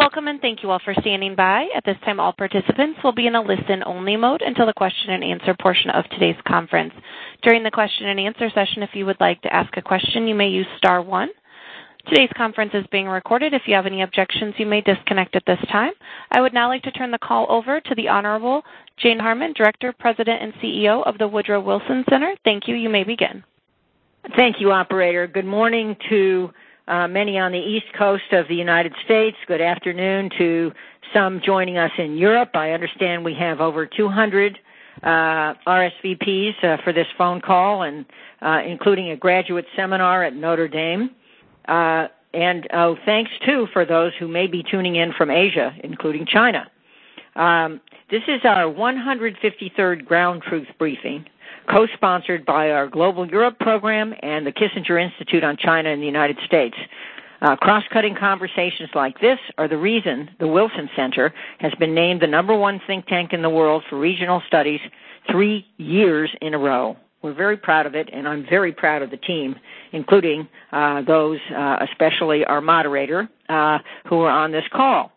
Welcome, 0.00 0.28
and 0.28 0.40
thank 0.40 0.62
you 0.62 0.70
all 0.70 0.80
for 0.82 0.94
standing 1.02 1.34
by. 1.36 1.66
At 1.76 1.84
this 1.84 1.98
time, 2.06 2.20
all 2.20 2.32
participants 2.32 3.00
will 3.04 3.12
be 3.12 3.26
in 3.26 3.34
a 3.34 3.42
listen-only 3.42 4.16
mode 4.16 4.40
until 4.40 4.64
the 4.64 4.72
question 4.72 5.10
and 5.10 5.22
answer 5.22 5.54
portion 5.60 5.90
of 5.90 6.06
today's 6.08 6.40
conference. 6.48 6.94
During 7.42 7.62
the 7.62 7.70
question 7.70 8.06
and 8.06 8.18
answer 8.18 8.48
session, 8.48 8.82
if 8.82 8.88
you 8.94 9.04
would 9.04 9.20
like 9.20 9.42
to 9.42 9.52
ask 9.54 9.76
a 9.76 9.82
question, 9.82 10.26
you 10.26 10.34
may 10.34 10.48
use 10.48 10.66
star 10.78 11.02
one. 11.02 11.28
Today's 12.08 12.30
conference 12.34 12.70
is 12.72 12.86
being 12.90 13.08
recorded. 13.08 13.52
If 13.52 13.64
you 13.66 13.74
have 13.74 13.84
any 13.84 14.00
objections, 14.00 14.54
you 14.56 14.64
may 14.64 14.80
disconnect 14.80 15.36
at 15.36 15.44
this 15.46 15.60
time. 15.70 15.92
I 16.32 16.40
would 16.40 16.54
now 16.54 16.68
like 16.70 16.82
to 16.84 16.92
turn 16.92 17.10
the 17.10 17.18
call 17.18 17.44
over 17.50 17.78
to 17.78 17.94
the 17.94 18.08
Honorable 18.08 18.62
Jane 19.02 19.18
Harman, 19.18 19.52
Director, 19.52 19.92
President, 19.98 20.42
and 20.42 20.54
CEO 20.62 21.06
of 21.06 21.18
the 21.18 21.28
Woodrow 21.28 21.60
Wilson 21.60 22.06
Center. 22.08 22.34
Thank 22.42 22.66
you. 22.68 22.74
You 22.74 22.88
may 22.88 23.04
begin. 23.04 23.44
Thank 24.34 24.60
you, 24.60 24.72
operator. 24.72 25.26
Good 25.26 25.44
morning 25.44 25.94
to 26.08 26.50
many 27.08 27.38
on 27.38 27.52
the 27.52 27.58
East 27.58 27.86
Coast 27.96 28.32
of 28.32 28.48
the 28.48 28.54
United 28.54 28.94
States. 29.04 29.36
Good 29.46 29.60
afternoon 29.60 30.30
to 30.38 30.72
some 31.14 31.40
joining 31.44 31.78
us 31.78 31.92
in 31.98 32.16
Europe. 32.16 32.50
I 32.54 32.72
understand 32.72 33.24
we 33.24 33.34
have 33.34 33.60
over 33.60 33.86
200 33.86 34.58
uh, 35.02 35.06
RSVPs 35.66 36.64
uh, 36.64 36.76
for 36.82 36.92
this 36.92 37.06
phone 37.16 37.40
call, 37.40 37.82
and 37.82 38.04
including 38.66 39.10
a 39.10 39.16
graduate 39.16 39.66
seminar 39.76 40.24
at 40.24 40.34
Notre 40.34 40.68
Dame. 40.68 41.10
And 42.32 42.68
oh, 42.72 42.96
thanks, 43.04 43.30
too, 43.44 43.66
for 43.72 43.84
those 43.84 44.12
who 44.18 44.28
may 44.28 44.46
be 44.46 44.62
tuning 44.62 44.96
in 44.96 45.12
from 45.12 45.30
Asia, 45.30 45.74
including 45.82 46.26
China. 46.26 46.70
Um, 47.36 47.80
This 48.10 48.22
is 48.26 48.40
our 48.44 48.64
153rd 48.64 50.04
Ground 50.04 50.42
Truth 50.42 50.66
Briefing, 50.78 51.26
co-sponsored 51.70 52.44
by 52.44 52.70
our 52.70 52.88
Global 52.88 53.26
Europe 53.26 53.58
program 53.60 54.14
and 54.22 54.46
the 54.46 54.52
Kissinger 54.52 55.02
Institute 55.02 55.44
on 55.44 55.56
China 55.56 55.90
in 55.90 56.00
the 56.00 56.06
United 56.06 56.38
States. 56.44 56.76
Uh, 57.42 57.56
cross-cutting 57.56 58.16
conversations 58.18 58.90
like 58.94 59.18
this 59.20 59.38
are 59.56 59.68
the 59.68 59.76
reason 59.76 60.28
the 60.40 60.46
Wilson 60.46 60.90
Center 60.94 61.32
has 61.58 61.72
been 61.78 61.94
named 61.94 62.20
the 62.20 62.26
number 62.26 62.54
one 62.56 62.80
think 62.86 63.06
tank 63.06 63.32
in 63.32 63.40
the 63.40 63.48
world 63.48 63.82
for 63.88 63.98
regional 63.98 64.42
studies 64.46 64.80
three 65.30 65.66
years 65.78 66.30
in 66.42 66.54
a 66.54 66.58
row. 66.58 66.96
We're 67.22 67.34
very 67.34 67.56
proud 67.56 67.86
of 67.86 67.94
it, 67.94 68.08
and 68.12 68.26
I'm 68.26 68.46
very 68.48 68.72
proud 68.72 69.02
of 69.02 69.10
the 69.10 69.16
team, 69.16 69.54
including 69.92 70.48
uh, 70.72 71.02
those, 71.02 71.38
uh, 71.54 71.76
especially 71.90 72.44
our 72.44 72.60
moderator, 72.60 73.28
who 73.48 74.20
are 74.20 74.30
on 74.30 74.52
this 74.52 74.64
call. 74.72 75.12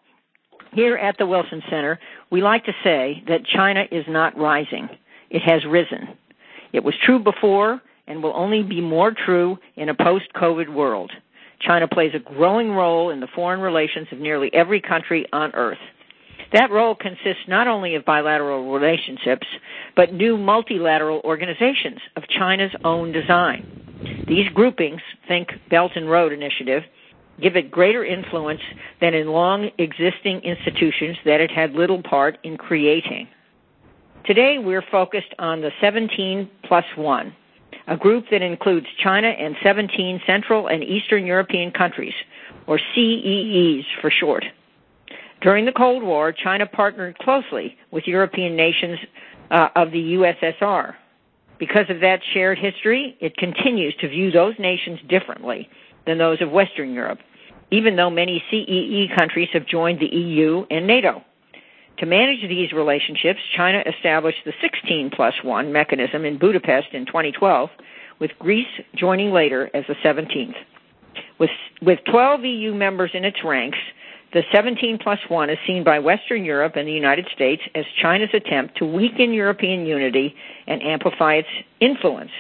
Here 0.73 0.95
at 0.97 1.17
the 1.17 1.25
Wilson 1.25 1.61
Center, 1.69 1.99
we 2.29 2.41
like 2.41 2.65
to 2.65 2.73
say 2.83 3.23
that 3.27 3.45
China 3.45 3.85
is 3.91 4.05
not 4.07 4.37
rising. 4.37 4.89
It 5.29 5.41
has 5.43 5.63
risen. 5.65 6.17
It 6.73 6.83
was 6.83 6.95
true 7.05 7.19
before 7.19 7.81
and 8.07 8.21
will 8.21 8.33
only 8.35 8.63
be 8.63 8.81
more 8.81 9.13
true 9.25 9.57
in 9.75 9.89
a 9.89 9.95
post-COVID 9.95 10.73
world. 10.73 11.11
China 11.61 11.87
plays 11.87 12.11
a 12.13 12.19
growing 12.19 12.71
role 12.71 13.11
in 13.11 13.21
the 13.21 13.27
foreign 13.33 13.61
relations 13.61 14.07
of 14.11 14.19
nearly 14.19 14.53
every 14.53 14.81
country 14.81 15.25
on 15.31 15.53
Earth. 15.53 15.77
That 16.51 16.71
role 16.71 16.93
consists 16.93 17.47
not 17.47 17.67
only 17.67 17.95
of 17.95 18.05
bilateral 18.05 18.71
relationships, 18.71 19.47
but 19.95 20.13
new 20.13 20.37
multilateral 20.37 21.21
organizations 21.23 21.99
of 22.15 22.23
China's 22.27 22.73
own 22.83 23.11
design. 23.11 24.25
These 24.27 24.49
groupings, 24.49 25.01
think 25.27 25.49
Belt 25.69 25.93
and 25.95 26.09
Road 26.09 26.33
Initiative, 26.33 26.83
give 27.41 27.55
it 27.55 27.71
greater 27.71 28.05
influence 28.05 28.61
than 29.01 29.13
in 29.13 29.27
long-existing 29.27 30.41
institutions 30.41 31.17
that 31.25 31.41
it 31.41 31.49
had 31.49 31.71
little 31.71 32.03
part 32.03 32.37
in 32.43 32.57
creating. 32.57 33.27
Today, 34.25 34.55
we're 34.57 34.83
focused 34.89 35.33
on 35.37 35.59
the 35.59 35.71
17 35.81 36.49
plus 36.63 36.85
one, 36.95 37.35
a 37.87 37.97
group 37.97 38.23
that 38.31 38.41
includes 38.41 38.87
China 39.03 39.27
and 39.27 39.53
17 39.61 40.21
Central 40.25 40.67
and 40.67 40.81
Eastern 40.81 41.25
European 41.25 41.71
countries, 41.71 42.13
or 42.65 42.79
CEEs 42.95 43.83
for 43.99 44.09
short. 44.09 44.45
During 45.41 45.65
the 45.65 45.73
Cold 45.73 46.03
War, 46.03 46.31
China 46.31 46.65
partnered 46.65 47.17
closely 47.17 47.77
with 47.91 48.05
European 48.07 48.55
nations 48.55 48.97
uh, 49.51 49.67
of 49.75 49.91
the 49.91 50.13
USSR. 50.13 50.93
Because 51.59 51.89
of 51.89 51.99
that 51.99 52.21
shared 52.33 52.57
history, 52.57 53.17
it 53.19 53.35
continues 53.35 53.93
to 53.99 54.07
view 54.07 54.31
those 54.31 54.53
nations 54.57 54.99
differently 55.09 55.67
than 56.07 56.17
those 56.17 56.41
of 56.41 56.49
Western 56.49 56.93
Europe, 56.93 57.19
even 57.71 57.97
though 57.97 58.09
many 58.09 58.41
CEE 58.49 59.09
countries 59.17 59.49
have 59.51 59.65
joined 59.67 59.99
the 59.99 60.05
EU 60.15 60.65
and 60.71 60.87
NATO. 60.87 61.21
To 61.99 62.05
manage 62.05 62.41
these 62.47 62.71
relationships, 62.73 63.39
China 63.55 63.83
established 63.85 64.39
the 64.45 64.53
16+1 64.63 65.71
mechanism 65.71 66.25
in 66.25 66.37
Budapest 66.37 66.87
in 66.93 67.05
2012, 67.05 67.69
with 68.19 68.31
Greece 68.39 68.67
joining 68.95 69.31
later 69.31 69.69
as 69.73 69.83
the 69.87 69.95
17th. 70.03 70.55
With 71.81 71.99
12 72.09 72.45
EU 72.45 72.73
members 72.73 73.11
in 73.13 73.25
its 73.25 73.37
ranks, 73.43 73.77
the 74.33 74.41
17+1 74.53 75.51
is 75.51 75.57
seen 75.67 75.83
by 75.83 75.99
Western 75.99 76.43
Europe 76.43 76.73
and 76.75 76.87
the 76.87 76.91
United 76.93 77.27
States 77.35 77.61
as 77.75 77.85
China's 78.01 78.29
attempt 78.33 78.75
to 78.77 78.85
weaken 78.85 79.31
European 79.33 79.85
unity 79.85 80.33
and 80.65 80.81
amplify 80.81 81.35
its 81.35 81.47
influence. 81.79 82.31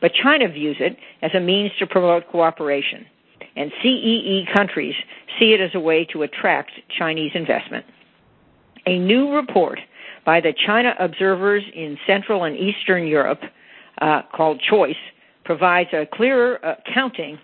But 0.00 0.12
China 0.14 0.46
views 0.48 0.76
it 0.78 0.96
as 1.22 1.32
a 1.34 1.40
means 1.40 1.72
to 1.80 1.86
promote 1.86 2.28
cooperation, 2.28 3.04
and 3.56 3.72
CEE 3.82 4.46
countries 4.54 4.94
see 5.38 5.52
it 5.52 5.60
as 5.60 5.70
a 5.74 5.80
way 5.80 6.04
to 6.12 6.22
attract 6.22 6.70
Chinese 6.96 7.32
investment. 7.34 7.84
A 8.86 8.98
new 8.98 9.34
report 9.34 9.78
by 10.24 10.40
the 10.40 10.52
China 10.66 10.94
Observers 10.98 11.62
in 11.74 11.98
Central 12.06 12.44
and 12.44 12.56
Eastern 12.56 13.06
Europe, 13.06 13.40
uh, 14.00 14.22
called 14.34 14.60
CHOICE, 14.68 14.96
provides 15.44 15.90
a 15.92 16.06
clearer 16.12 16.64
uh, 16.64 16.74
accounting 16.86 17.38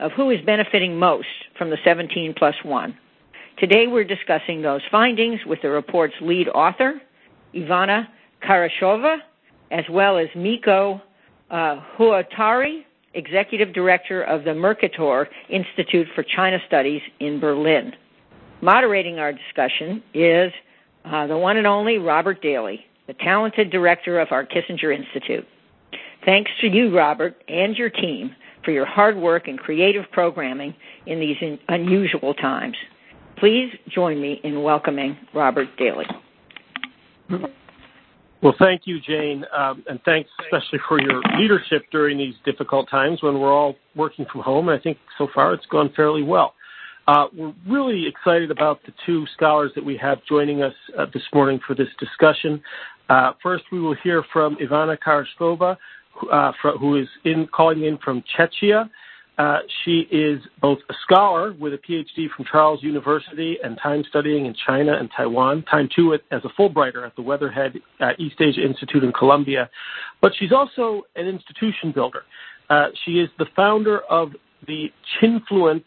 of 0.00 0.12
who 0.12 0.30
is 0.30 0.40
benefiting 0.46 0.98
most 0.98 1.28
from 1.58 1.70
the 1.70 1.76
17 1.84 2.34
plus 2.36 2.54
1. 2.64 2.96
Today, 3.58 3.86
we're 3.86 4.04
discussing 4.04 4.62
those 4.62 4.80
findings 4.90 5.40
with 5.46 5.60
the 5.62 5.68
report's 5.68 6.14
lead 6.22 6.48
author, 6.48 6.94
Ivana 7.54 8.08
Karásková, 8.42 9.18
as 9.70 9.84
well 9.90 10.16
as 10.16 10.28
Mikko 10.34 11.00
uh, 11.50 11.80
Huotari, 11.98 12.84
Executive 13.14 13.74
Director 13.74 14.22
of 14.22 14.44
the 14.44 14.54
Mercator 14.54 15.28
Institute 15.50 16.06
for 16.14 16.22
China 16.22 16.58
Studies 16.66 17.02
in 17.18 17.38
Berlin. 17.38 17.92
Moderating 18.62 19.18
our 19.18 19.32
discussion 19.32 20.02
is 20.14 20.52
Uh, 21.04 21.26
the 21.26 21.36
one 21.36 21.56
and 21.56 21.66
only 21.66 21.98
Robert 21.98 22.42
Daly, 22.42 22.80
the 23.06 23.14
talented 23.14 23.70
director 23.70 24.20
of 24.20 24.28
our 24.30 24.46
Kissinger 24.46 24.94
Institute. 24.94 25.46
Thanks 26.24 26.50
to 26.60 26.66
you, 26.66 26.94
Robert, 26.94 27.42
and 27.48 27.76
your 27.76 27.90
team 27.90 28.34
for 28.64 28.70
your 28.72 28.84
hard 28.84 29.16
work 29.16 29.48
and 29.48 29.58
creative 29.58 30.04
programming 30.12 30.74
in 31.06 31.18
these 31.18 31.36
unusual 31.68 32.34
times. 32.34 32.76
Please 33.38 33.70
join 33.88 34.20
me 34.20 34.40
in 34.44 34.62
welcoming 34.62 35.16
Robert 35.34 35.68
Daly. 35.78 36.04
Well, 38.42 38.54
thank 38.58 38.82
you, 38.84 39.00
Jane, 39.00 39.44
um, 39.56 39.84
and 39.88 40.00
thanks 40.04 40.30
especially 40.44 40.78
for 40.88 41.00
your 41.00 41.22
leadership 41.38 41.82
during 41.92 42.18
these 42.18 42.34
difficult 42.44 42.88
times 42.90 43.22
when 43.22 43.38
we're 43.38 43.52
all 43.52 43.76
working 43.94 44.26
from 44.30 44.42
home. 44.42 44.68
I 44.68 44.78
think 44.78 44.98
so 45.18 45.28
far 45.34 45.54
it's 45.54 45.66
gone 45.66 45.92
fairly 45.94 46.22
well. 46.22 46.54
Uh, 47.10 47.26
we're 47.36 47.52
really 47.68 48.06
excited 48.06 48.52
about 48.52 48.78
the 48.86 48.92
two 49.04 49.26
scholars 49.34 49.72
that 49.74 49.84
we 49.84 49.96
have 49.96 50.18
joining 50.28 50.62
us 50.62 50.72
uh, 50.96 51.06
this 51.12 51.24
morning 51.34 51.58
for 51.66 51.74
this 51.74 51.88
discussion. 51.98 52.62
Uh, 53.08 53.32
first, 53.42 53.64
we 53.72 53.80
will 53.80 53.96
hear 54.04 54.22
from 54.32 54.56
Ivana 54.58 54.96
Karásková, 54.96 55.76
who 56.78 56.96
is 56.96 57.08
calling 57.50 57.82
in 57.82 57.98
from 57.98 58.22
Czechia. 58.38 58.88
She 59.82 60.06
is 60.12 60.40
both 60.62 60.78
a 60.88 60.94
scholar 61.02 61.52
with 61.54 61.74
a 61.74 61.78
PhD 61.78 62.28
from 62.36 62.44
Charles 62.44 62.80
University 62.80 63.58
and 63.64 63.76
time 63.82 64.04
studying 64.08 64.46
in 64.46 64.54
China 64.64 64.92
and 64.96 65.10
Taiwan, 65.16 65.64
time 65.64 65.88
too 65.92 66.14
as 66.14 66.42
a 66.44 66.48
Fulbrighter 66.56 67.04
at 67.04 67.16
the 67.16 67.22
Weatherhead 67.22 67.72
East 68.20 68.36
Asia 68.40 68.62
Institute 68.64 69.02
in 69.02 69.12
Columbia. 69.12 69.68
But 70.22 70.30
she's 70.38 70.52
also 70.52 71.02
an 71.16 71.26
institution 71.26 71.90
builder. 71.92 72.22
She 73.04 73.18
is 73.18 73.28
the 73.36 73.46
founder 73.56 73.98
of 74.08 74.30
the 74.68 74.92
Chinfluence 75.20 75.82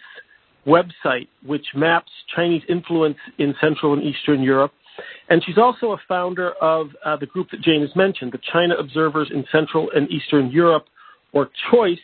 website, 0.66 1.28
which 1.46 1.66
maps 1.75 2.12
Chinese 2.35 2.63
influence 2.69 3.18
in 3.38 3.54
Central 3.60 3.94
and 3.94 4.04
Eastern 4.04 4.42
Europe. 4.42 4.71
And 5.30 5.44
she's 5.45 5.57
also 5.57 5.92
a 5.92 5.98
founder 6.07 6.51
of 6.62 6.88
uh, 7.04 7.18
the 7.18 7.25
group 7.25 7.50
that 7.51 7.62
Jane 7.62 7.81
has 7.81 7.95
mentioned, 7.95 8.31
the 8.31 8.39
China 8.51 8.75
Observers 8.75 9.30
in 9.33 9.44
Central 9.51 9.89
and 9.95 10.10
Eastern 10.12 10.51
Europe, 10.51 10.86
or 11.31 11.50
CHOICE, 11.69 11.98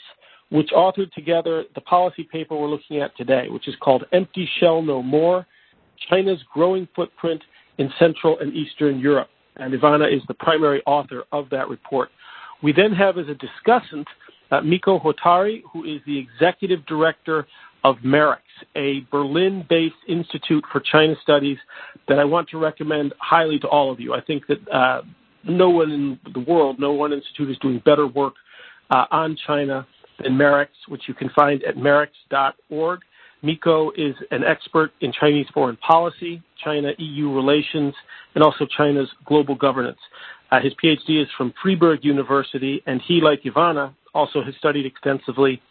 which 0.50 0.69
authored 0.75 1.11
together 1.13 1.63
the 1.75 1.81
policy 1.81 2.23
paper 2.23 2.56
we're 2.56 2.67
looking 2.67 3.00
at 3.00 3.15
today, 3.15 3.45
which 3.50 3.67
is 3.67 3.75
called 3.79 4.06
Empty 4.11 4.50
Shell 4.59 4.81
No 4.81 5.03
More: 5.03 5.45
China's 6.09 6.39
Growing 6.51 6.88
Footprint 6.95 7.41
in 7.77 7.91
Central 8.00 8.39
and 8.39 8.53
Eastern 8.53 9.00
Europe. 9.00 9.29
And 9.57 9.73
Ivana 9.73 10.11
is 10.13 10.21
the 10.27 10.33
primary 10.33 10.81
author 10.85 11.23
of 11.31 11.50
that 11.51 11.69
report. 11.69 12.09
We 12.63 12.73
then 12.73 12.91
have 12.94 13.17
as 13.17 13.25
a 13.27 13.35
discussant, 13.35 14.06
uh, 14.51 14.61
Mikko 14.61 15.00
Huotari, 15.00 15.61
who 15.71 15.83
is 15.83 16.01
the 16.06 16.17
Executive 16.17 16.85
Director 16.88 17.45
of 17.83 17.97
MERICS, 18.03 18.41
a 18.75 19.01
Berlin-based 19.11 19.95
institute 20.07 20.63
for 20.71 20.81
China 20.81 21.15
studies 21.21 21.57
that 22.07 22.19
I 22.19 22.25
want 22.25 22.49
to 22.49 22.57
recommend 22.57 23.13
highly 23.19 23.59
to 23.59 23.67
all 23.67 23.91
of 23.91 23.99
you. 23.99 24.13
I 24.13 24.21
think 24.21 24.43
that 24.47 25.03
no 25.43 25.69
one 25.69 25.91
in 25.91 26.19
the 26.33 26.39
world, 26.41 26.79
no 26.79 26.91
one 26.91 27.13
institute 27.13 27.49
is 27.49 27.57
doing 27.59 27.81
better 27.85 28.07
work 28.07 28.33
on 28.89 29.37
China 29.47 29.87
than 30.21 30.33
MERICS, 30.33 30.87
which 30.87 31.03
you 31.07 31.13
can 31.13 31.29
find 31.29 31.63
at 31.63 31.75
merics.org. 31.75 32.99
Mikko 33.41 33.91
is 33.91 34.15
an 34.31 34.43
expert 34.43 34.91
in 34.99 35.13
Chinese 35.13 35.47
foreign 35.53 35.77
policy, 35.77 36.41
China-EU 36.63 37.33
relations, 37.33 37.93
and 38.35 38.43
also 38.43 38.67
China's 38.77 39.09
global 39.25 39.55
governance. 39.55 39.99
Uh, 40.51 40.59
his 40.59 40.73
PhD 40.83 41.21
is 41.21 41.27
from 41.37 41.53
Freiburg 41.61 42.03
University, 42.03 42.81
and 42.85 43.01
he, 43.07 43.21
like 43.21 43.43
Ivana, 43.43 43.93
also 44.13 44.43
has 44.43 44.53
studied 44.55 44.85
extensively 44.85 45.61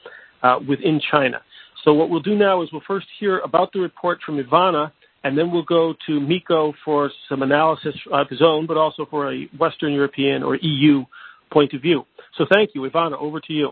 uh, 0.42 0.58
within 0.66 1.00
China. 1.10 1.40
So 1.84 1.94
what 1.94 2.10
we'll 2.10 2.20
do 2.20 2.34
now 2.34 2.62
is 2.62 2.68
we'll 2.72 2.82
first 2.86 3.06
hear 3.18 3.38
about 3.40 3.72
the 3.72 3.80
report 3.80 4.18
from 4.24 4.42
Ivana, 4.42 4.92
and 5.24 5.36
then 5.36 5.50
we'll 5.50 5.64
go 5.64 5.94
to 6.06 6.20
Mikko 6.20 6.74
for 6.84 7.10
some 7.28 7.42
analysis 7.42 7.94
of 8.12 8.28
his 8.28 8.42
own, 8.42 8.66
but 8.66 8.76
also 8.76 9.06
for 9.10 9.32
a 9.32 9.48
Western 9.58 9.92
European 9.92 10.42
or 10.42 10.56
EU 10.56 11.04
point 11.52 11.72
of 11.74 11.82
view. 11.82 12.04
So 12.36 12.46
thank 12.52 12.70
you. 12.74 12.82
Ivana, 12.82 13.20
over 13.20 13.40
to 13.40 13.52
you. 13.52 13.70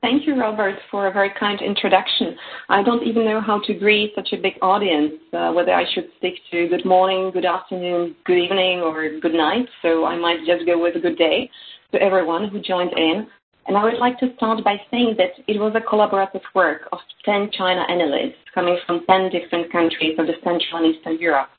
Thank 0.00 0.26
you, 0.26 0.34
Robert, 0.40 0.76
for 0.90 1.08
a 1.08 1.12
very 1.12 1.30
kind 1.38 1.60
introduction. 1.60 2.34
I 2.70 2.82
don't 2.82 3.06
even 3.06 3.26
know 3.26 3.40
how 3.40 3.60
to 3.66 3.74
greet 3.74 4.12
such 4.14 4.30
a 4.32 4.38
big 4.40 4.54
audience, 4.62 5.12
uh, 5.34 5.52
whether 5.52 5.74
I 5.74 5.84
should 5.92 6.08
stick 6.16 6.34
to 6.50 6.68
good 6.68 6.86
morning, 6.86 7.30
good 7.32 7.44
afternoon, 7.44 8.16
good 8.24 8.38
evening, 8.38 8.80
or 8.80 9.18
good 9.20 9.34
night. 9.34 9.66
So 9.82 10.06
I 10.06 10.16
might 10.16 10.38
just 10.46 10.64
go 10.64 10.80
with 10.80 10.96
a 10.96 11.00
good 11.00 11.18
day 11.18 11.50
to 11.92 12.00
everyone 12.00 12.48
who 12.48 12.60
joined 12.60 12.92
in. 12.96 13.26
And 13.66 13.76
I 13.76 13.84
would 13.84 13.98
like 13.98 14.18
to 14.18 14.34
start 14.36 14.64
by 14.64 14.76
saying 14.90 15.14
that 15.18 15.32
it 15.46 15.60
was 15.60 15.74
a 15.76 15.80
collaborative 15.80 16.42
work 16.54 16.88
of 16.92 16.98
10 17.24 17.50
China 17.52 17.84
analysts 17.88 18.40
coming 18.54 18.78
from 18.86 19.04
10 19.06 19.30
different 19.30 19.70
countries 19.70 20.18
of 20.18 20.26
the 20.26 20.34
Central 20.42 20.82
and 20.82 20.94
Eastern 20.94 21.18
Europe. 21.18 21.50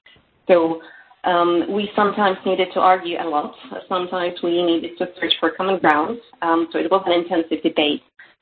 So 0.47 0.81
um, 1.23 1.65
we 1.69 1.89
sometimes 1.95 2.37
needed 2.45 2.69
to 2.73 2.79
argue 2.79 3.17
a 3.19 3.27
lot. 3.27 3.53
Sometimes 3.87 4.35
we 4.41 4.63
needed 4.63 4.97
to 4.97 5.07
search 5.19 5.33
for 5.39 5.51
common 5.51 5.79
ground. 5.79 6.19
Um, 6.41 6.67
so 6.71 6.79
it 6.79 6.89
was 6.89 7.03
an 7.05 7.13
intensive 7.13 7.61
debate. 7.63 8.01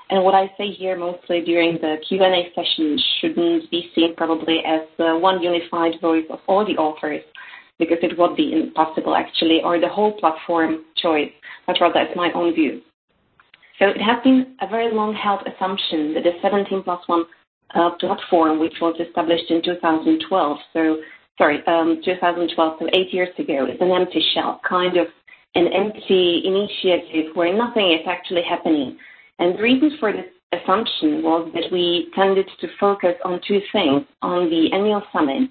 And 0.10 0.24
what 0.24 0.34
I 0.34 0.52
say 0.58 0.72
here 0.72 0.98
mostly 0.98 1.42
during 1.42 1.76
the 1.76 1.98
Q&A 2.08 2.52
session 2.56 2.98
shouldn't 3.20 3.70
be 3.70 3.92
seen 3.94 4.16
probably 4.16 4.64
as 4.66 4.82
uh, 4.98 5.20
one 5.20 5.44
unified 5.44 6.02
voice 6.02 6.26
of 6.32 6.40
all 6.48 6.66
the 6.66 6.78
authors, 6.78 7.22
because 7.78 8.00
it 8.02 8.18
would 8.18 8.36
be 8.36 8.54
impossible 8.54 9.16
actually, 9.16 9.62
or 9.64 9.80
the 9.80 9.88
whole 9.88 10.14
platform 10.14 10.86
choice, 10.98 11.32
but 11.68 11.78
rather 11.80 12.00
as 12.00 12.16
my 12.16 12.32
own 12.34 12.56
view. 12.56 12.82
So 13.80 13.88
it 13.88 14.02
has 14.02 14.22
been 14.24 14.56
a 14.62 14.68
very 14.68 14.94
long 14.94 15.16
held 15.16 15.42
assumption 15.48 16.14
that 16.14 16.24
the 16.24 16.34
17 16.42 16.84
plus 16.84 17.02
1 17.08 17.26
uh, 17.76 17.90
platform, 18.00 18.60
which 18.60 18.76
was 18.82 19.00
established 19.00 19.50
in 19.50 19.62
2012, 19.64 20.58
so 20.74 20.98
sorry, 21.38 21.66
um, 21.68 22.02
2012, 22.04 22.76
so 22.80 22.88
eight 22.94 23.14
years 23.14 23.30
ago, 23.40 23.66
is 23.66 23.80
an 23.80 23.92
empty 23.92 24.22
shell, 24.34 24.60
kind 24.68 24.98
of 24.98 25.08
an 25.56 25.68
empty 25.74 26.44
initiative 26.44 27.36
where 27.36 27.56
nothing 27.56 27.92
is 27.94 28.06
actually 28.06 28.44
happening 28.44 28.98
and 29.40 29.58
the 29.58 29.64
reason 29.64 29.98
for 30.00 30.12
this 30.12 30.26
assumption 30.52 31.24
was 31.24 31.50
that 31.54 31.72
we 31.72 32.10
tended 32.14 32.48
to 32.60 32.68
focus 32.80 33.16
on 33.24 33.40
two 33.48 33.62
things 33.72 34.04
on 34.22 34.50
the 34.50 34.70
annual 34.74 35.02
summit, 35.14 35.50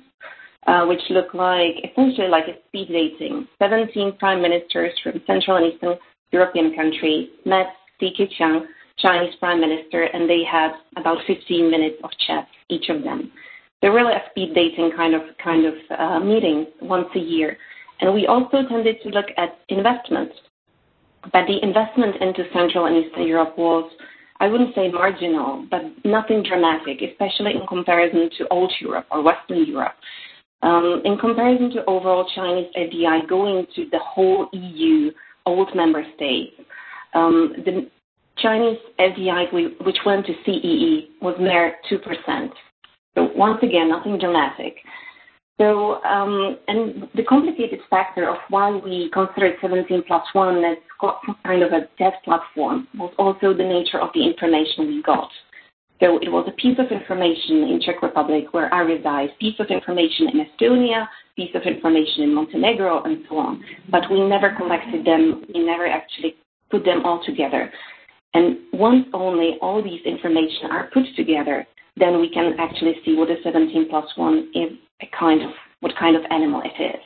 uh, 0.67 0.85
which 0.85 1.01
looked 1.09 1.35
like 1.35 1.75
essentially 1.91 2.29
like 2.29 2.45
a 2.49 2.59
speed 2.69 2.89
dating. 2.89 3.49
17 3.59 4.19
prime 4.19 4.43
ministers 4.43 4.93
from 5.03 5.23
Central 5.27 5.57
and 5.57 5.73
Eastern 5.73 5.97
European 6.33 6.75
countries 6.77 7.31
met 7.47 7.69
Li 8.01 8.15
Keqiang, 8.19 8.67
Chinese 8.99 9.35
prime 9.39 9.61
minister, 9.61 10.03
and 10.03 10.29
they 10.29 10.43
had 10.51 10.73
about 10.97 11.19
15 11.27 11.71
minutes 11.71 11.97
of 12.03 12.11
chat, 12.27 12.49
each 12.69 12.89
of 12.89 13.03
them. 13.03 13.31
They're 13.81 13.93
really 13.93 14.13
a 14.13 14.23
speed 14.31 14.55
dating 14.55 14.93
kind 14.97 15.15
of 15.15 15.23
kind 15.43 15.67
of 15.67 15.75
uh, 15.97 16.21
meeting 16.21 16.67
once 16.83 17.09
a 17.15 17.21
year. 17.21 17.57
And 18.01 18.13
we 18.13 18.27
also 18.27 18.67
tended 18.69 18.97
to 19.03 19.09
look 19.11 19.27
at 19.37 19.59
investments 19.69 20.35
but 21.33 21.47
the 21.47 21.59
investment 21.63 22.17
into 22.21 22.45
Central 22.53 22.87
and 22.87 23.05
Eastern 23.05 23.27
Europe 23.27 23.59
was, 23.59 23.91
I 24.41 24.47
wouldn't 24.47 24.75
say 24.75 24.91
marginal, 24.91 25.67
but 25.71 25.83
nothing 26.05 26.43
dramatic, 26.43 27.03
especially 27.03 27.53
in 27.53 27.67
comparison 27.67 28.31
to 28.39 28.49
old 28.51 28.73
Europe 28.81 29.07
or 29.11 29.23
Western 29.23 29.67
Europe. 29.67 29.95
Um, 30.63 31.03
in 31.05 31.19
comparison 31.19 31.71
to 31.73 31.85
overall 31.87 32.29
Chinese 32.35 32.69
FDI 32.77 33.29
going 33.29 33.67
to 33.77 33.87
the 33.91 33.99
whole 33.99 34.49
EU, 34.53 35.11
old 35.47 35.75
member 35.75 36.05
states, 36.17 36.53
the 37.15 37.89
Chinese 38.39 38.79
FDI 38.99 39.85
which 39.85 39.99
went 40.07 40.27
to 40.27 40.33
CEE 40.45 41.11
was 41.21 41.37
mere 41.41 41.77
2%. 41.91 42.51
So 43.15 43.29
once 43.35 43.59
again, 43.63 43.89
nothing 43.89 44.19
dramatic. 44.19 44.77
So, 45.61 46.01
um, 46.05 46.57
and 46.69 47.09
the 47.17 47.25
complicated 47.25 47.81
factor 47.91 48.29
of 48.29 48.37
why 48.49 48.71
we 48.71 49.11
considered 49.13 49.57
17 49.61 50.05
plus 50.07 50.23
1 50.33 50.65
as 50.65 50.77
kind 51.45 51.65
of 51.65 51.73
a 51.73 51.89
dev 51.99 52.13
platform 52.25 52.87
was 52.97 53.13
also 53.19 53.53
the 53.53 53.65
nature 53.65 54.01
of 54.01 54.11
the 54.15 54.25
information 54.25 54.87
we 54.87 55.03
got. 55.03 55.29
So 56.01 56.19
it 56.19 56.31
was 56.31 56.47
a 56.47 56.53
piece 56.53 56.79
of 56.79 56.93
information 56.93 57.75
in 57.75 57.81
Czech 57.85 58.03
Republic 58.03 58.55
where 58.55 58.73
I 58.73 58.83
reside, 58.83 59.31
piece 59.41 59.59
of 59.59 59.67
information 59.67 60.29
in 60.29 60.47
Estonia, 60.47 61.09
piece 61.35 61.51
of 61.57 61.63
information 61.63 62.23
in 62.23 62.35
Montenegro, 62.35 63.03
and 63.03 63.25
so 63.29 63.39
on. 63.39 63.65
But 63.91 64.03
we 64.09 64.21
never 64.21 64.55
collected 64.55 65.05
them. 65.05 65.45
We 65.53 65.67
never 65.67 65.89
actually 65.89 66.37
put 66.71 66.85
them 66.85 67.05
all 67.05 67.23
together. 67.25 67.71
And 68.35 68.59
once 68.73 69.07
only 69.15 69.57
all 69.63 69.83
these 69.83 70.01
information 70.05 70.71
are 70.71 70.91
put 70.93 71.05
together, 71.17 71.67
then 71.97 72.21
we 72.21 72.31
can 72.31 72.55
actually 72.59 72.95
see 73.05 73.17
what 73.17 73.31
a 73.31 73.37
17 73.43 73.89
plus 73.89 74.07
1 74.17 74.51
is 74.55 74.73
a 75.03 75.09
kind 75.19 75.43
of 75.43 75.51
what 75.81 75.93
kind 75.99 76.17
of 76.17 76.23
animal 76.31 76.63
it 76.65 76.83
is. 76.83 77.01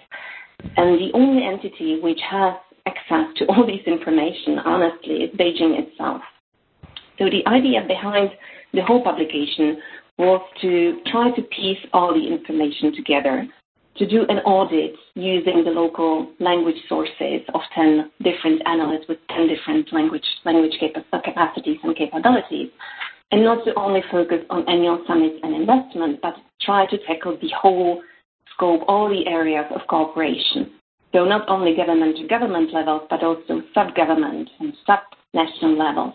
And 0.77 0.99
the 0.99 1.11
only 1.15 1.45
entity 1.45 2.01
which 2.01 2.21
has 2.31 2.55
access 2.87 3.27
to 3.37 3.47
all 3.47 3.67
this 3.67 3.87
information, 3.87 4.59
honestly, 4.65 5.25
is 5.25 5.37
Beijing 5.37 5.79
itself. 5.79 6.23
So 7.19 7.27
the 7.27 7.47
idea 7.47 7.85
behind 7.87 8.31
the 8.73 8.83
whole 8.83 9.03
publication 9.03 9.81
was 10.19 10.41
to 10.61 11.01
try 11.11 11.31
to 11.31 11.43
piece 11.43 11.79
all 11.93 12.15
the 12.15 12.27
information 12.27 12.95
together, 12.95 13.47
to 13.97 14.07
do 14.07 14.25
an 14.29 14.39
audit 14.39 14.95
using 15.15 15.65
the 15.65 15.71
local 15.71 16.33
language 16.41 16.77
sources 16.89 17.43
of 17.55 17.61
10 17.75 18.11
different 18.23 18.63
analysts 18.67 19.07
with 19.09 19.19
10 19.31 19.49
different 19.49 19.93
language, 19.93 20.25
language 20.45 20.75
uh, 20.83 21.21
capacities 21.23 21.79
and 21.83 21.97
capabilities, 21.97 22.71
and 23.31 23.45
not 23.45 23.65
to 23.65 23.75
only 23.75 24.03
focus 24.11 24.41
on 24.51 24.69
annual 24.69 25.03
summits 25.07 25.37
and 25.43 25.55
investment, 25.55 26.21
but 26.23 26.35
try 26.61 26.87
to 26.87 26.99
tackle 27.07 27.37
the 27.41 27.51
whole 27.61 28.03
scope, 28.55 28.83
all 28.89 29.09
the 29.09 29.27
areas 29.27 29.67
of 29.75 29.81
cooperation. 29.89 30.71
So 31.13 31.25
not 31.25 31.47
only 31.49 31.77
government 31.77 32.17
to 32.17 32.27
government 32.27 32.73
levels, 32.73 33.03
but 33.11 33.23
also 33.23 33.63
sub-government 33.75 34.49
and 34.61 34.73
sub-national 34.87 35.77
levels, 35.79 36.15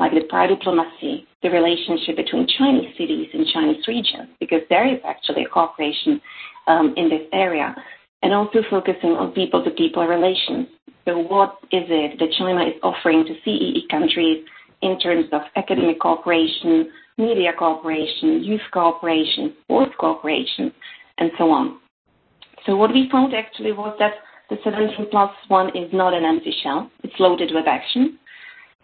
like 0.00 0.12
the 0.12 0.22
prior 0.28 0.48
diplomacy, 0.48 1.26
the 1.42 1.50
relationship 1.50 2.16
between 2.16 2.46
Chinese 2.58 2.94
cities 2.98 3.28
and 3.32 3.46
Chinese 3.52 3.86
regions, 3.86 4.28
because 4.40 4.60
there 4.68 4.86
is 4.92 5.00
actually 5.06 5.44
a 5.44 5.48
cooperation 5.48 6.20
um, 6.66 6.94
in 6.96 7.08
this 7.08 7.22
area, 7.32 7.74
and 8.22 8.32
also 8.32 8.60
focusing 8.70 9.10
on 9.10 9.32
people-to-people 9.32 10.06
relations. 10.06 10.66
So 11.04 11.18
what 11.18 11.58
is 11.70 11.84
it 11.88 12.18
that 12.18 12.32
China 12.38 12.66
is 12.66 12.74
offering 12.82 13.24
to 13.26 13.34
CEE 13.44 13.86
countries 13.90 14.44
in 14.82 14.98
terms 14.98 15.26
of 15.32 15.42
academic 15.56 16.00
cooperation, 16.00 16.90
media 17.18 17.52
cooperation, 17.56 18.42
youth 18.42 18.62
cooperation, 18.72 19.54
sports 19.62 19.92
cooperation, 19.98 20.72
and 21.18 21.30
so 21.38 21.50
on. 21.50 21.78
So 22.66 22.76
what 22.76 22.92
we 22.92 23.08
found 23.10 23.34
actually 23.34 23.72
was 23.72 23.94
that 23.98 24.14
the 24.50 24.56
17 24.64 25.06
plus 25.10 25.30
1 25.48 25.68
is 25.76 25.92
not 25.92 26.14
an 26.14 26.24
empty 26.24 26.54
shell. 26.62 26.90
It's 27.02 27.14
loaded 27.18 27.50
with 27.52 27.66
action. 27.66 28.18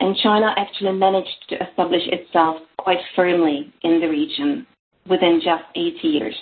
And 0.00 0.16
China 0.16 0.54
actually 0.56 0.92
managed 0.92 1.28
to 1.50 1.56
establish 1.68 2.02
itself 2.06 2.56
quite 2.78 2.98
firmly 3.14 3.72
in 3.82 4.00
the 4.00 4.08
region 4.08 4.66
within 5.08 5.40
just 5.42 5.64
eight 5.76 6.02
years. 6.02 6.34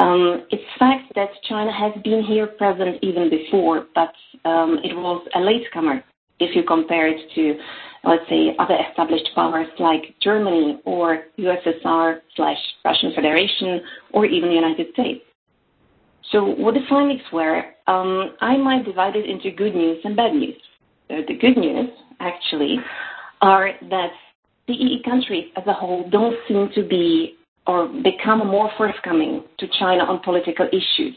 Um, 0.00 0.46
it's 0.50 0.62
fact 0.78 1.12
that 1.14 1.28
China 1.48 1.72
has 1.72 1.92
been 2.02 2.22
here 2.24 2.46
present 2.46 2.98
even 3.02 3.28
before, 3.28 3.86
but 3.94 4.12
um, 4.44 4.78
it 4.82 4.94
was 4.94 5.26
a 5.34 5.40
latecomer 5.40 6.02
if 6.38 6.56
you 6.56 6.62
compare 6.62 7.08
it 7.08 7.20
to 7.34 7.60
let's 8.04 8.28
say, 8.28 8.54
other 8.58 8.76
established 8.88 9.28
powers 9.34 9.68
like 9.78 10.14
Germany 10.22 10.80
or 10.84 11.24
USSR 11.38 12.20
slash 12.36 12.58
Russian 12.84 13.12
Federation 13.14 13.80
or 14.12 14.24
even 14.24 14.48
the 14.48 14.54
United 14.54 14.92
States. 14.92 15.20
So 16.32 16.44
what 16.44 16.74
the 16.74 16.80
findings 16.88 17.22
were, 17.32 17.64
um, 17.86 18.36
I 18.40 18.56
might 18.56 18.84
divide 18.84 19.16
it 19.16 19.28
into 19.28 19.50
good 19.50 19.74
news 19.74 19.98
and 20.04 20.16
bad 20.16 20.32
news. 20.32 20.56
The 21.08 21.34
good 21.40 21.56
news, 21.56 21.90
actually, 22.20 22.76
are 23.40 23.70
that 23.88 24.10
the 24.68 24.74
EE 24.74 25.02
countries 25.04 25.46
as 25.56 25.66
a 25.66 25.72
whole 25.72 26.08
don't 26.10 26.36
seem 26.46 26.68
to 26.74 26.86
be 26.86 27.36
or 27.66 27.88
become 28.02 28.46
more 28.46 28.70
forthcoming 28.76 29.44
to 29.58 29.66
China 29.78 30.04
on 30.04 30.20
political 30.20 30.66
issues. 30.68 31.14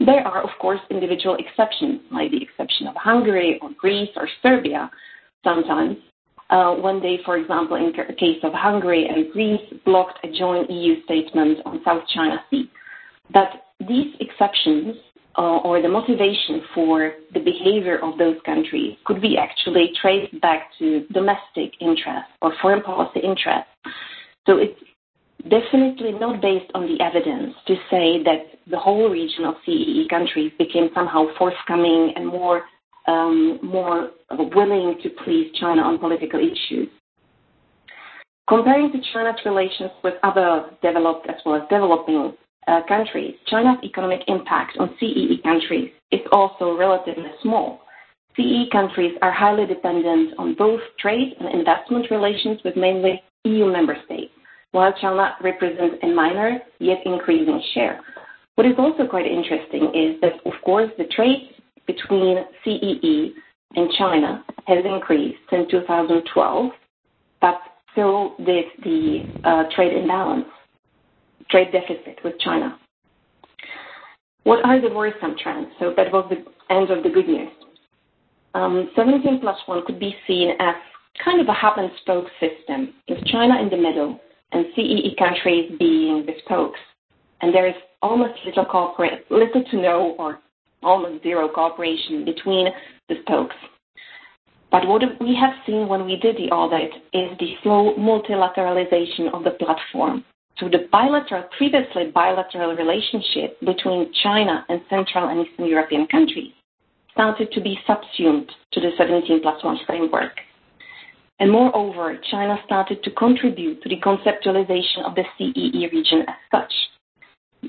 There 0.00 0.26
are, 0.26 0.42
of 0.42 0.50
course, 0.60 0.80
individual 0.90 1.36
exceptions, 1.36 2.00
like 2.12 2.30
the 2.30 2.42
exception 2.42 2.86
of 2.86 2.94
Hungary 2.96 3.58
or 3.62 3.70
Greece 3.76 4.10
or 4.16 4.28
Serbia 4.42 4.90
sometimes, 5.42 5.96
uh, 6.50 6.74
when 6.74 7.00
they, 7.00 7.18
for 7.24 7.36
example, 7.36 7.76
in 7.76 7.92
the 7.96 8.14
case 8.14 8.38
of 8.42 8.52
Hungary 8.52 9.06
and 9.06 9.30
Greece, 9.32 9.60
blocked 9.84 10.18
a 10.24 10.30
joint 10.32 10.70
EU 10.70 11.02
statement 11.04 11.58
on 11.64 11.80
South 11.84 12.02
China 12.14 12.36
Sea. 12.50 12.70
But 13.32 13.48
these 13.86 14.14
exceptions 14.20 14.96
or 15.38 15.80
the 15.80 15.88
motivation 15.88 16.62
for 16.74 17.12
the 17.32 17.40
behavior 17.40 17.98
of 18.02 18.18
those 18.18 18.36
countries 18.44 18.96
could 19.04 19.20
be 19.20 19.36
actually 19.38 19.92
traced 20.00 20.38
back 20.40 20.70
to 20.78 21.06
domestic 21.12 21.72
interests 21.80 22.30
or 22.42 22.52
foreign 22.60 22.82
policy 22.82 23.20
interests. 23.20 23.70
So 24.46 24.58
it's 24.58 24.80
definitely 25.44 26.12
not 26.12 26.42
based 26.42 26.70
on 26.74 26.86
the 26.86 27.02
evidence 27.02 27.54
to 27.66 27.74
say 27.90 28.22
that 28.24 28.58
the 28.68 28.78
whole 28.78 29.08
region 29.08 29.44
of 29.44 29.54
CEE 29.64 30.06
countries 30.10 30.52
became 30.58 30.88
somehow 30.94 31.26
forthcoming 31.38 32.12
and 32.16 32.26
more 32.26 32.62
um, 33.06 33.58
more 33.62 34.10
willing 34.30 34.98
to 35.02 35.08
please 35.24 35.50
China 35.58 35.80
on 35.80 35.98
political 35.98 36.38
issues. 36.38 36.88
Comparing 38.48 38.92
to 38.92 38.98
China's 39.12 39.40
relations 39.46 39.90
with 40.02 40.14
other 40.22 40.70
developed 40.82 41.26
as 41.28 41.36
well 41.44 41.56
as 41.56 41.62
developing 41.70 42.16
uh, 42.26 42.32
countries, 42.88 43.34
China's 43.46 43.78
economic 43.82 44.20
impact 44.28 44.76
on 44.78 44.94
CEE 45.00 45.40
countries 45.42 45.90
is 46.12 46.20
also 46.32 46.76
relatively 46.76 47.30
small. 47.42 47.80
CEE 48.36 48.68
countries 48.70 49.16
are 49.22 49.32
highly 49.32 49.66
dependent 49.66 50.34
on 50.38 50.54
both 50.54 50.80
trade 50.98 51.34
and 51.40 51.48
investment 51.58 52.06
relations 52.10 52.60
with 52.64 52.76
mainly 52.76 53.22
EU 53.44 53.66
member 53.66 53.96
states, 54.04 54.32
while 54.72 54.92
China 55.00 55.34
represents 55.42 55.96
a 56.02 56.06
minor 56.06 56.58
yet 56.78 56.98
increasing 57.04 57.60
share. 57.74 58.00
What 58.54 58.66
is 58.66 58.74
also 58.78 59.06
quite 59.06 59.26
interesting 59.26 59.84
is 59.94 60.20
that, 60.20 60.34
of 60.44 60.52
course, 60.64 60.90
the 60.98 61.04
trade 61.04 61.50
between 61.86 62.44
CEE 62.64 63.34
and 63.74 63.90
China 63.98 64.44
has 64.66 64.84
increased 64.84 65.38
since 65.50 65.70
2012, 65.70 66.70
but 67.40 67.60
so 67.94 68.34
did 68.44 68.64
the 68.84 69.22
uh, 69.44 69.64
trade 69.74 69.96
imbalance, 69.96 70.46
trade 71.50 71.72
deficit 71.72 72.18
with 72.24 72.38
China. 72.40 72.78
What 74.44 74.64
are 74.64 74.80
the 74.80 74.94
worrisome 74.94 75.36
trends? 75.42 75.68
So 75.78 75.92
that 75.96 76.12
was 76.12 76.30
the 76.30 76.74
end 76.74 76.90
of 76.90 77.02
the 77.02 77.10
good 77.10 77.28
news. 77.28 77.50
Um, 78.54 78.90
17 78.96 79.40
plus 79.40 79.58
1 79.66 79.84
could 79.86 80.00
be 80.00 80.14
seen 80.26 80.52
as 80.58 80.74
kind 81.22 81.40
of 81.40 81.48
a 81.48 81.52
hub 81.52 81.78
and 81.78 81.90
spoke 82.00 82.26
system, 82.40 82.94
with 83.08 83.24
China 83.26 83.60
in 83.60 83.68
the 83.68 83.76
middle 83.76 84.18
and 84.52 84.66
CEE 84.74 85.14
countries 85.18 85.72
being 85.78 86.24
the 86.26 86.32
spokes. 86.44 86.80
And 87.40 87.54
there 87.54 87.68
is 87.68 87.74
almost 88.02 88.34
little, 88.46 88.64
corporate, 88.64 89.30
little 89.30 89.62
to 89.62 89.76
no 89.76 90.16
or 90.18 90.38
almost 90.82 91.22
zero 91.22 91.48
cooperation 91.48 92.24
between 92.24 92.68
the 93.08 93.16
spokes. 93.22 93.56
But 94.70 94.86
what 94.86 95.02
we 95.20 95.36
have 95.40 95.54
seen 95.66 95.88
when 95.88 96.04
we 96.04 96.16
did 96.16 96.36
the 96.36 96.50
audit 96.54 96.90
is 97.12 97.36
the 97.38 97.54
slow 97.62 97.94
multilateralization 97.98 99.32
of 99.32 99.44
the 99.44 99.52
platform. 99.52 100.24
So 100.58 100.68
the 100.68 100.88
bilateral, 100.90 101.44
previously 101.56 102.10
bilateral 102.12 102.74
relationship 102.74 103.60
between 103.60 104.12
China 104.22 104.64
and 104.68 104.80
Central 104.90 105.28
and 105.28 105.46
Eastern 105.46 105.66
European 105.66 106.06
countries 106.08 106.52
started 107.12 107.50
to 107.52 107.60
be 107.60 107.78
subsumed 107.86 108.50
to 108.72 108.80
the 108.80 108.90
17 108.96 109.40
plus 109.42 109.62
1 109.62 109.78
framework. 109.86 110.32
And 111.40 111.50
moreover, 111.52 112.18
China 112.30 112.56
started 112.66 113.02
to 113.04 113.10
contribute 113.12 113.82
to 113.82 113.88
the 113.88 114.00
conceptualization 114.00 115.04
of 115.04 115.14
the 115.14 115.24
CEE 115.36 115.88
region 115.92 116.22
as 116.26 116.34
such. 116.50 116.72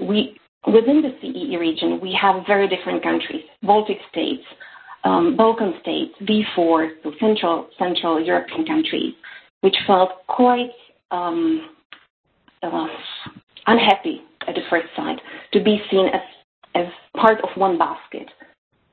We, 0.01 0.37
within 0.65 1.01
the 1.01 1.15
CEE 1.21 1.57
region, 1.57 1.99
we 2.01 2.17
have 2.19 2.47
very 2.47 2.67
different 2.67 3.03
countries, 3.03 3.43
Baltic 3.61 3.97
states, 4.11 4.43
um, 5.03 5.35
Balkan 5.37 5.75
states, 5.81 6.13
V4, 6.21 6.89
so 7.03 7.11
Central, 7.19 7.69
Central 7.77 8.19
European 8.19 8.65
countries, 8.65 9.13
which 9.61 9.75
felt 9.85 10.25
quite 10.27 10.71
um, 11.11 11.69
uh, 12.63 12.87
unhappy 13.67 14.21
at 14.47 14.55
the 14.55 14.61
first 14.69 14.87
sight 14.95 15.19
to 15.53 15.63
be 15.63 15.81
seen 15.89 16.07
as, 16.07 16.21
as 16.75 16.85
part 17.15 17.39
of 17.41 17.49
one 17.55 17.77
basket. 17.77 18.27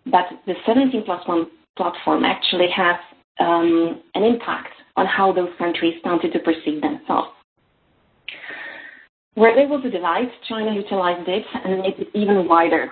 But 0.04 0.26
the 0.46 0.54
17 0.66 1.02
plus 1.04 1.26
1 1.26 1.46
platform 1.76 2.24
actually 2.24 2.68
has 2.74 2.96
um, 3.40 4.00
an 4.14 4.24
impact 4.24 4.72
on 4.96 5.06
how 5.06 5.32
those 5.32 5.50
countries 5.58 5.94
started 6.00 6.32
to 6.32 6.38
perceive 6.40 6.80
themselves. 6.80 7.30
Where 9.34 9.54
there 9.54 9.68
was 9.68 9.84
a 9.84 9.90
divide, 9.90 10.28
China 10.48 10.74
utilized 10.74 11.28
it 11.28 11.44
and 11.64 11.82
made 11.82 11.98
it 11.98 12.08
even 12.14 12.48
wider. 12.48 12.90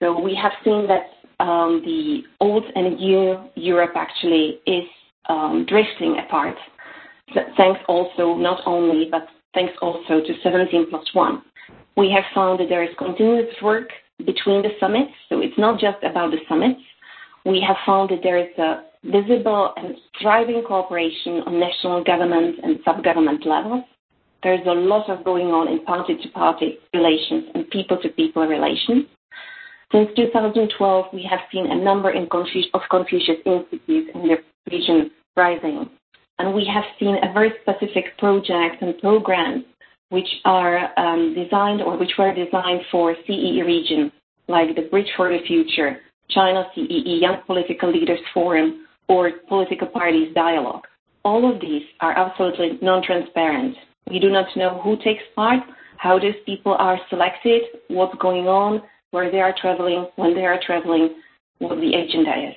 So 0.00 0.18
we 0.20 0.38
have 0.40 0.52
seen 0.64 0.86
that 0.86 1.44
um, 1.44 1.82
the 1.84 2.22
old 2.40 2.64
and 2.74 2.96
new 2.96 3.42
Europe 3.56 3.92
actually 3.96 4.60
is 4.66 4.84
um, 5.28 5.66
drifting 5.68 6.18
apart. 6.24 6.54
Thanks 7.56 7.80
also, 7.88 8.36
not 8.36 8.60
only, 8.66 9.08
but 9.10 9.26
thanks 9.58 9.74
also 9.82 10.20
to 10.20 10.32
17 10.42 10.86
plus 10.88 11.04
1. 11.12 11.42
We 11.96 12.12
have 12.14 12.22
found 12.32 12.60
that 12.60 12.68
there 12.68 12.84
is 12.84 12.90
continuous 12.96 13.52
work 13.60 13.88
between 14.24 14.62
the 14.62 14.70
summits, 14.78 15.10
so 15.28 15.40
it's 15.40 15.58
not 15.58 15.80
just 15.80 15.98
about 16.04 16.30
the 16.30 16.38
summits. 16.48 16.80
We 17.44 17.64
have 17.66 17.76
found 17.84 18.10
that 18.10 18.20
there 18.22 18.38
is 18.38 18.56
a 18.58 18.84
visible 19.02 19.72
and 19.76 19.96
thriving 20.22 20.62
cooperation 20.64 21.42
on 21.46 21.58
national 21.58 22.04
government 22.04 22.56
and 22.62 22.78
sub-government 22.84 23.44
levels. 23.46 23.82
There's 24.44 24.64
a 24.66 24.70
lot 24.70 25.10
of 25.10 25.24
going 25.24 25.48
on 25.48 25.66
in 25.66 25.84
party-to-party 25.84 26.78
relations 26.94 27.44
and 27.54 27.68
people-to-people 27.70 28.46
relations. 28.46 29.06
Since 29.90 30.10
2012, 30.14 31.06
we 31.12 31.26
have 31.28 31.40
seen 31.50 31.66
a 31.68 31.74
number 31.74 32.12
of 32.12 32.28
Confucius 32.28 33.38
Institutes 33.44 34.10
in 34.14 34.28
the 34.28 34.36
region 34.70 35.10
rising. 35.36 35.90
And 36.38 36.54
we 36.54 36.64
have 36.72 36.84
seen 36.98 37.16
a 37.22 37.32
very 37.32 37.52
specific 37.62 38.16
projects 38.18 38.76
and 38.80 38.98
programs 38.98 39.64
which 40.10 40.28
are 40.44 40.98
um, 40.98 41.34
designed 41.34 41.82
or 41.82 41.98
which 41.98 42.12
were 42.18 42.32
designed 42.32 42.82
for 42.90 43.14
CEE 43.26 43.62
region, 43.62 44.10
like 44.46 44.74
the 44.74 44.82
Bridge 44.82 45.10
for 45.16 45.28
the 45.28 45.40
Future, 45.46 45.98
China 46.30 46.64
CEE 46.74 47.18
Young 47.20 47.38
Political 47.46 47.92
Leaders 47.92 48.20
Forum, 48.32 48.86
or 49.08 49.32
political 49.48 49.88
parties 49.88 50.34
dialogue. 50.34 50.84
All 51.24 51.52
of 51.52 51.60
these 51.60 51.82
are 52.00 52.16
absolutely 52.16 52.78
non-transparent. 52.80 53.76
We 54.08 54.18
do 54.18 54.30
not 54.30 54.46
know 54.56 54.80
who 54.82 54.96
takes 54.96 55.22
part, 55.34 55.60
how 55.98 56.18
those 56.18 56.34
people 56.46 56.76
are 56.78 56.98
selected, 57.10 57.62
what's 57.88 58.16
going 58.18 58.46
on, 58.46 58.82
where 59.10 59.30
they 59.30 59.40
are 59.40 59.54
traveling, 59.60 60.06
when 60.16 60.34
they 60.34 60.44
are 60.44 60.60
traveling, 60.64 61.16
what 61.58 61.76
the 61.76 61.92
agenda 61.94 62.48
is. 62.48 62.54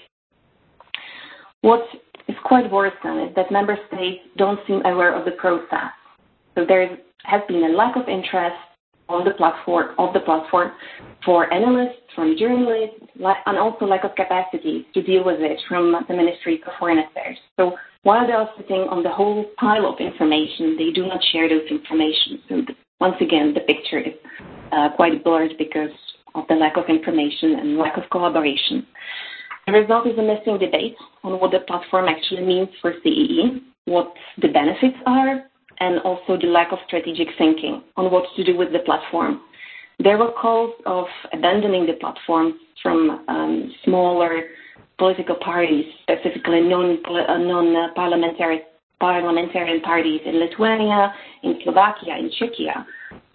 What 1.61 1.81
quite 2.43 2.69
worrisome 2.71 3.19
is 3.19 3.35
that 3.35 3.51
member 3.51 3.77
states 3.87 4.21
don't 4.37 4.59
seem 4.67 4.85
aware 4.85 5.13
of 5.17 5.25
the 5.25 5.31
process. 5.31 5.91
So 6.55 6.65
there 6.65 6.97
has 7.23 7.41
been 7.47 7.63
a 7.63 7.69
lack 7.69 7.95
of 7.95 8.07
interest 8.07 8.55
on 9.09 9.25
the 9.25 9.31
platform 9.31 9.93
of 9.97 10.13
the 10.13 10.21
platform 10.21 10.71
for 11.25 11.51
analysts, 11.53 11.99
from 12.15 12.35
journalists, 12.37 12.95
and 13.45 13.57
also 13.57 13.85
lack 13.85 14.03
of 14.03 14.15
capacity 14.15 14.87
to 14.93 15.01
deal 15.01 15.23
with 15.23 15.39
it 15.39 15.59
from 15.67 15.93
the 16.07 16.13
Ministry 16.13 16.61
of 16.65 16.73
Foreign 16.79 16.99
Affairs. 16.99 17.37
So 17.57 17.75
while 18.03 18.25
they 18.25 18.33
are 18.33 18.49
sitting 18.57 18.87
on 18.89 19.03
the 19.03 19.09
whole 19.09 19.45
pile 19.57 19.85
of 19.85 19.99
information, 19.99 20.77
they 20.77 20.91
do 20.91 21.05
not 21.05 21.19
share 21.31 21.47
those 21.49 21.69
information. 21.69 22.39
So 22.49 22.55
the, 22.67 22.73
once 22.99 23.15
again, 23.21 23.53
the 23.53 23.61
picture 23.61 23.99
is 23.99 24.13
uh, 24.71 24.89
quite 24.95 25.23
blurred 25.23 25.53
because 25.57 25.91
of 26.33 26.45
the 26.47 26.55
lack 26.55 26.77
of 26.77 26.85
information 26.87 27.59
and 27.59 27.77
lack 27.77 27.97
of 27.97 28.09
collaboration. 28.09 28.87
The 29.67 29.73
result 29.73 30.07
is 30.07 30.17
a 30.17 30.21
missing 30.21 30.57
debate 30.57 30.95
on 31.23 31.39
what 31.39 31.51
the 31.51 31.59
platform 31.59 32.07
actually 32.07 32.45
means 32.45 32.69
for 32.81 32.93
CEE, 33.03 33.61
what 33.85 34.13
the 34.41 34.47
benefits 34.47 34.97
are, 35.05 35.43
and 35.79 35.99
also 35.99 36.37
the 36.39 36.47
lack 36.47 36.71
of 36.71 36.79
strategic 36.87 37.27
thinking 37.37 37.83
on 37.97 38.11
what 38.11 38.25
to 38.35 38.43
do 38.43 38.57
with 38.57 38.71
the 38.71 38.79
platform. 38.79 39.41
There 39.99 40.17
were 40.17 40.31
calls 40.31 40.73
of 40.85 41.05
abandoning 41.31 41.85
the 41.85 41.93
platform 41.93 42.53
from 42.81 43.23
um, 43.27 43.71
smaller 43.85 44.43
political 44.97 45.35
parties, 45.35 45.85
specifically 46.03 46.61
non-parliamentary 46.61 48.57
uh, 48.57 48.65
parliamentarian 48.99 49.81
parties 49.81 50.21
in 50.25 50.39
Lithuania, 50.39 51.13
in 51.43 51.59
Slovakia, 51.63 52.17
in 52.17 52.29
Czechia. 52.39 52.85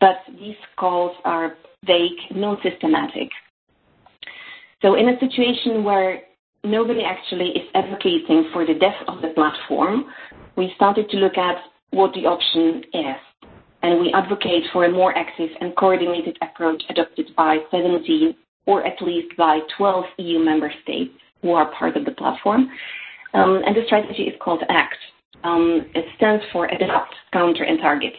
But 0.00 0.18
these 0.38 0.56
calls 0.76 1.16
are 1.24 1.56
vague, 1.84 2.18
non-systematic. 2.30 3.28
So 4.86 4.94
in 4.94 5.08
a 5.08 5.18
situation 5.18 5.82
where 5.82 6.22
nobody 6.62 7.00
actually 7.02 7.48
is 7.48 7.68
advocating 7.74 8.50
for 8.52 8.64
the 8.64 8.74
death 8.74 8.94
of 9.08 9.20
the 9.20 9.30
platform, 9.34 10.04
we 10.54 10.72
started 10.76 11.10
to 11.10 11.16
look 11.16 11.36
at 11.36 11.56
what 11.90 12.12
the 12.14 12.26
option 12.26 12.84
is. 12.94 13.48
And 13.82 13.98
we 13.98 14.12
advocate 14.14 14.62
for 14.72 14.84
a 14.84 14.92
more 14.92 15.12
active 15.18 15.50
and 15.60 15.74
coordinated 15.74 16.38
approach 16.40 16.84
adopted 16.88 17.34
by 17.36 17.58
17 17.72 18.36
or 18.66 18.86
at 18.86 19.02
least 19.02 19.36
by 19.36 19.58
12 19.76 20.04
EU 20.18 20.38
member 20.38 20.72
states 20.84 21.10
who 21.42 21.50
are 21.50 21.68
part 21.76 21.96
of 21.96 22.04
the 22.04 22.12
platform. 22.12 22.70
Um, 23.34 23.62
and 23.66 23.74
the 23.74 23.82
strategy 23.86 24.22
is 24.22 24.34
called 24.40 24.62
ACT. 24.68 24.98
Um, 25.42 25.90
it 25.96 26.04
stands 26.14 26.44
for 26.52 26.66
Adapt, 26.66 27.12
Counter, 27.32 27.64
and 27.64 27.80
Target. 27.80 28.12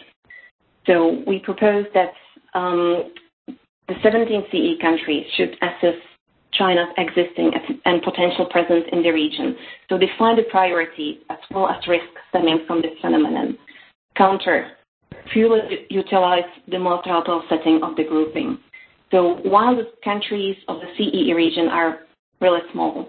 So 0.86 1.24
we 1.26 1.40
propose 1.40 1.86
that 1.94 2.12
um, 2.54 3.14
the 3.88 3.96
17 4.04 4.44
CE 4.52 4.82
countries 4.82 5.26
should 5.38 5.56
assess 5.62 5.96
China's 6.58 6.90
existing 6.98 7.52
and 7.86 8.02
potential 8.02 8.46
presence 8.50 8.86
in 8.92 9.04
the 9.04 9.12
region. 9.12 9.56
So 9.90 9.98
define 9.98 10.36
the 10.36 10.44
priorities 10.50 11.18
as 11.30 11.38
well 11.52 11.68
as 11.68 11.88
risks 11.88 12.08
stemming 12.30 12.66
from 12.68 12.82
this 12.82 12.92
phenomenon. 13.02 13.58
Counter, 14.16 14.72
fully 15.34 15.86
utilize 15.90 16.50
the 16.68 16.80
multilateral 16.80 17.44
setting 17.50 17.82
of 17.84 17.96
the 17.96 18.04
grouping. 18.04 18.60
So 19.12 19.40
while 19.44 19.76
the 19.76 19.92
countries 20.04 20.58
of 20.68 20.82
the 20.82 20.88
CEE 20.98 21.34
region 21.34 21.68
are 21.68 22.00
really 22.42 22.62
small, 22.74 23.08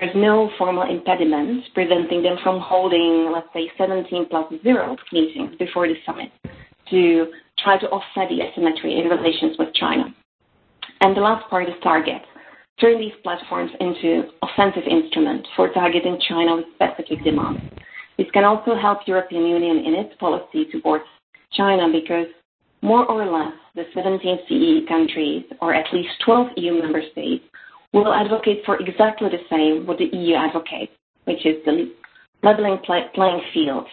there's 0.00 0.16
no 0.16 0.50
formal 0.58 0.90
impediment 0.90 1.64
preventing 1.72 2.22
them 2.22 2.36
from 2.42 2.60
holding, 2.60 3.30
let's 3.32 3.46
say, 3.52 3.70
17 3.78 4.26
plus 4.28 4.52
zero 4.62 4.96
meetings 5.12 5.54
before 5.58 5.86
the 5.86 5.94
summit. 6.04 6.30
to 6.90 7.26
try 7.58 7.78
to 7.78 7.86
offset 7.88 8.28
the 8.28 8.42
asymmetry 8.42 9.00
in 9.00 9.08
relations 9.08 9.56
with 9.58 9.74
China. 9.74 10.14
And 11.00 11.16
the 11.16 11.20
last 11.20 11.48
part 11.50 11.68
is 11.68 11.74
target. 11.82 12.22
Turn 12.78 13.00
these 13.00 13.12
platforms 13.22 13.70
into 13.80 14.24
offensive 14.42 14.82
instruments 14.88 15.48
for 15.56 15.70
targeting 15.72 16.20
China 16.28 16.56
with 16.56 16.66
specific 16.74 17.24
demands. 17.24 17.62
This 18.18 18.26
can 18.34 18.44
also 18.44 18.74
help 18.76 19.00
European 19.06 19.46
Union 19.46 19.78
in 19.78 19.94
its 19.94 20.14
policy 20.20 20.66
towards 20.70 21.04
China 21.52 21.88
because 21.90 22.26
more 22.82 23.06
or 23.06 23.24
less 23.24 23.54
the 23.74 23.84
17 23.94 24.38
CE 24.46 24.88
countries, 24.88 25.44
or 25.62 25.74
at 25.74 25.86
least 25.92 26.10
12 26.26 26.48
EU 26.56 26.82
member 26.82 27.00
states, 27.12 27.44
will 27.94 28.12
advocate 28.12 28.60
for 28.66 28.76
exactly 28.76 29.30
the 29.30 29.40
same 29.48 29.86
what 29.86 29.96
the 29.96 30.14
EU 30.14 30.34
advocates, 30.36 30.92
which 31.24 31.46
is 31.46 31.56
the 31.64 31.90
leveling 32.42 32.76
play, 32.84 33.06
playing 33.14 33.40
field, 33.54 33.86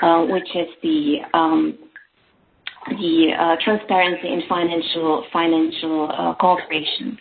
uh, 0.00 0.22
which 0.24 0.48
is 0.54 0.68
the 0.82 1.18
um, 1.34 1.78
the 2.88 3.28
uh, 3.38 3.56
transparency 3.62 4.28
in 4.28 4.42
financial 4.48 5.24
financial 5.32 6.10
uh, 6.16 6.34
cooperation 6.36 7.18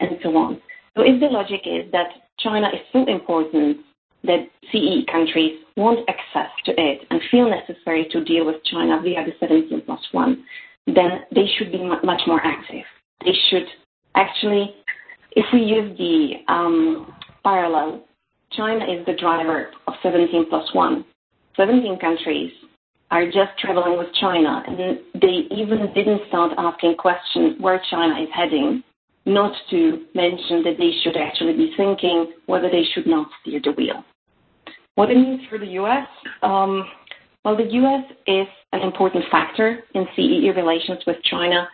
and 0.00 0.18
so 0.22 0.36
on. 0.36 0.60
So 0.96 1.02
if 1.02 1.20
the 1.20 1.26
logic 1.26 1.62
is 1.66 1.90
that 1.92 2.08
China 2.38 2.68
is 2.68 2.80
so 2.92 3.06
important 3.06 3.78
that 4.24 4.48
CE 4.72 5.04
countries 5.10 5.60
want 5.76 6.08
access 6.08 6.50
to 6.64 6.72
it 6.72 7.06
and 7.10 7.20
feel 7.30 7.48
necessary 7.48 8.06
to 8.10 8.24
deal 8.24 8.46
with 8.46 8.56
China 8.64 9.00
via 9.02 9.24
the 9.24 9.32
17 9.38 9.82
plus 9.84 10.00
1, 10.12 10.44
then 10.86 11.24
they 11.34 11.46
should 11.56 11.72
be 11.72 11.82
much 11.84 12.22
more 12.26 12.40
active. 12.44 12.84
They 13.24 13.34
should 13.50 13.66
actually, 14.14 14.74
if 15.32 15.44
we 15.52 15.60
use 15.60 15.96
the 15.98 16.52
um, 16.52 17.12
parallel, 17.42 18.04
China 18.52 18.84
is 18.84 19.04
the 19.06 19.14
driver 19.14 19.70
of 19.86 19.94
17 20.02 20.46
plus 20.48 20.68
1. 20.72 21.04
17 21.56 21.98
countries 21.98 22.52
are 23.10 23.26
just 23.26 23.56
traveling 23.58 23.98
with 23.98 24.08
China, 24.20 24.62
and 24.66 24.98
they 25.20 25.54
even 25.54 25.92
didn't 25.94 26.22
start 26.28 26.52
asking 26.58 26.96
questions 26.96 27.56
where 27.60 27.80
China 27.90 28.20
is 28.20 28.28
heading, 28.34 28.82
not 29.26 29.52
to 29.70 30.04
mention 30.14 30.62
that 30.64 30.76
they 30.78 30.90
should 31.02 31.16
actually 31.16 31.54
be 31.54 31.72
thinking 31.76 32.32
whether 32.46 32.70
they 32.70 32.84
should 32.94 33.06
not 33.06 33.28
steer 33.40 33.60
the 33.62 33.72
wheel. 33.72 34.04
What 34.96 35.10
it 35.10 35.16
means 35.16 35.40
for 35.48 35.58
the 35.58 35.66
U.S., 35.66 36.06
um, 36.42 36.84
well, 37.44 37.56
the 37.56 37.64
U.S. 37.64 38.04
is 38.26 38.46
an 38.72 38.82
important 38.82 39.24
factor 39.30 39.80
in 39.94 40.06
CEE 40.16 40.50
relations 40.56 41.00
with 41.06 41.16
China, 41.24 41.68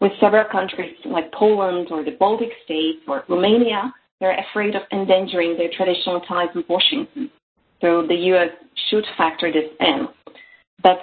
with 0.00 0.12
several 0.20 0.44
countries 0.50 0.94
like 1.04 1.32
Poland 1.32 1.88
or 1.90 2.04
the 2.04 2.16
Baltic 2.18 2.50
states 2.64 2.98
or 3.06 3.24
Romania, 3.28 3.92
they're 4.20 4.38
afraid 4.50 4.74
of 4.74 4.82
endangering 4.92 5.56
their 5.56 5.70
traditional 5.76 6.20
ties 6.20 6.48
with 6.54 6.66
Washington. 6.68 7.30
So 7.80 8.06
the 8.06 8.14
U.S. 8.14 8.50
should 8.90 9.04
factor 9.16 9.52
this 9.52 9.70
in. 9.80 10.08
But 10.82 10.98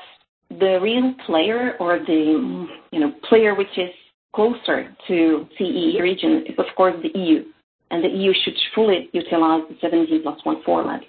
the 0.59 0.79
real 0.81 1.13
player 1.25 1.75
or 1.79 1.99
the 1.99 2.67
you 2.91 2.99
know 2.99 3.13
player 3.29 3.55
which 3.55 3.75
is 3.77 3.89
closer 4.33 4.95
to 5.07 5.47
CEE 5.57 5.99
region 6.01 6.45
is 6.47 6.55
of 6.57 6.65
course 6.75 6.95
the 7.01 7.17
EU, 7.19 7.43
and 7.89 8.03
the 8.03 8.09
EU 8.09 8.33
should 8.43 8.55
fully 8.73 9.09
utilize 9.13 9.63
the 9.69 9.75
17 9.81 10.23
plus 10.23 10.39
1 10.43 10.63
format. 10.63 11.01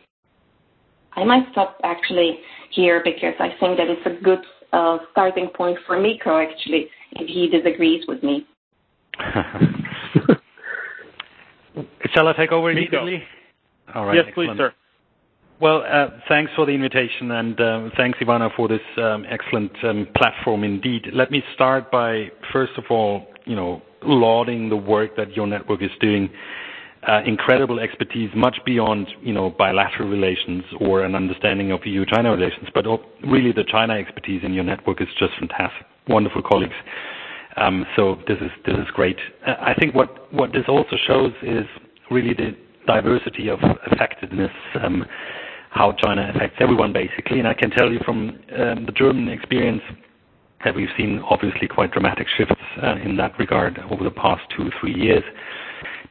I 1.14 1.24
might 1.24 1.44
stop 1.52 1.78
actually 1.84 2.38
here 2.70 3.02
because 3.04 3.34
I 3.38 3.48
think 3.60 3.76
that 3.76 3.88
it's 3.88 4.06
a 4.06 4.22
good 4.22 4.40
uh, 4.72 4.98
starting 5.12 5.48
point 5.54 5.78
for 5.86 6.00
Mikko 6.00 6.38
actually 6.38 6.88
if 7.12 7.28
he 7.28 7.48
disagrees 7.48 8.04
with 8.08 8.22
me. 8.22 8.46
Shall 12.14 12.28
I 12.28 12.32
take 12.34 12.52
over 12.52 12.70
immediately? 12.70 13.22
All 13.94 14.06
right. 14.06 14.16
Yes, 14.16 14.24
excellent. 14.28 14.50
please, 14.50 14.58
sir. 14.58 14.72
Well, 15.62 15.84
uh, 15.88 16.08
thanks 16.28 16.50
for 16.56 16.66
the 16.66 16.72
invitation, 16.72 17.30
and 17.30 17.60
uh, 17.60 17.88
thanks, 17.96 18.18
Ivana, 18.18 18.50
for 18.56 18.66
this 18.66 18.80
um, 18.96 19.24
excellent 19.30 19.70
um, 19.84 20.08
platform 20.16 20.64
indeed. 20.64 21.06
Let 21.12 21.30
me 21.30 21.40
start 21.54 21.88
by, 21.88 22.32
first 22.52 22.72
of 22.76 22.82
all, 22.90 23.28
you 23.44 23.54
know, 23.54 23.80
lauding 24.02 24.70
the 24.70 24.76
work 24.76 25.14
that 25.16 25.36
your 25.36 25.46
network 25.46 25.80
is 25.80 25.92
doing. 26.00 26.30
Uh, 27.06 27.20
incredible 27.24 27.78
expertise, 27.78 28.28
much 28.34 28.56
beyond, 28.66 29.06
you 29.22 29.32
know, 29.32 29.50
bilateral 29.50 30.08
relations 30.08 30.64
or 30.80 31.04
an 31.04 31.14
understanding 31.14 31.70
of 31.70 31.78
EU-China 31.86 32.32
relations, 32.32 32.66
but 32.74 32.84
really 33.24 33.52
the 33.52 33.62
China 33.70 33.94
expertise 33.94 34.42
in 34.42 34.52
your 34.54 34.64
network 34.64 35.00
is 35.00 35.06
just 35.16 35.30
fantastic. 35.38 35.86
Wonderful 36.08 36.42
colleagues. 36.42 36.74
Um, 37.56 37.86
so 37.94 38.16
this 38.26 38.38
is 38.40 38.86
great. 38.94 39.18
I 39.46 39.74
think 39.78 39.94
what 39.94 40.10
this 40.52 40.64
also 40.66 40.96
shows 41.06 41.32
is 41.40 41.66
really 42.10 42.34
the 42.34 42.56
diversity 42.84 43.48
of 43.48 43.60
effectiveness. 43.92 44.50
How 45.72 45.92
China 45.92 46.30
affects 46.34 46.56
everyone, 46.60 46.92
basically. 46.92 47.38
And 47.38 47.48
I 47.48 47.54
can 47.54 47.70
tell 47.70 47.90
you 47.90 47.98
from 48.04 48.38
um, 48.58 48.84
the 48.86 48.92
German 48.94 49.28
experience 49.28 49.82
that 50.64 50.74
we've 50.74 50.88
seen 50.96 51.20
obviously 51.28 51.66
quite 51.66 51.90
dramatic 51.92 52.26
shifts 52.36 52.60
uh, 52.82 52.96
in 53.04 53.16
that 53.16 53.38
regard 53.38 53.78
over 53.90 54.04
the 54.04 54.10
past 54.10 54.42
two, 54.56 54.70
three 54.80 54.94
years. 54.94 55.24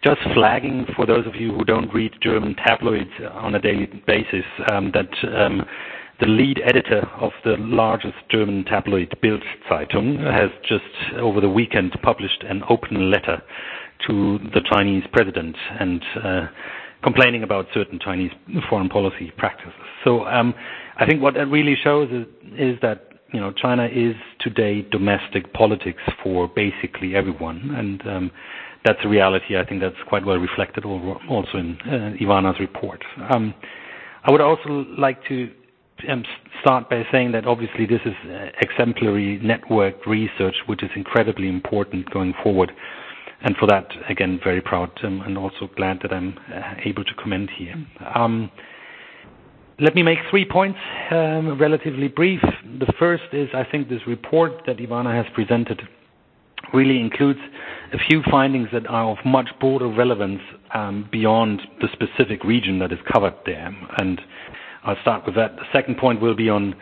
Just 0.04 0.20
flagging 0.34 0.88
for 0.96 1.06
those 1.06 1.28
of 1.28 1.36
you 1.36 1.54
who 1.54 1.64
don't 1.64 1.94
read 1.94 2.12
German 2.22 2.56
tabloids 2.56 3.12
on 3.34 3.54
a 3.54 3.62
daily 3.62 3.88
basis 4.08 4.46
um, 4.72 4.92
that 4.96 5.10
um, 5.36 5.64
the 6.20 6.26
lead 6.26 6.60
editor 6.66 7.08
of 7.20 7.32
the 7.44 7.56
largest 7.60 8.16
German 8.30 8.66
tabloid 8.66 9.16
Bild 9.22 9.44
Zeitung 9.70 10.20
has 10.20 10.50
just 10.68 11.20
over 11.20 11.40
the 11.40 11.50
weekend 11.50 11.96
published 12.02 12.44
an 12.48 12.64
open 12.68 13.12
letter 13.12 13.42
to 14.08 14.40
the 14.54 14.62
Chinese 14.72 15.04
president 15.14 15.56
and 15.80 16.04
uh, 16.24 16.48
complaining 17.04 17.44
about 17.44 17.66
certain 17.74 18.00
Chinese 18.00 18.32
foreign 18.70 18.90
policy 18.90 19.32
practices. 19.38 19.74
So 20.04 20.26
um, 20.26 20.54
I 20.98 21.06
think 21.06 21.22
what 21.22 21.34
that 21.36 21.48
really 21.48 21.76
shows 21.84 22.10
is, 22.12 22.78
that 22.82 23.08
China 23.58 23.86
is 23.92 24.16
today 24.40 24.82
domestic 24.92 25.54
politics 25.54 26.02
for 26.24 26.48
basically 26.48 27.16
everyone, 27.16 27.74
and 27.76 28.08
um, 28.08 28.32
that's 28.86 29.00
a 29.04 29.08
reality. 29.08 29.58
I 29.58 29.66
think 29.66 29.82
that's 29.82 29.96
quite 30.08 30.26
well 30.26 30.38
reflected 30.38 30.86
also 30.86 31.58
in 31.58 31.78
uh, 31.86 32.18
Ivana's 32.22 32.60
report. 32.60 33.04
Um, 33.34 33.54
I 34.24 34.32
would 34.32 34.42
also 34.42 34.86
like 34.98 35.24
to 35.30 35.50
start 36.62 36.90
by 36.90 37.04
saying 37.12 37.32
that 37.32 37.46
obviously 37.46 37.86
this 37.86 38.02
is 38.06 38.14
uh, 38.30 38.48
exemplary 38.60 39.40
network 39.44 40.06
research, 40.06 40.56
which 40.68 40.84
is 40.84 40.90
incredibly 40.96 41.48
important 41.48 42.10
going 42.12 42.34
forward. 42.44 42.72
And 43.44 43.56
for 43.58 43.66
that, 43.68 43.88
again, 44.10 44.40
very 44.44 44.62
proud 44.62 44.92
um, 45.04 45.22
and 45.22 45.38
also 45.38 45.70
glad 45.76 46.00
that 46.04 46.14
I'm 46.14 46.38
uh, 46.54 46.76
able 46.86 47.04
to 47.04 47.14
comment 47.16 47.50
here. 47.58 47.76
Um, 48.14 48.52
let 49.80 49.96
me 49.96 50.04
make 50.04 50.20
three 50.30 50.46
points, 50.46 50.78
um, 51.10 51.60
relatively 51.60 52.08
brief. 52.08 52.42
The 52.80 52.94
first 53.00 53.24
is 53.34 53.50
I 53.54 53.64
think 53.64 53.90
this 53.90 54.02
report 54.06 54.52
that 54.68 54.78
Ivana 54.78 55.12
has 55.16 55.26
presented 55.34 55.82
really 56.72 57.00
includes 57.00 57.40
a 57.92 57.98
few 57.98 58.22
findings 58.30 58.70
that 58.72 58.86
are 58.88 59.10
of 59.10 59.18
much 59.26 59.50
broader 59.60 59.88
relevance 59.88 60.42
um, 60.76 61.10
beyond 61.12 61.62
the 61.82 61.88
specific 61.94 62.44
region 62.44 62.78
that 62.78 62.92
is 62.92 63.00
covered 63.12 63.34
there. 63.46 63.76
And 63.98 64.22
I'll 64.84 65.02
start 65.02 65.26
with 65.26 65.36
that. 65.36 65.56
The 65.56 65.66
second 65.74 65.98
point 65.98 66.22
will 66.22 66.36
be 66.36 66.50
on 66.50 66.76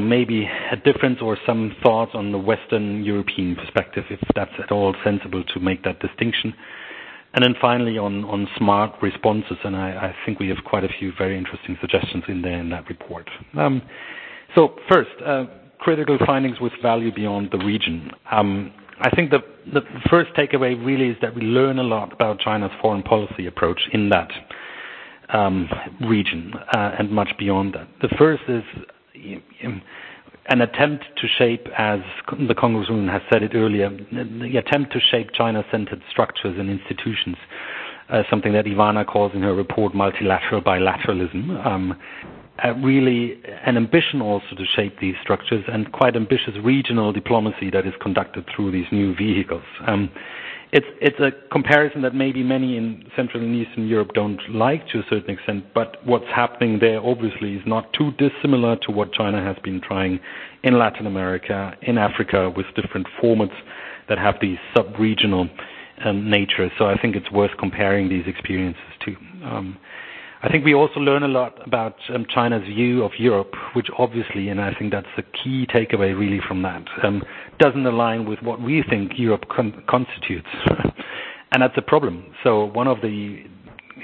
maybe 0.00 0.44
a 0.70 0.76
difference 0.76 1.18
or 1.22 1.38
some 1.46 1.74
thoughts 1.82 2.12
on 2.14 2.30
the 2.32 2.38
Western 2.38 3.02
European 3.04 3.56
perspective, 3.56 4.04
if 4.10 4.20
that's 4.34 4.50
at 4.62 4.70
all 4.70 4.94
sensible 5.02 5.42
to 5.54 5.60
make 5.60 5.82
that 5.84 5.98
distinction. 6.00 6.52
And 7.34 7.44
then 7.44 7.54
finally 7.60 7.98
on, 7.98 8.48
smart 8.56 8.92
responses, 9.02 9.56
and 9.64 9.76
I, 9.76 10.14
think 10.24 10.38
we 10.40 10.48
have 10.48 10.58
quite 10.64 10.84
a 10.84 10.88
few 10.98 11.12
very 11.16 11.36
interesting 11.36 11.76
suggestions 11.80 12.24
in 12.28 12.42
there 12.42 12.58
in 12.58 12.70
that 12.70 12.88
report. 12.88 13.28
Um, 13.56 13.82
so 14.54 14.76
first, 14.90 15.10
uh, 15.24 15.44
critical 15.78 16.18
findings 16.26 16.58
with 16.60 16.72
value 16.82 17.14
beyond 17.14 17.50
the 17.52 17.58
region. 17.58 18.10
Um, 18.30 18.72
I 19.00 19.10
think 19.14 19.30
the, 19.30 19.38
the 19.72 19.82
first 20.10 20.32
takeaway 20.34 20.74
really 20.84 21.08
is 21.10 21.16
that 21.22 21.34
we 21.34 21.42
learn 21.42 21.78
a 21.78 21.82
lot 21.84 22.12
about 22.12 22.40
China's 22.40 22.72
foreign 22.80 23.02
policy 23.02 23.46
approach 23.46 23.80
in 23.92 24.08
that 24.08 24.30
um, 25.28 25.68
region 26.08 26.52
uh, 26.74 26.96
and 26.98 27.10
much 27.10 27.28
beyond 27.38 27.74
that. 27.74 27.88
The 28.00 28.08
first 28.18 28.42
is 28.48 28.62
an 30.48 30.60
attempt 30.62 31.04
to 31.16 31.28
shape, 31.28 31.66
as 31.76 32.00
the 32.48 32.54
Congresswoman 32.54 33.10
has 33.12 33.22
said 33.30 33.42
it 33.42 33.54
earlier, 33.54 33.90
the 33.90 34.56
attempt 34.56 34.92
to 34.92 35.00
shape 35.00 35.28
China-centered 35.34 36.02
structures 36.10 36.56
and 36.58 36.70
institutions, 36.70 37.36
uh, 38.08 38.22
something 38.30 38.52
that 38.54 38.64
Ivana 38.64 39.06
calls 39.06 39.32
in 39.34 39.42
her 39.42 39.54
report 39.54 39.94
multilateral 39.94 40.62
bilateralism. 40.62 41.64
Um, 41.66 41.98
uh, 42.64 42.74
really 42.76 43.40
an 43.64 43.76
ambition 43.76 44.20
also 44.20 44.56
to 44.56 44.64
shape 44.74 44.98
these 45.00 45.14
structures 45.22 45.64
and 45.68 45.92
quite 45.92 46.16
ambitious 46.16 46.54
regional 46.64 47.12
diplomacy 47.12 47.70
that 47.70 47.86
is 47.86 47.92
conducted 48.00 48.44
through 48.54 48.72
these 48.72 48.86
new 48.90 49.14
vehicles. 49.14 49.62
Um, 50.72 50.72
it's 50.72 50.86
it's 51.00 51.20
a 51.20 51.32
comparison 51.50 52.02
that 52.02 52.14
maybe 52.14 52.42
many 52.42 52.76
in 52.76 53.04
Central 53.16 53.42
and 53.42 53.54
Eastern 53.54 53.86
Europe 53.86 54.10
don't 54.14 54.40
like 54.50 54.86
to 54.88 54.98
a 54.98 55.02
certain 55.08 55.30
extent, 55.30 55.64
but 55.74 55.96
what's 56.04 56.26
happening 56.26 56.78
there 56.80 57.00
obviously 57.00 57.54
is 57.54 57.62
not 57.66 57.92
too 57.92 58.12
dissimilar 58.18 58.76
to 58.86 58.92
what 58.92 59.12
China 59.12 59.42
has 59.42 59.56
been 59.62 59.80
trying 59.80 60.20
in 60.62 60.78
Latin 60.78 61.06
America, 61.06 61.74
in 61.82 61.98
Africa, 61.98 62.50
with 62.56 62.66
different 62.74 63.06
formats 63.22 63.56
that 64.08 64.18
have 64.18 64.36
these 64.40 64.58
sub-regional 64.74 65.48
um, 66.04 66.30
nature. 66.30 66.70
So 66.78 66.86
I 66.86 66.96
think 67.00 67.16
it's 67.16 67.30
worth 67.30 67.52
comparing 67.58 68.08
these 68.08 68.24
experiences 68.26 68.82
too. 69.04 69.16
Um, 70.42 70.48
I 70.48 70.48
think 70.52 70.64
we 70.64 70.74
also 70.74 71.00
learn 71.00 71.22
a 71.22 71.28
lot 71.28 71.54
about 71.66 71.96
um, 72.14 72.26
China's 72.32 72.62
view 72.66 73.02
of 73.04 73.12
Europe, 73.18 73.54
which 73.74 73.88
obviously, 73.98 74.48
and 74.48 74.60
I 74.60 74.72
think 74.74 74.92
that's 74.92 75.06
the 75.16 75.22
key 75.22 75.66
takeaway 75.66 76.18
really 76.18 76.40
from 76.46 76.62
that, 76.62 76.82
um, 77.02 77.22
doesn't 77.58 77.86
align 77.86 78.28
with 78.28 78.40
what 78.42 78.60
we 78.60 78.82
think 78.88 79.12
Europe 79.18 79.44
constitutes. 79.88 80.48
And 81.50 81.62
that's 81.62 81.78
a 81.78 81.82
problem. 81.82 82.26
So 82.44 82.66
one 82.66 82.86
of 82.88 83.00
the 83.00 83.38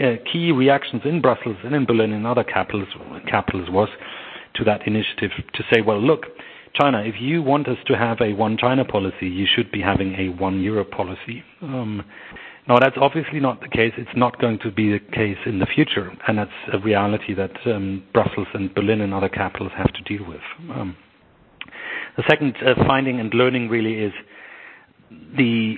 uh, 0.00 0.14
key 0.32 0.50
reactions 0.50 1.02
in 1.04 1.20
Brussels 1.20 1.58
and 1.62 1.74
in 1.74 1.84
Berlin 1.84 2.12
and 2.14 2.26
other 2.26 2.42
capitals 2.42 2.88
was 3.70 3.88
to 4.54 4.64
that 4.64 4.86
initiative 4.86 5.30
to 5.52 5.62
say, 5.70 5.82
"Well, 5.82 6.00
look, 6.00 6.22
China, 6.72 7.02
if 7.04 7.16
you 7.20 7.42
want 7.42 7.68
us 7.68 7.76
to 7.88 7.98
have 7.98 8.22
a 8.22 8.32
one 8.32 8.56
China 8.56 8.82
policy, 8.82 9.28
you 9.28 9.44
should 9.54 9.70
be 9.70 9.82
having 9.82 10.14
a 10.14 10.30
one 10.30 10.62
Europe 10.62 10.90
policy." 10.90 11.44
Um, 11.60 12.02
No, 12.66 12.78
that's 12.80 12.96
obviously 12.98 13.40
not 13.40 13.60
the 13.60 13.68
case. 13.68 13.92
It's 13.98 14.16
not 14.16 14.40
going 14.40 14.58
to 14.60 14.70
be 14.70 14.90
the 14.92 14.98
case 14.98 15.36
in 15.44 15.58
the 15.58 15.66
future, 15.66 16.10
and 16.26 16.38
that's 16.38 16.50
a 16.72 16.78
reality 16.78 17.34
that 17.34 17.52
um, 17.66 18.02
Brussels 18.14 18.46
and 18.54 18.74
Berlin 18.74 19.02
and 19.02 19.12
other 19.12 19.28
capitals 19.28 19.70
have 19.76 19.92
to 19.92 20.02
deal 20.02 20.26
with. 20.26 20.40
Um, 20.74 20.96
the 22.16 22.22
second 22.28 22.54
uh, 22.64 22.74
finding 22.86 23.20
and 23.20 23.34
learning 23.34 23.68
really 23.68 23.94
is 24.02 24.12
the, 25.36 25.74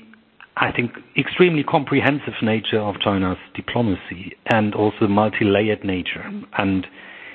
I 0.56 0.70
think, 0.70 0.92
extremely 1.18 1.64
comprehensive 1.64 2.34
nature 2.40 2.80
of 2.80 2.96
China's 3.04 3.38
diplomacy 3.54 4.36
and 4.46 4.72
also 4.74 5.06
multilayered 5.06 5.84
nature. 5.84 6.24
And 6.56 6.86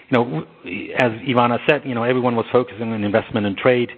you 0.10 0.18
know, 0.18 0.42
as 1.00 1.12
Ivana 1.28 1.58
said, 1.68 1.82
you 1.86 1.96
know, 1.96 2.04
everyone 2.04 2.36
was 2.36 2.46
focusing 2.52 2.92
on 2.94 3.04
investment 3.04 3.46
and 3.46 3.58
trade. 3.58 3.90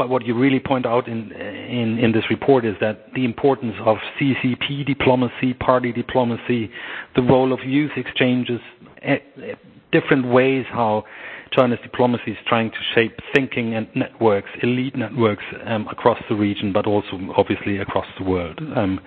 But 0.00 0.08
what 0.08 0.24
you 0.24 0.32
really 0.34 0.60
point 0.60 0.86
out 0.86 1.08
in 1.08 2.10
this 2.14 2.24
report 2.30 2.64
is 2.64 2.74
that 2.80 3.12
the 3.14 3.26
importance 3.26 3.74
of 3.84 3.98
CCP 4.18 4.86
diplomacy, 4.86 5.52
party 5.52 5.92
diplomacy, 5.92 6.70
the 7.16 7.20
role 7.20 7.52
of 7.52 7.58
youth 7.66 7.90
exchanges, 7.98 8.60
eh, 9.02 9.16
eh, 9.44 9.54
different 9.92 10.24
ways 10.32 10.64
how 10.70 11.04
China's 11.52 11.80
diplomacy 11.82 12.30
is 12.30 12.38
trying 12.46 12.70
to 12.70 12.78
shape 12.94 13.12
thinking 13.34 13.74
and 13.74 13.88
networks, 13.94 14.48
elite 14.62 14.96
networks, 14.96 15.44
um, 15.66 15.86
across 15.88 16.18
the 16.30 16.34
region, 16.34 16.72
but 16.72 16.86
also 16.86 17.20
obviously 17.36 17.76
across 17.76 18.06
the 18.18 18.24
world. 18.24 18.58
Um, 18.74 19.00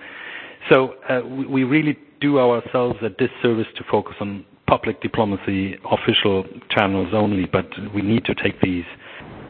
so 0.70 0.94
uh, 1.08 1.22
we 1.26 1.64
really 1.64 1.98
do 2.20 2.38
ourselves 2.38 3.00
a 3.02 3.08
disservice 3.08 3.66
to 3.78 3.84
focus 3.90 4.14
on 4.20 4.44
public 4.68 5.02
diplomacy, 5.02 5.76
official 5.90 6.44
channels 6.70 7.08
only, 7.12 7.46
but 7.46 7.66
we 7.92 8.00
need 8.00 8.24
to 8.26 8.34
take 8.36 8.60
these 8.60 8.84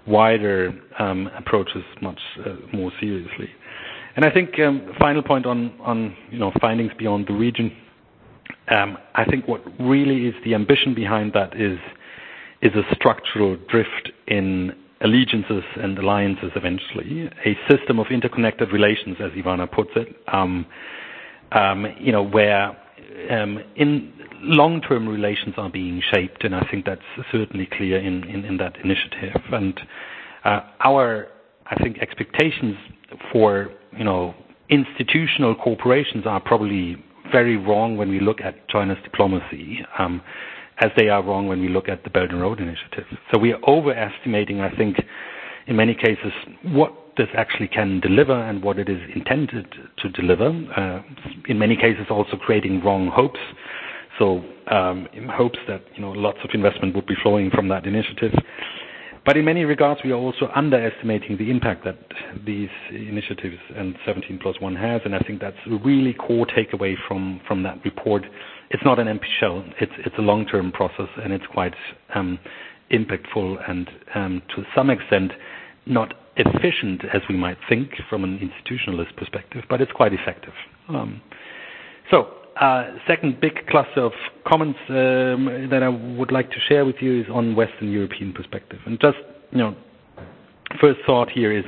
wider 0.06 0.72
um, 0.98 1.28
approaches 1.36 1.82
much 2.02 2.20
uh, 2.44 2.54
more 2.72 2.92
seriously. 3.00 3.48
And 4.16 4.24
I 4.24 4.30
think, 4.30 4.58
um, 4.60 4.92
final 4.98 5.22
point 5.22 5.46
on 5.46 6.16
findings 6.60 6.92
beyond 6.98 7.26
the 7.26 7.34
region. 7.34 7.74
Um, 8.68 8.96
I 9.14 9.24
think 9.24 9.48
what 9.48 9.62
really 9.80 10.26
is 10.26 10.34
the 10.44 10.54
ambition 10.54 10.94
behind 10.94 11.32
that 11.34 11.60
is 11.60 11.78
is 12.62 12.72
a 12.74 12.94
structural 12.94 13.56
drift 13.68 14.10
in 14.26 14.72
allegiances 15.02 15.64
and 15.76 15.98
alliances 15.98 16.50
eventually. 16.56 17.28
A 17.44 17.58
system 17.68 17.98
of 17.98 18.06
interconnected 18.10 18.72
relations, 18.72 19.18
as 19.20 19.32
Ivana 19.32 19.70
puts 19.70 19.90
it, 19.96 20.16
um 20.32 20.66
you 22.00 22.12
know, 22.12 22.22
where 22.22 22.76
long-term 24.40 25.08
relations 25.08 25.54
are 25.56 25.70
being 25.70 26.02
shaped, 26.12 26.44
and 26.44 26.54
I 26.54 26.66
think 26.70 26.84
that's 26.84 27.00
certainly 27.32 27.66
clear 27.66 27.98
in 27.98 28.56
that 28.58 28.76
initiative. 28.82 29.40
And 29.52 29.80
uh 30.44 30.60
our, 30.80 31.28
I 31.66 31.76
think, 31.82 31.98
expectations 31.98 32.76
for 33.32 33.70
you 33.96 34.04
know 34.04 34.34
institutional 34.68 35.54
corporations 35.54 36.26
are 36.26 36.40
probably 36.40 36.96
very 37.32 37.56
wrong 37.56 37.96
when 37.96 38.10
we 38.10 38.20
look 38.20 38.40
at 38.40 38.68
China's 38.68 38.98
diplomacy, 39.02 39.80
as 40.78 40.90
they 40.96 41.08
are 41.08 41.22
wrong 41.22 41.46
when 41.46 41.60
we 41.60 41.68
look 41.68 41.88
at 41.88 42.04
the 42.04 42.10
Belt 42.10 42.30
and 42.30 42.40
Road 42.40 42.60
Initiative. 42.60 43.06
So 43.32 43.38
we 43.38 43.52
are 43.52 43.60
overestimating, 43.66 44.60
I 44.60 44.74
think, 44.76 44.96
in 45.66 45.76
many 45.76 45.94
cases, 45.94 46.32
what 46.62 46.92
this 47.16 47.28
actually 47.36 47.68
can 47.68 48.00
deliver 48.00 48.32
and 48.32 48.62
what 48.62 48.78
it 48.78 48.88
is 48.88 49.00
intended 49.14 49.66
to 49.98 50.08
deliver. 50.10 50.48
Uh, 50.76 51.02
in 51.48 51.58
many 51.58 51.76
cases, 51.76 52.06
also 52.10 52.36
creating 52.36 52.82
wrong 52.82 53.08
hopes. 53.08 53.40
So 54.18 54.44
um 54.70 55.08
in 55.12 55.28
hopes 55.28 55.58
that 55.68 55.82
lots 55.98 56.38
of 56.44 56.50
investment 56.54 56.94
would 56.94 57.06
be 57.06 57.16
flowing 57.22 57.50
from 57.50 57.68
that 57.68 57.84
initiative. 57.86 58.32
But 59.26 59.38
in 59.38 59.46
many 59.46 59.64
regards, 59.64 60.00
we 60.04 60.12
are 60.12 60.16
also 60.16 60.50
underestimating 60.54 61.38
the 61.38 61.50
impact 61.50 61.84
that 61.84 61.96
these 62.44 62.68
initiatives 62.90 63.56
and 63.74 63.96
17+1 64.06 64.78
has, 64.78 65.00
and 65.06 65.14
I 65.14 65.18
think 65.20 65.40
that's 65.40 65.56
a 65.66 65.76
really 65.76 66.12
core 66.12 66.46
takeaway 66.46 66.94
from 67.08 67.62
that 67.62 67.82
report. 67.84 68.22
It's 68.70 68.84
not 68.84 68.98
an 68.98 69.08
empty 69.08 69.28
shell. 69.40 69.64
It's 69.80 70.18
a 70.18 70.20
long-term 70.20 70.72
process, 70.72 71.08
and 71.22 71.32
it's 71.32 71.46
quite 71.46 71.74
um, 72.14 72.38
impactful 72.90 73.70
and, 73.70 73.88
um, 74.14 74.42
to 74.54 74.62
some 74.76 74.90
extent, 74.90 75.32
not 75.86 76.12
efficient 76.36 77.02
as 77.12 77.22
we 77.28 77.36
might 77.36 77.58
think 77.68 77.90
from 78.08 78.24
an 78.24 78.38
institutionalist 78.38 79.16
perspective, 79.16 79.62
but 79.68 79.80
it's 79.80 79.92
quite 79.92 80.12
effective. 80.12 80.52
Um, 80.88 81.20
uh, 82.60 82.92
second 83.06 83.40
big 83.40 83.66
cluster 83.68 84.00
of 84.02 84.12
comments 84.46 84.78
um, 84.88 85.68
that 85.70 85.82
I 85.82 85.88
would 85.88 86.30
like 86.32 86.50
to 86.50 86.56
share 86.68 86.84
with 86.84 86.96
you 87.00 87.20
is 87.22 87.26
on 87.32 87.56
Western 87.56 87.90
European 87.90 88.32
perspective. 88.32 88.78
And 88.86 89.00
just 89.00 89.18
first 90.80 91.00
thought 91.06 91.30
here 91.30 91.52
is, 91.56 91.64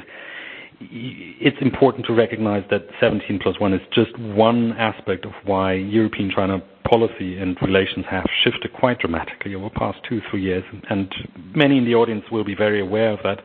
it's 0.81 1.57
important 1.63 2.05
to 2.07 2.13
recognize 2.13 2.63
that 2.71 2.83
17+1 3.03 3.75
is 3.75 3.81
just 3.95 4.17
one 4.19 4.73
aspect 4.73 5.25
of 5.25 5.33
why 5.45 5.73
European-China 5.73 6.59
policy 6.89 7.39
and 7.39 7.57
relations 7.63 8.05
have 8.11 8.25
shifted 8.45 8.73
quite 8.73 8.99
dramatically 8.99 9.55
over 9.55 9.65
the 9.71 9.75
past 9.79 9.99
two, 10.09 10.21
three 10.31 10.43
years. 10.43 10.63
And 10.91 11.13
many 11.55 11.79
in 11.79 11.85
the 11.85 11.95
audience 11.95 12.25
will 12.31 12.45
be 12.45 12.55
very 12.55 12.81
aware 12.81 13.11
of 13.13 13.19
that, 13.25 13.41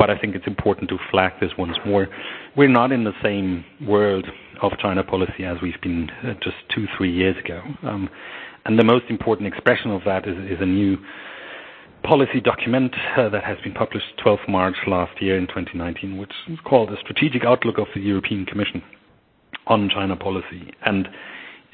but 0.00 0.08
I 0.08 0.16
think 0.18 0.34
it's 0.34 0.46
important 0.46 0.88
to 0.88 0.98
flag 1.10 1.32
this 1.42 1.50
once 1.58 1.76
more. 1.84 2.08
We're 2.56 2.68
not 2.70 2.90
in 2.90 3.04
the 3.04 3.12
same 3.22 3.66
world 3.86 4.26
of 4.62 4.72
China 4.78 5.04
policy 5.04 5.44
as 5.44 5.58
we've 5.62 5.80
been 5.82 6.10
just 6.42 6.56
two, 6.74 6.86
three 6.96 7.12
years 7.12 7.36
ago. 7.44 7.60
Um 7.82 8.08
and 8.66 8.78
the 8.78 8.84
most 8.84 9.04
important 9.08 9.46
expression 9.46 9.90
of 9.90 10.02
that 10.04 10.26
is 10.28 10.58
a 10.60 10.66
new 10.66 10.98
policy 12.02 12.40
document 12.40 12.94
that 13.16 13.42
has 13.44 13.58
been 13.64 13.72
published 13.72 14.06
12th 14.24 14.46
March 14.48 14.76
last 14.86 15.20
year 15.20 15.36
in 15.36 15.46
2019, 15.46 16.18
which 16.18 16.32
is 16.48 16.58
called 16.64 16.90
the 16.90 16.96
Strategic 17.00 17.44
Outlook 17.44 17.78
of 17.78 17.86
the 17.94 18.00
European 18.00 18.44
Commission 18.46 18.82
on 19.66 19.88
China 19.88 20.14
Policy. 20.16 20.72
And 20.84 21.08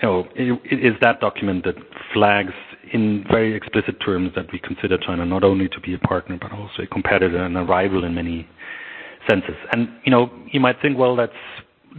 it 0.00 0.60
is 0.84 0.94
that 1.00 1.20
document 1.20 1.64
that 1.64 1.74
flags 2.12 2.52
in 2.92 3.24
very 3.30 3.54
explicit 3.54 3.96
terms 4.04 4.32
that 4.36 4.50
we 4.52 4.58
consider 4.58 4.98
China 4.98 5.24
not 5.24 5.44
only 5.44 5.68
to 5.68 5.80
be 5.80 5.94
a 5.94 5.98
partner, 5.98 6.38
but 6.40 6.52
also 6.52 6.82
a 6.82 6.86
competitor 6.86 7.44
and 7.44 7.56
a 7.56 7.62
rival 7.62 8.04
in 8.04 8.14
many 8.14 8.48
senses. 9.28 9.56
And 9.72 9.88
you 10.04 10.10
know, 10.10 10.30
you 10.52 10.60
might 10.60 10.80
think, 10.80 10.98
well, 10.98 11.16
that's 11.16 11.32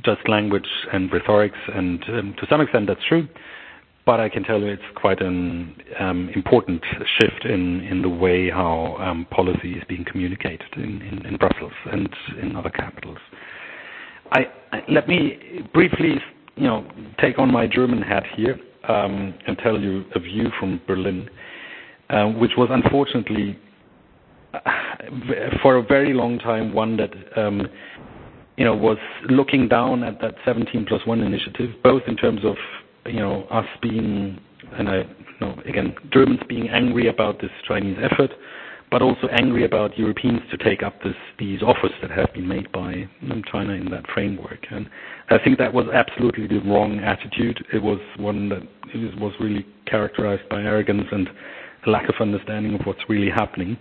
just 0.03 0.27
language 0.27 0.67
and 0.93 1.11
rhetorics, 1.11 1.57
and 1.73 2.03
um, 2.09 2.35
to 2.39 2.47
some 2.49 2.61
extent, 2.61 2.87
that's 2.87 3.03
true. 3.07 3.27
But 4.05 4.21
I 4.21 4.29
can 4.29 4.43
tell 4.43 4.59
you 4.61 4.67
it's 4.67 4.81
quite 4.95 5.21
an 5.21 5.75
um, 5.99 6.29
important 6.33 6.81
shift 7.19 7.43
in 7.43 7.99
the 8.01 8.07
way 8.07 8.49
how 8.49 8.95
um, 9.01 9.27
policy 9.31 9.73
is 9.73 9.83
being 9.89 10.05
communicated 10.09 10.71
in 10.77 11.35
Brussels 11.37 11.73
and 11.91 12.07
in 12.41 12.55
other 12.55 12.69
capitals. 12.69 13.17
Let 14.87 15.09
me 15.09 15.61
briefly 15.73 16.21
you 16.57 16.63
know, 16.63 16.85
take 17.21 17.37
on 17.37 17.51
my 17.51 17.67
German 17.67 18.01
hat 18.01 18.23
here, 18.35 18.59
Um, 18.87 19.33
and 19.45 19.57
tell 19.57 19.79
you 19.79 20.05
a 20.15 20.19
view 20.19 20.49
from 20.59 20.79
Berlin, 20.87 21.29
uh, 22.09 22.27
which 22.27 22.51
was 22.57 22.69
unfortunately, 22.71 23.59
uh, 24.53 24.59
for 25.61 25.75
a 25.75 25.83
very 25.83 26.13
long 26.13 26.39
time, 26.39 26.73
one 26.73 26.95
that 26.97 27.11
um 27.35 27.67
you 28.55 28.63
know 28.63 28.75
was 28.75 28.97
looking 29.29 29.67
down 29.67 30.03
at 30.03 30.21
that 30.21 30.35
17+1 30.45 31.25
initiative, 31.25 31.71
both 31.83 32.03
in 32.07 32.15
terms 32.15 32.45
of 32.45 32.55
you 33.07 33.19
know, 33.19 33.43
us 33.49 33.65
being, 33.81 34.39
and 34.73 34.87
again, 35.65 35.95
Germans 36.11 36.41
being 36.47 36.69
angry 36.69 37.07
about 37.07 37.41
this 37.41 37.51
Chinese 37.67 37.97
effort, 38.01 38.31
but 38.89 39.01
also 39.01 39.27
angry 39.31 39.65
about 39.65 39.97
Europeans 39.97 40.39
to 40.49 40.57
take 40.57 40.81
up 40.81 40.93
these 41.37 41.61
offers 41.61 41.91
that 42.01 42.09
have 42.11 42.31
been 42.33 42.47
made 42.47 42.71
by 42.71 43.07
um, 43.29 43.43
China 43.51 43.73
in 43.73 43.89
that 43.91 44.05
framework. 44.13 44.65
And 44.71 44.89
I 45.29 45.37
think 45.43 45.57
that 45.57 45.73
was 45.73 45.87
absolutely 45.93 46.47
the 46.47 46.59
wrong 46.59 46.99
attitude. 46.99 47.65
It 47.73 47.83
was 47.83 47.99
one 48.17 48.47
that 48.49 48.61
was 49.19 49.33
really 49.39 49.65
characterized 49.85 50.47
by 50.49 50.61
arrogance 50.61 51.07
and 51.11 51.27
a 51.85 51.89
lack 51.89 52.07
of 52.07 52.15
understanding 52.21 52.75
of 52.75 52.81
what's 52.85 53.01
really 53.09 53.29
happening. 53.29 53.77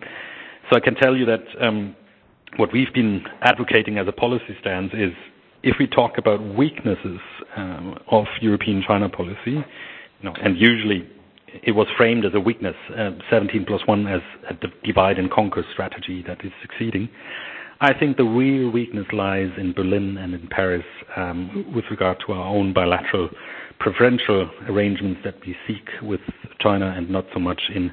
So 0.70 0.76
I 0.76 0.80
can 0.80 0.96
tell 0.96 1.16
you 1.16 1.24
that 1.26 1.44
um, 1.60 1.94
what 2.56 2.72
we've 2.72 2.92
been 2.92 3.24
advocating 3.42 3.98
as 3.98 4.08
a 4.08 4.12
policy 4.12 4.56
stance 4.60 4.92
is, 4.92 5.12
if 5.62 5.76
we 5.78 5.86
talk 5.86 6.18
about 6.18 6.40
weaknesses 6.56 7.20
um, 7.56 7.98
of 8.10 8.26
European-China 8.40 9.08
policy, 9.08 9.64
and 10.22 10.56
usually 10.58 11.08
it 11.48 11.72
was 11.72 11.86
framed 11.96 12.24
as 12.24 12.32
a 12.34 12.40
weakness, 12.40 12.76
17 13.30 13.64
plus 13.66 13.80
one 13.86 14.06
as 14.06 14.20
a 14.50 14.54
divide 14.84 15.18
and 15.18 15.30
conquer 15.30 15.64
strategy 15.72 16.24
that 16.26 16.44
is 16.44 16.52
succeeding. 16.62 17.08
I 17.80 17.92
think 17.92 18.16
the 18.16 18.24
real 18.24 18.70
weakness 18.70 19.06
lies 19.12 19.50
in 19.58 19.72
Berlin 19.72 20.16
and 20.16 20.32
in 20.34 20.48
Paris 20.48 20.84
um, 21.14 21.72
with 21.74 21.84
regard 21.90 22.18
to 22.26 22.32
our 22.32 22.46
own 22.46 22.72
bilateral 22.72 23.28
preferential 23.78 24.50
arrangements 24.68 25.20
that 25.24 25.34
we 25.46 25.54
seek 25.66 25.86
with 26.02 26.20
China 26.58 26.94
and 26.96 27.10
not 27.10 27.26
so 27.34 27.38
much 27.38 27.60
in 27.74 27.92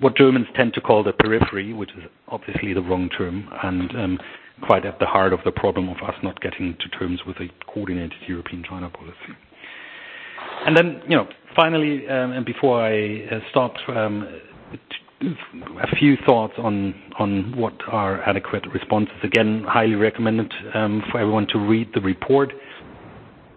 what 0.00 0.16
Germans 0.16 0.46
tend 0.54 0.72
to 0.74 0.80
call 0.80 1.02
the 1.02 1.12
periphery, 1.12 1.74
which 1.74 1.90
is 1.90 2.04
obviously 2.28 2.72
the 2.72 2.80
wrong 2.80 3.10
term 3.10 3.48
and 3.62 3.90
um, 3.96 4.18
quite 4.62 4.86
at 4.86 4.98
the 4.98 5.06
heart 5.06 5.32
of 5.32 5.40
the 5.44 5.52
problem 5.52 5.88
of 5.88 5.96
us 5.98 6.14
not 6.22 6.40
getting 6.40 6.76
to 6.80 6.88
terms 6.98 7.20
with 7.26 7.36
a 7.36 7.48
coordinated 7.70 8.18
European 8.26 8.64
China 8.68 8.88
policy. 8.88 9.36
And 10.66 10.76
then, 10.76 11.02
you 11.08 11.16
know, 11.16 11.28
finally, 11.56 12.08
um, 12.08 12.32
and 12.32 12.44
before 12.44 12.82
I 12.82 13.26
uh, 13.26 13.40
stop, 13.50 13.74
um, 13.88 14.26
a 15.20 15.96
few 15.96 16.16
thoughts 16.24 16.54
on 16.58 16.94
on 17.18 17.56
what 17.56 17.74
are 17.88 18.22
adequate 18.22 18.64
responses. 18.72 19.16
Again, 19.24 19.64
highly 19.66 19.96
recommended 19.96 20.52
um, 20.74 21.02
for 21.10 21.20
everyone 21.20 21.46
to 21.48 21.58
read 21.58 21.88
the 21.94 22.00
report. 22.00 22.52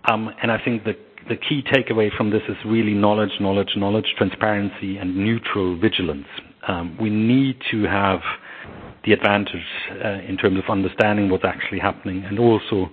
And 0.05 0.51
I 0.51 0.57
think 0.63 0.83
the 0.83 0.93
the 1.29 1.35
key 1.37 1.61
takeaway 1.71 2.09
from 2.15 2.31
this 2.31 2.41
is 2.49 2.57
really 2.65 2.93
knowledge, 2.93 3.31
knowledge, 3.39 3.69
knowledge, 3.77 4.15
transparency, 4.17 4.97
and 4.97 5.15
neutral 5.15 5.79
vigilance. 5.79 6.27
We 6.99 7.09
need 7.09 7.57
to 7.71 7.83
have 7.83 8.21
the 9.03 9.13
advantage 9.13 9.65
uh, 10.03 10.19
in 10.27 10.37
terms 10.37 10.59
of 10.59 10.69
understanding 10.69 11.29
what's 11.29 11.43
actually 11.43 11.79
happening 11.79 12.23
and 12.23 12.37
also 12.37 12.89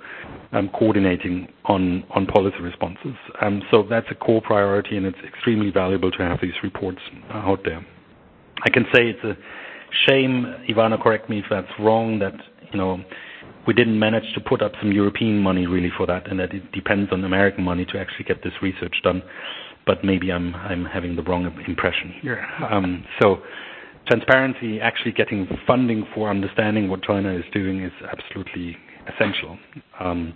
um, 0.52 0.70
coordinating 0.70 1.48
on, 1.66 2.02
on 2.10 2.26
policy 2.26 2.56
responses. 2.60 3.14
Um, 3.42 3.62
so 3.70 3.84
that's 3.88 4.06
a 4.10 4.14
core 4.14 4.40
priority, 4.40 4.96
and 4.96 5.04
it's 5.04 5.18
extremely 5.26 5.70
valuable 5.70 6.10
to 6.10 6.18
have 6.22 6.38
these 6.40 6.54
reports 6.62 7.00
out 7.30 7.60
there. 7.64 7.84
I 8.64 8.70
can 8.70 8.84
say 8.94 9.08
it's 9.10 9.22
a 9.24 9.36
shame, 10.08 10.46
Ivana, 10.68 11.00
correct 11.02 11.28
me 11.28 11.40
if 11.40 11.44
that's 11.50 11.68
wrong, 11.78 12.18
that 12.20 12.34
you 12.72 12.78
know 12.78 12.98
we 13.66 13.74
didn't 13.74 13.98
manage 13.98 14.32
to 14.34 14.40
put 14.40 14.62
up 14.62 14.72
some 14.80 14.92
European 14.92 15.38
money 15.38 15.66
really 15.66 15.90
for 15.96 16.06
that, 16.06 16.30
and 16.30 16.40
that 16.40 16.54
it 16.54 16.72
depends 16.72 17.12
on 17.12 17.22
American 17.24 17.64
money 17.64 17.84
to 17.84 17.98
actually 17.98 18.24
get 18.24 18.42
this 18.42 18.54
research 18.62 18.96
done. 19.04 19.22
But 19.86 20.04
maybe 20.04 20.32
I'm 20.32 20.54
I'm 20.54 20.84
having 20.86 21.16
the 21.16 21.22
wrong 21.22 21.44
impression 21.66 22.14
here. 22.22 22.44
Transparency, 24.08 24.80
actually 24.80 25.12
getting 25.12 25.46
funding 25.66 26.06
for 26.14 26.30
understanding 26.30 26.88
what 26.88 27.02
China 27.02 27.30
is 27.30 27.44
doing, 27.52 27.82
is 27.82 27.92
absolutely 28.10 28.74
essential. 29.06 29.58
Um, 30.00 30.32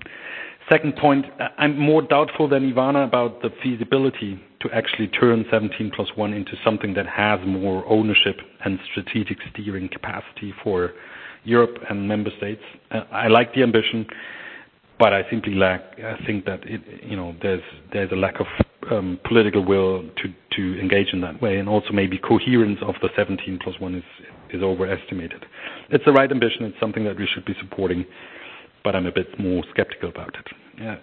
second 0.70 0.94
point, 0.96 1.24
I'm 1.56 1.78
more 1.78 2.02
doubtful 2.02 2.48
than 2.48 2.70
Ivana 2.70 3.02
about 3.06 3.40
the 3.40 3.48
feasibility 3.62 4.38
to 4.60 4.68
actually 4.74 5.08
turn 5.08 5.46
17 5.50 5.90
plus 5.96 6.08
1 6.16 6.34
into 6.34 6.52
something 6.62 6.92
that 6.94 7.06
has 7.06 7.40
more 7.46 7.82
ownership 7.86 8.40
and 8.62 8.78
strategic 8.90 9.38
steering 9.50 9.88
capacity 9.88 10.52
for 10.62 10.92
Europe 11.44 11.78
and 11.88 12.06
member 12.06 12.30
states. 12.36 12.62
Uh, 12.90 13.04
I 13.10 13.28
like 13.28 13.54
the 13.54 13.62
ambition, 13.62 14.06
but 15.02 15.12
I 15.12 15.28
simply 15.30 15.54
think 16.24 16.44
that 16.44 16.60
it, 16.62 16.80
you 17.02 17.16
know, 17.16 17.34
there's 17.42 17.64
there's 17.92 18.12
a 18.12 18.14
lack 18.14 18.36
of 18.38 18.46
um, 18.88 19.18
political 19.26 19.64
will 19.64 20.08
to 20.52 20.80
engage 20.80 21.08
in 21.12 21.20
that 21.22 21.42
way, 21.42 21.56
and 21.58 21.68
also 21.68 21.88
maybe 21.92 22.18
coherence 22.18 22.78
of 22.86 22.94
the 23.02 23.08
17 23.16 23.58
plus 23.64 23.74
one 23.80 23.96
is 23.96 24.04
is 24.54 24.62
overestimated. 24.62 25.44
It's 25.90 26.04
the 26.04 26.12
right 26.12 26.30
ambition. 26.30 26.62
It's 26.66 26.78
something 26.78 27.02
that 27.02 27.16
we 27.18 27.26
should 27.34 27.44
be 27.44 27.54
supporting, 27.60 28.04
but 28.84 28.94
I'm 28.94 29.06
a 29.06 29.10
bit 29.10 29.26
more 29.40 29.64
skeptical 29.72 30.08
about 30.08 30.36
it. 30.36 30.46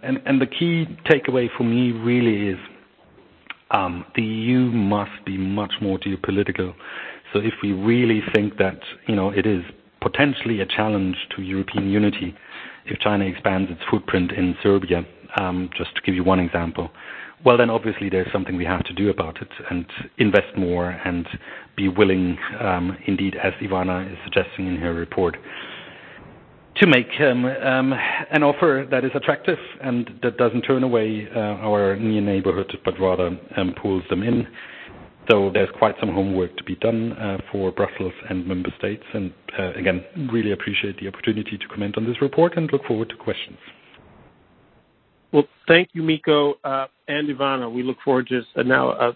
And 0.02 0.22
and 0.26 0.40
the 0.42 0.48
key 0.48 0.86
takeaway 1.12 1.48
for 1.58 1.66
me 1.66 1.92
really 1.92 2.52
is 2.54 2.60
um, 3.72 4.06
the 4.16 4.24
EU 4.24 4.60
must 4.72 5.26
be 5.26 5.38
much 5.38 5.74
more 5.82 6.00
geopolitical. 6.00 6.74
So 7.34 7.40
if 7.40 7.56
we 7.62 7.74
really 7.74 8.22
think 8.34 8.60
that 8.60 8.80
you 9.10 9.16
know 9.18 9.30
it 9.32 9.46
is 9.46 9.62
potentially 10.02 10.62
a 10.62 10.66
challenge 10.66 11.18
to 11.36 11.42
European 11.42 11.90
unity 11.90 12.34
if 12.86 13.00
China 13.00 13.26
expands 13.26 13.72
its 13.72 13.82
footprint 13.90 14.32
in 14.32 14.56
Serbia, 14.62 15.06
um, 15.40 15.70
just 15.78 15.96
to 15.96 16.02
give 16.02 16.16
you 16.16 16.24
one 16.24 16.40
example, 16.40 16.90
well, 17.46 17.58
then 17.58 17.70
obviously 17.70 18.10
there's 18.10 18.32
something 18.34 18.58
we 18.58 18.66
have 18.66 18.84
to 18.86 18.94
do 18.94 19.10
about 19.10 19.42
it 19.42 19.48
and 19.70 19.86
invest 20.18 20.58
more 20.58 20.90
and 21.06 21.28
be 21.78 21.88
willing, 21.88 22.38
um, 22.60 22.98
indeed, 23.08 23.36
as 23.42 23.54
Ivana 23.62 24.12
is 24.12 24.18
suggesting 24.26 24.68
in 24.68 24.76
her 24.78 24.94
report, 24.94 25.38
to 26.76 26.88
make 26.88 27.08
um, 27.20 27.46
an 28.32 28.44
offer 28.44 28.88
that 28.90 29.04
is 29.04 29.12
attractive 29.14 29.58
and 29.82 30.10
that 30.22 30.38
doesn't 30.38 30.62
turn 30.62 30.84
away 30.84 31.28
uh, 31.34 31.40
our 31.40 31.96
near 31.98 32.22
neighborhood, 32.22 32.72
but 32.84 32.94
rather 33.00 33.38
pulls 33.82 34.04
them 34.10 34.24
in. 34.24 34.48
So 35.30 35.52
there's 35.54 35.70
quite 35.78 35.94
some 36.00 36.10
homework 36.10 36.58
to 36.58 36.64
be 36.64 36.76
done 36.76 37.14
uh, 37.14 37.38
for 37.52 37.72
Brussels 37.72 38.14
and 38.30 38.48
member 38.48 38.74
states. 38.80 39.04
And 39.14 39.32
uh, 39.58 39.74
again, 39.74 40.04
really 40.32 40.54
appreciate 40.54 41.00
the 41.00 41.08
opportunity 41.08 41.56
to 41.56 41.68
comment 41.68 41.98
on 41.98 42.08
this 42.08 42.20
report 42.20 42.58
and 42.58 42.72
look 42.72 42.84
forward 42.86 43.10
to 43.10 43.16
questions. 43.16 43.58
Well, 45.32 45.44
thank 45.68 45.90
you, 45.94 46.02
Mikko 46.02 46.56
uh, 46.64 46.88
and 47.08 47.30
Ivana. 47.30 47.72
We 47.72 47.84
look 47.84 47.98
forward 48.04 48.28
to 48.30 48.64
now 48.64 48.90
a 48.90 49.16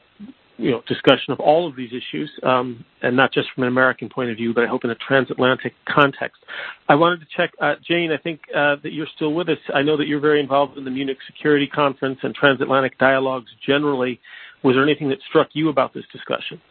discussion 0.87 1.33
of 1.33 1.39
all 1.39 1.67
of 1.67 1.75
these 1.75 1.89
issues, 1.91 2.29
um, 2.43 2.85
and 3.01 3.17
not 3.17 3.33
just 3.33 3.47
from 3.55 3.63
an 3.63 3.69
American 3.69 4.07
point 4.07 4.29
of 4.29 4.37
view, 4.37 4.53
but 4.53 4.63
I 4.63 4.67
hope 4.67 4.83
in 4.83 4.91
a 4.91 4.95
transatlantic 4.95 5.73
context. 5.89 6.43
I 6.87 6.93
wanted 6.93 7.21
to 7.21 7.25
check, 7.35 7.51
Jane. 7.87 8.11
I 8.11 8.17
think 8.17 8.41
that 8.53 8.91
you're 8.91 9.07
still 9.15 9.33
with 9.33 9.49
us. 9.49 9.57
I 9.73 9.81
know 9.81 9.97
that 9.97 10.05
you're 10.05 10.19
very 10.19 10.39
involved 10.39 10.77
in 10.77 10.85
the 10.85 10.91
Munich 10.91 11.17
Security 11.25 11.65
Conference 11.65 12.19
and 12.21 12.35
transatlantic 12.35 12.99
dialogues 12.99 13.49
generally. 13.65 14.19
Was 14.63 14.75
there 14.75 14.83
anything 14.83 15.09
that 15.09 15.19
struck 15.27 15.49
you 15.53 15.69
about 15.69 15.93
this 15.93 16.05
discussion? 16.11 16.61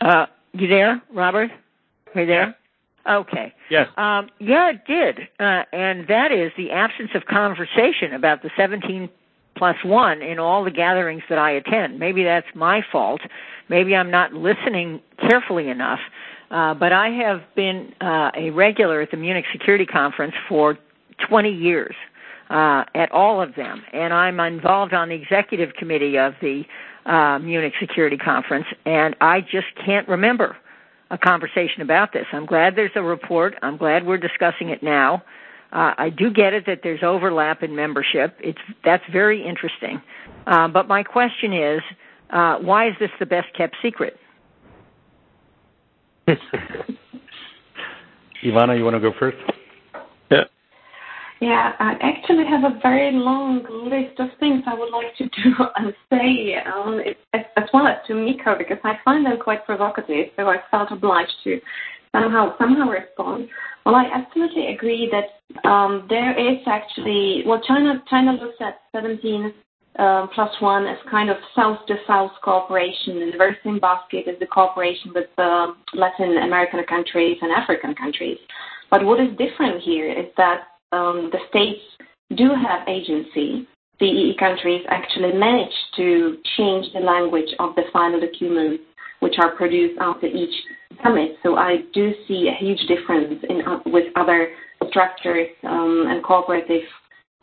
Uh, 0.00 0.26
you 0.52 0.68
there, 0.68 1.02
Robert? 1.12 1.50
Are 2.14 2.20
you 2.20 2.26
there? 2.26 2.56
Okay. 3.08 3.54
Yes. 3.70 3.88
Um, 3.96 4.28
yeah, 4.38 4.70
it 4.70 4.84
did, 4.86 5.20
uh, 5.40 5.62
and 5.72 6.06
that 6.08 6.30
is 6.30 6.52
the 6.56 6.70
absence 6.70 7.10
of 7.14 7.24
conversation 7.24 8.12
about 8.12 8.42
the 8.42 8.50
17 8.56 9.08
plus 9.56 9.76
one 9.84 10.22
in 10.22 10.38
all 10.38 10.62
the 10.62 10.70
gatherings 10.70 11.22
that 11.28 11.38
I 11.38 11.52
attend. 11.52 11.98
Maybe 11.98 12.22
that's 12.22 12.46
my 12.54 12.82
fault. 12.92 13.20
Maybe 13.68 13.96
I'm 13.96 14.10
not 14.10 14.32
listening 14.32 15.00
carefully 15.20 15.68
enough. 15.68 16.00
Uh, 16.50 16.74
but 16.74 16.92
I 16.92 17.08
have 17.10 17.42
been 17.54 17.92
uh, 18.00 18.30
a 18.34 18.50
regular 18.50 19.02
at 19.02 19.10
the 19.10 19.16
Munich 19.16 19.44
Security 19.52 19.84
Conference 19.84 20.34
for 20.48 20.78
20 21.28 21.50
years 21.50 21.94
uh, 22.50 22.84
at 22.94 23.10
all 23.12 23.42
of 23.42 23.54
them, 23.54 23.82
and 23.92 24.12
I'm 24.12 24.40
involved 24.40 24.94
on 24.94 25.08
the 25.08 25.14
executive 25.14 25.74
committee 25.74 26.18
of 26.18 26.34
the 26.40 26.62
uh, 27.06 27.38
Munich 27.38 27.74
Security 27.80 28.16
Conference, 28.16 28.66
and 28.86 29.14
I 29.20 29.40
just 29.40 29.66
can't 29.84 30.08
remember 30.08 30.56
a 31.10 31.18
conversation 31.18 31.82
about 31.82 32.12
this. 32.12 32.26
I'm 32.32 32.46
glad 32.46 32.76
there's 32.76 32.90
a 32.94 33.02
report. 33.02 33.54
I'm 33.62 33.76
glad 33.76 34.06
we're 34.06 34.18
discussing 34.18 34.68
it 34.70 34.82
now. 34.82 35.22
Uh, 35.72 35.92
I 35.98 36.10
do 36.10 36.30
get 36.30 36.54
it 36.54 36.64
that 36.66 36.80
there's 36.82 37.02
overlap 37.02 37.62
in 37.62 37.76
membership. 37.76 38.36
It's 38.40 38.58
that's 38.84 39.04
very 39.12 39.46
interesting. 39.46 40.00
Uh, 40.46 40.68
but 40.68 40.88
my 40.88 41.02
question 41.02 41.52
is, 41.52 41.80
uh, 42.30 42.56
why 42.56 42.88
is 42.88 42.94
this 42.98 43.10
the 43.18 43.26
best 43.26 43.48
kept 43.56 43.76
secret? 43.82 44.16
Ivana, 48.44 48.76
you 48.78 48.84
want 48.84 48.94
to 48.94 49.00
go 49.00 49.12
first? 49.18 49.36
Yeah, 51.40 51.72
I 51.78 51.94
actually 52.02 52.44
have 52.46 52.64
a 52.64 52.78
very 52.82 53.12
long 53.12 53.62
list 53.84 54.18
of 54.18 54.28
things 54.40 54.64
I 54.66 54.74
would 54.74 54.90
like 54.90 55.14
to 55.18 55.24
do 55.24 55.54
and 55.76 55.94
say 56.10 56.56
um, 56.66 57.00
as, 57.32 57.68
well 57.72 57.86
as 57.86 57.98
to 58.08 58.14
Mikko 58.14 58.58
because 58.58 58.78
I 58.82 58.94
find 59.04 59.24
them 59.24 59.38
quite 59.38 59.64
provocative. 59.64 60.26
So 60.36 60.48
I 60.48 60.56
felt 60.70 60.90
obliged 60.90 61.34
to 61.44 61.60
somehow 62.10 62.56
somehow 62.58 62.88
respond. 62.88 63.48
Well, 63.86 63.94
I 63.94 64.06
absolutely 64.12 64.74
agree 64.74 65.10
that 65.12 65.68
um, 65.68 66.06
there 66.08 66.36
is 66.36 66.58
actually 66.66 67.44
well, 67.46 67.60
China 67.66 68.02
China 68.10 68.32
looks 68.32 68.56
at 68.60 68.80
17 68.92 69.52
uh, 69.98 70.26
plus 70.34 70.50
one 70.60 70.86
as 70.86 70.98
kind 71.10 71.30
of 71.30 71.36
south 71.54 71.78
to 71.86 71.96
south 72.06 72.32
cooperation, 72.42 73.22
and 73.22 73.32
the 73.32 73.38
very 73.38 73.56
same 73.62 73.78
basket 73.78 74.26
is 74.26 74.38
the 74.40 74.46
cooperation 74.46 75.12
with 75.14 75.28
uh, 75.38 75.68
Latin 75.94 76.38
American 76.38 76.82
countries 76.88 77.36
and 77.42 77.52
African 77.52 77.94
countries. 77.94 78.38
But 78.90 79.04
what 79.04 79.20
is 79.20 79.28
different 79.36 79.82
here 79.82 80.10
is 80.10 80.26
that 80.36 80.67
um, 80.92 81.30
the 81.32 81.38
states 81.48 81.80
do 82.36 82.50
have 82.50 82.86
agency, 82.88 83.66
the 84.00 84.06
EE 84.06 84.36
countries 84.38 84.84
actually 84.88 85.32
manage 85.32 85.72
to 85.96 86.38
change 86.56 86.86
the 86.92 87.00
language 87.00 87.48
of 87.58 87.74
the 87.74 87.82
final 87.92 88.20
documents 88.20 88.84
which 89.20 89.34
are 89.38 89.56
produced 89.56 89.98
after 90.00 90.26
each 90.26 90.54
summit. 91.02 91.36
So 91.42 91.56
I 91.56 91.78
do 91.92 92.12
see 92.26 92.48
a 92.48 92.64
huge 92.64 92.80
difference 92.86 93.42
in 93.48 93.62
uh, 93.66 93.80
with 93.86 94.06
other 94.16 94.50
structures 94.88 95.48
um, 95.64 96.06
and 96.08 96.22
cooperative 96.22 96.82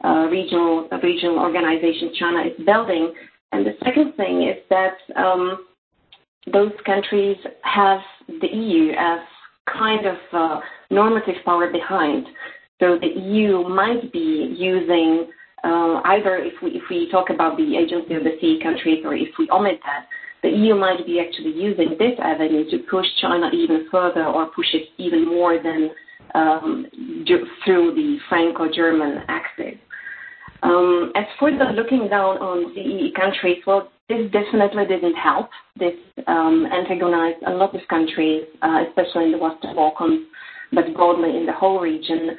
uh, 0.04 0.28
regional 0.32 0.88
uh, 0.92 0.98
regional 1.04 1.40
organizations 1.40 2.18
China 2.18 2.44
is 2.44 2.66
building. 2.66 3.14
And 3.52 3.66
the 3.66 3.74
second 3.84 4.14
thing 4.16 4.44
is 4.44 4.58
that 4.70 4.98
um, 5.16 5.66
those 6.52 6.72
countries 6.86 7.38
have 7.64 8.00
the 8.28 8.48
EU 8.48 8.92
as 8.98 9.20
kind 9.72 10.06
of 10.06 10.18
uh, 10.32 10.60
normative 10.92 11.36
power 11.44 11.72
behind. 11.72 12.28
So 12.80 12.98
the 13.00 13.08
EU 13.08 13.68
might 13.70 14.12
be 14.12 14.54
using 14.58 15.28
uh, 15.64 16.02
either 16.06 16.36
if 16.38 16.54
we 16.62 16.72
if 16.72 16.84
we 16.90 17.10
talk 17.10 17.30
about 17.30 17.58
the 17.58 17.78
agency 17.78 18.14
of 18.14 18.24
the 18.24 18.38
CE 18.40 18.62
countries 18.62 19.04
or 19.06 19.16
if 19.16 19.30
we 19.40 19.50
omit 19.50 19.80
that, 19.86 20.08
the 20.44 20.50
EU 20.50 20.76
might 20.76 21.06
be 21.06 21.20
actually 21.20 21.54
using 21.54 21.96
this 21.98 22.14
avenue 22.22 22.70
to 22.70 22.78
push 22.90 23.08
China 23.22 23.50
even 23.54 23.88
further 23.90 24.26
or 24.26 24.48
push 24.56 24.68
it 24.74 24.90
even 24.98 25.26
more 25.26 25.58
than 25.62 25.90
um, 26.36 26.86
through 27.64 27.96
the 27.96 28.18
Franco-German 28.30 29.24
axis. 29.28 29.80
Um, 30.62 31.12
as 31.16 31.26
for 31.40 31.52
the 31.52 31.66
looking 31.76 32.08
down 32.10 32.38
on 32.38 32.74
CEE 32.76 33.14
countries, 33.16 33.58
well, 33.66 33.90
this 34.10 34.30
definitely 34.32 34.86
didn't 34.86 35.16
help. 35.16 35.50
This 35.78 35.96
um, 36.28 36.68
antagonized 36.72 37.42
a 37.48 37.52
lot 37.52 37.74
of 37.74 37.82
countries, 37.90 38.44
uh, 38.62 38.84
especially 38.88 39.26
in 39.26 39.32
the 39.32 39.38
Western 39.38 39.76
Balkans, 39.76 40.26
but 40.74 40.94
broadly 40.94 41.38
in 41.38 41.46
the 41.46 41.54
whole 41.54 41.80
region, 41.80 42.38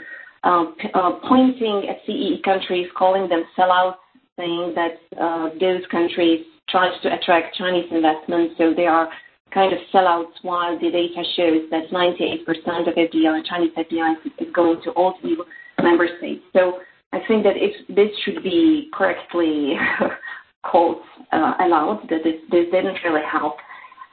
pointing 1.28 1.88
at 1.88 1.98
CEE 2.06 2.40
countries, 2.44 2.88
calling 2.96 3.28
them 3.28 3.44
sellouts, 3.58 3.96
saying 4.36 4.74
that 4.74 4.98
uh, 5.20 5.50
those 5.60 5.82
countries 5.90 6.44
tried 6.68 6.98
to 7.02 7.14
attract 7.14 7.56
Chinese 7.56 7.86
investment, 7.90 8.52
so 8.58 8.74
they 8.74 8.86
are 8.86 9.08
kind 9.52 9.72
of 9.72 9.78
sellouts, 9.92 10.34
while 10.42 10.78
the 10.78 10.90
data 10.90 11.22
shows 11.36 11.70
that 11.70 11.88
98% 11.90 12.88
of 12.88 12.94
FDI, 12.94 13.44
Chinese 13.48 13.72
FDI, 13.76 14.14
is 14.38 14.48
going 14.54 14.80
to 14.84 14.90
all 14.90 15.14
EU 15.22 15.36
member 15.82 16.08
states. 16.18 16.42
So 16.52 16.80
I 17.12 17.20
think 17.26 17.44
that 17.44 17.54
this 17.88 18.10
should 18.24 18.42
be 18.42 18.90
correctly 18.92 19.74
called 20.70 20.98
uh, 21.32 21.54
allowed, 21.60 22.06
that 22.10 22.20
this, 22.24 22.34
this 22.50 22.66
didn't 22.72 22.98
really 23.04 23.24
help. 23.30 23.56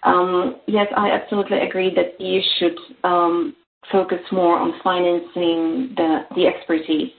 Um, 0.03 0.57
yes, 0.67 0.87
I 0.95 1.11
absolutely 1.11 1.59
agree 1.59 1.93
that 1.95 2.19
EU 2.23 2.41
should 2.59 2.77
um, 3.03 3.55
focus 3.91 4.19
more 4.31 4.57
on 4.57 4.73
financing 4.83 5.93
the, 5.95 6.45
expertise, 6.47 7.11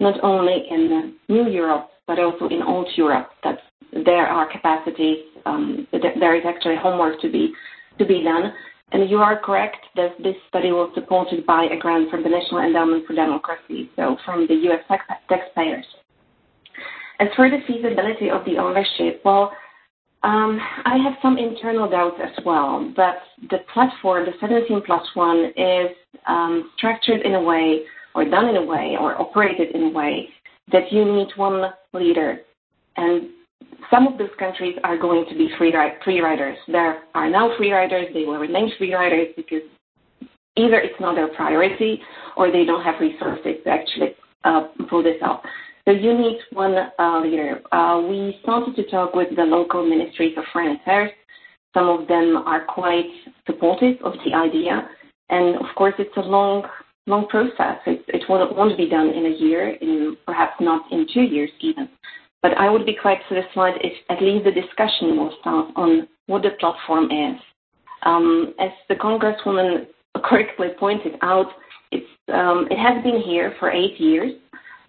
not 0.00 0.22
only 0.22 0.64
in 0.70 1.14
New 1.28 1.48
Europe, 1.48 1.90
but 2.06 2.18
also 2.18 2.48
in 2.48 2.62
old 2.62 2.88
Europe. 2.96 3.30
That 3.44 3.58
there 3.92 4.26
are 4.26 4.50
capacities, 4.50 5.18
um, 5.46 5.86
there 5.92 6.36
is 6.36 6.42
actually 6.46 6.76
homework 6.76 7.20
to 7.20 7.30
be 7.30 7.52
to 7.98 8.06
be 8.06 8.22
done. 8.22 8.52
And 8.92 9.08
you 9.08 9.18
are 9.18 9.38
correct 9.38 9.86
that 9.94 10.16
this 10.22 10.34
study 10.48 10.72
was 10.72 10.90
supported 10.94 11.46
by 11.46 11.68
a 11.70 11.78
grant 11.78 12.10
from 12.10 12.24
the 12.24 12.28
National 12.28 12.60
Endowment 12.60 13.06
for 13.06 13.14
Democracy, 13.14 13.88
so 13.94 14.16
from 14.24 14.48
the 14.48 14.54
U.S. 14.54 14.80
Tax- 14.88 15.04
taxpayers. 15.28 15.86
As 17.20 17.28
for 17.36 17.48
the 17.50 17.58
feasibility 17.68 18.30
of 18.30 18.44
the 18.46 18.58
ownership, 18.58 19.20
well, 19.24 19.52
um, 20.22 20.60
I 20.84 20.98
have 20.98 21.14
some 21.22 21.38
internal 21.38 21.88
doubts 21.88 22.20
as 22.22 22.44
well, 22.44 22.92
but 22.94 23.16
the 23.50 23.58
platform, 23.72 24.26
the 24.26 24.32
17 24.40 24.82
plus 24.84 25.02
1, 25.14 25.52
is 25.56 25.96
um, 26.26 26.70
structured 26.76 27.22
in 27.22 27.34
a 27.34 27.42
way, 27.42 27.80
or 28.14 28.24
done 28.24 28.48
in 28.48 28.56
a 28.56 28.64
way, 28.64 28.96
or 29.00 29.18
operated 29.20 29.74
in 29.74 29.84
a 29.84 29.88
way 29.90 30.28
that 30.72 30.92
you 30.92 31.04
need 31.04 31.28
one 31.36 31.72
leader. 31.94 32.40
And 32.96 33.30
some 33.90 34.06
of 34.06 34.18
those 34.18 34.30
countries 34.38 34.76
are 34.84 34.98
going 34.98 35.24
to 35.30 35.34
be 35.34 35.48
free, 35.56 35.72
free 36.04 36.20
riders. 36.20 36.58
There 36.68 37.02
are 37.14 37.30
now 37.30 37.56
free 37.56 37.72
riders. 37.72 38.08
They 38.12 38.24
will 38.24 38.38
remain 38.38 38.70
free 38.76 38.94
riders 38.94 39.28
because 39.36 39.62
either 40.56 40.80
it's 40.80 41.00
not 41.00 41.14
their 41.14 41.28
priority 41.28 42.00
or 42.36 42.52
they 42.52 42.64
don't 42.64 42.84
have 42.84 43.00
resources 43.00 43.56
to 43.64 43.70
actually 43.70 44.14
uh, 44.44 44.68
pull 44.88 45.02
this 45.02 45.16
off. 45.22 45.40
You 45.90 46.16
need 46.16 46.38
one 46.52 46.76
uh, 46.98 47.20
leader. 47.20 47.60
Uh, 47.72 48.00
we 48.08 48.38
started 48.42 48.76
to 48.76 48.88
talk 48.90 49.14
with 49.14 49.34
the 49.34 49.42
local 49.42 49.84
ministries 49.84 50.36
of 50.38 50.44
foreign 50.52 50.76
affairs. 50.76 51.10
Some 51.74 51.88
of 51.88 52.06
them 52.06 52.36
are 52.46 52.64
quite 52.64 53.06
supportive 53.46 53.96
of 54.04 54.12
the 54.24 54.34
idea, 54.34 54.88
and 55.30 55.56
of 55.56 55.66
course, 55.76 55.94
it's 55.98 56.16
a 56.16 56.20
long, 56.20 56.64
long 57.06 57.26
process. 57.26 57.78
It, 57.86 58.04
it 58.08 58.22
won't, 58.28 58.56
won't 58.56 58.76
be 58.76 58.88
done 58.88 59.08
in 59.08 59.26
a 59.26 59.36
year, 59.36 59.70
in 59.80 60.16
perhaps 60.26 60.54
not 60.60 60.90
in 60.92 61.06
two 61.12 61.22
years 61.22 61.50
even. 61.60 61.88
But 62.42 62.56
I 62.56 62.70
would 62.70 62.86
be 62.86 62.96
quite 63.00 63.18
satisfied 63.28 63.74
if 63.82 63.92
at 64.08 64.22
least 64.22 64.44
the 64.44 64.52
discussion 64.52 65.16
will 65.16 65.34
start 65.40 65.72
on 65.76 66.08
what 66.26 66.42
the 66.42 66.50
platform 66.60 67.06
is. 67.06 67.40
Um, 68.04 68.54
as 68.60 68.70
the 68.88 68.94
Congresswoman 68.94 69.86
correctly 70.24 70.68
pointed 70.78 71.14
out, 71.22 71.46
it's, 71.90 72.06
um, 72.32 72.68
it 72.70 72.78
has 72.78 73.02
been 73.02 73.20
here 73.20 73.54
for 73.58 73.70
eight 73.70 73.98
years, 73.98 74.32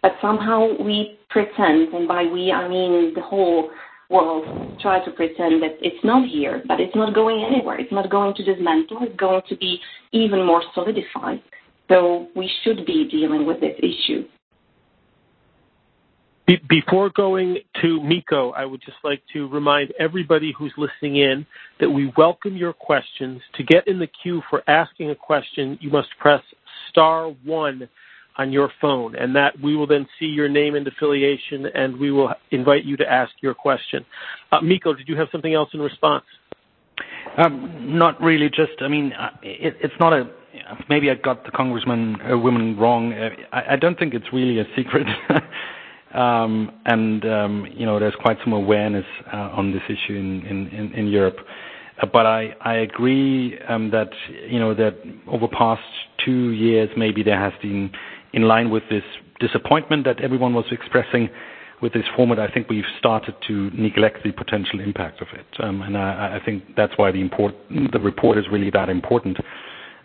but 0.01 0.13
somehow 0.21 0.69
we 0.83 1.19
pretend, 1.29 1.93
and 1.93 2.07
by 2.07 2.23
we 2.23 2.51
I 2.51 2.67
mean 2.67 3.13
the 3.13 3.21
whole 3.21 3.69
world, 4.09 4.79
try 4.81 5.03
to 5.05 5.11
pretend 5.11 5.61
that 5.63 5.77
it's 5.81 6.03
not 6.03 6.27
here, 6.27 6.61
but 6.67 6.79
it's 6.79 6.95
not 6.95 7.15
going 7.15 7.43
anywhere. 7.43 7.79
It's 7.79 7.91
not 7.91 8.09
going 8.09 8.35
to 8.35 8.43
dismantle. 8.43 8.99
It's 9.01 9.15
going 9.15 9.41
to 9.47 9.55
be 9.55 9.79
even 10.11 10.45
more 10.45 10.61
solidified. 10.73 11.41
So 11.89 12.27
we 12.35 12.49
should 12.63 12.85
be 12.85 13.07
dealing 13.09 13.45
with 13.45 13.59
this 13.61 13.75
issue. 13.79 14.25
Before 16.67 17.09
going 17.09 17.59
to 17.81 18.03
Mikko, 18.03 18.51
I 18.51 18.65
would 18.65 18.81
just 18.81 18.97
like 19.05 19.21
to 19.31 19.47
remind 19.47 19.93
everybody 19.97 20.53
who's 20.57 20.73
listening 20.77 21.17
in 21.17 21.45
that 21.79 21.89
we 21.89 22.11
welcome 22.17 22.57
your 22.57 22.73
questions. 22.73 23.41
To 23.55 23.63
get 23.63 23.87
in 23.87 23.99
the 23.99 24.07
queue 24.21 24.41
for 24.49 24.61
asking 24.67 25.11
a 25.11 25.15
question, 25.15 25.77
you 25.79 25.89
must 25.89 26.09
press 26.19 26.41
star 26.89 27.27
one 27.45 27.87
on 28.37 28.51
your 28.51 28.71
phone, 28.79 29.15
and 29.15 29.35
that 29.35 29.59
we 29.61 29.75
will 29.75 29.87
then 29.87 30.07
see 30.19 30.25
your 30.25 30.49
name 30.49 30.75
and 30.75 30.87
affiliation, 30.87 31.65
and 31.73 31.97
we 31.99 32.11
will 32.11 32.33
invite 32.51 32.85
you 32.85 32.97
to 32.97 33.11
ask 33.11 33.31
your 33.41 33.53
question. 33.53 34.05
Uh, 34.51 34.61
Mikko, 34.61 34.93
did 34.93 35.07
you 35.07 35.17
have 35.17 35.27
something 35.31 35.53
else 35.53 35.69
in 35.73 35.79
response? 35.81 36.23
Um, 37.37 37.97
not 37.97 38.21
really. 38.21 38.49
Just, 38.49 38.81
I 38.81 38.87
mean, 38.87 39.13
uh, 39.13 39.29
it, 39.41 39.75
it's 39.81 39.93
not 39.99 40.13
a. 40.13 40.29
Maybe 40.89 41.09
I 41.09 41.15
got 41.15 41.45
the 41.45 41.51
congressman 41.51 42.17
uh, 42.21 42.37
woman 42.37 42.77
wrong. 42.77 43.13
I, 43.51 43.75
don't 43.77 43.97
think 43.97 44.13
it's 44.13 44.31
really 44.33 44.59
a 44.59 44.65
secret. 44.75 45.07
Um, 46.13 46.73
and 46.85 47.23
um, 47.23 47.67
you 47.73 47.85
know, 47.85 47.97
there's 47.97 48.15
quite 48.21 48.35
some 48.43 48.51
awareness 48.51 49.05
on 49.31 49.71
this 49.71 49.81
issue 49.87 50.13
in 50.13 51.07
Europe. 51.07 51.37
But 52.01 52.25
I, 52.25 52.55
agree 52.77 53.59
um, 53.67 53.91
that 53.91 54.09
you 54.49 54.59
know 54.59 54.73
that 54.73 54.95
over 55.27 55.47
past 55.47 55.83
two 56.25 56.51
years, 56.51 56.89
maybe 56.97 57.21
there 57.21 57.39
has 57.39 57.53
been, 57.61 57.91
in 58.33 58.43
line 58.43 58.69
with 58.71 58.83
this 58.89 59.03
disappointment 59.39 60.05
that 60.05 60.21
everyone 60.21 60.53
was 60.53 60.65
expressing 60.71 61.29
with 61.81 61.93
this 61.93 62.05
format, 62.15 62.39
I 62.39 62.47
think 62.47 62.69
we've 62.69 62.83
started 62.99 63.35
to 63.47 63.71
neglect 63.73 64.23
the 64.23 64.31
potential 64.31 64.79
impact 64.79 65.21
of 65.21 65.27
it, 65.33 65.45
um, 65.63 65.81
and 65.81 65.97
I, 65.97 66.39
think 66.45 66.63
that's 66.75 66.93
why 66.95 67.11
the 67.11 67.23
report 68.01 68.37
is 68.37 68.45
really 68.51 68.69
that 68.71 68.89
important. 68.89 69.37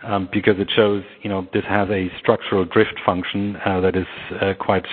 Um, 0.03 0.29
because 0.31 0.55
it 0.59 0.71
shows, 0.77 1.03
you 1.23 1.31
know, 1.31 1.49
this 1.53 1.65
has 1.67 1.89
a 1.91 2.09
structural 2.21 2.65
drift 2.65 3.01
function 3.05 3.57
uh, 3.65 3.81
that 3.81 3.97
is 3.97 4.07
uh, 4.41 4.53
quite 4.61 4.85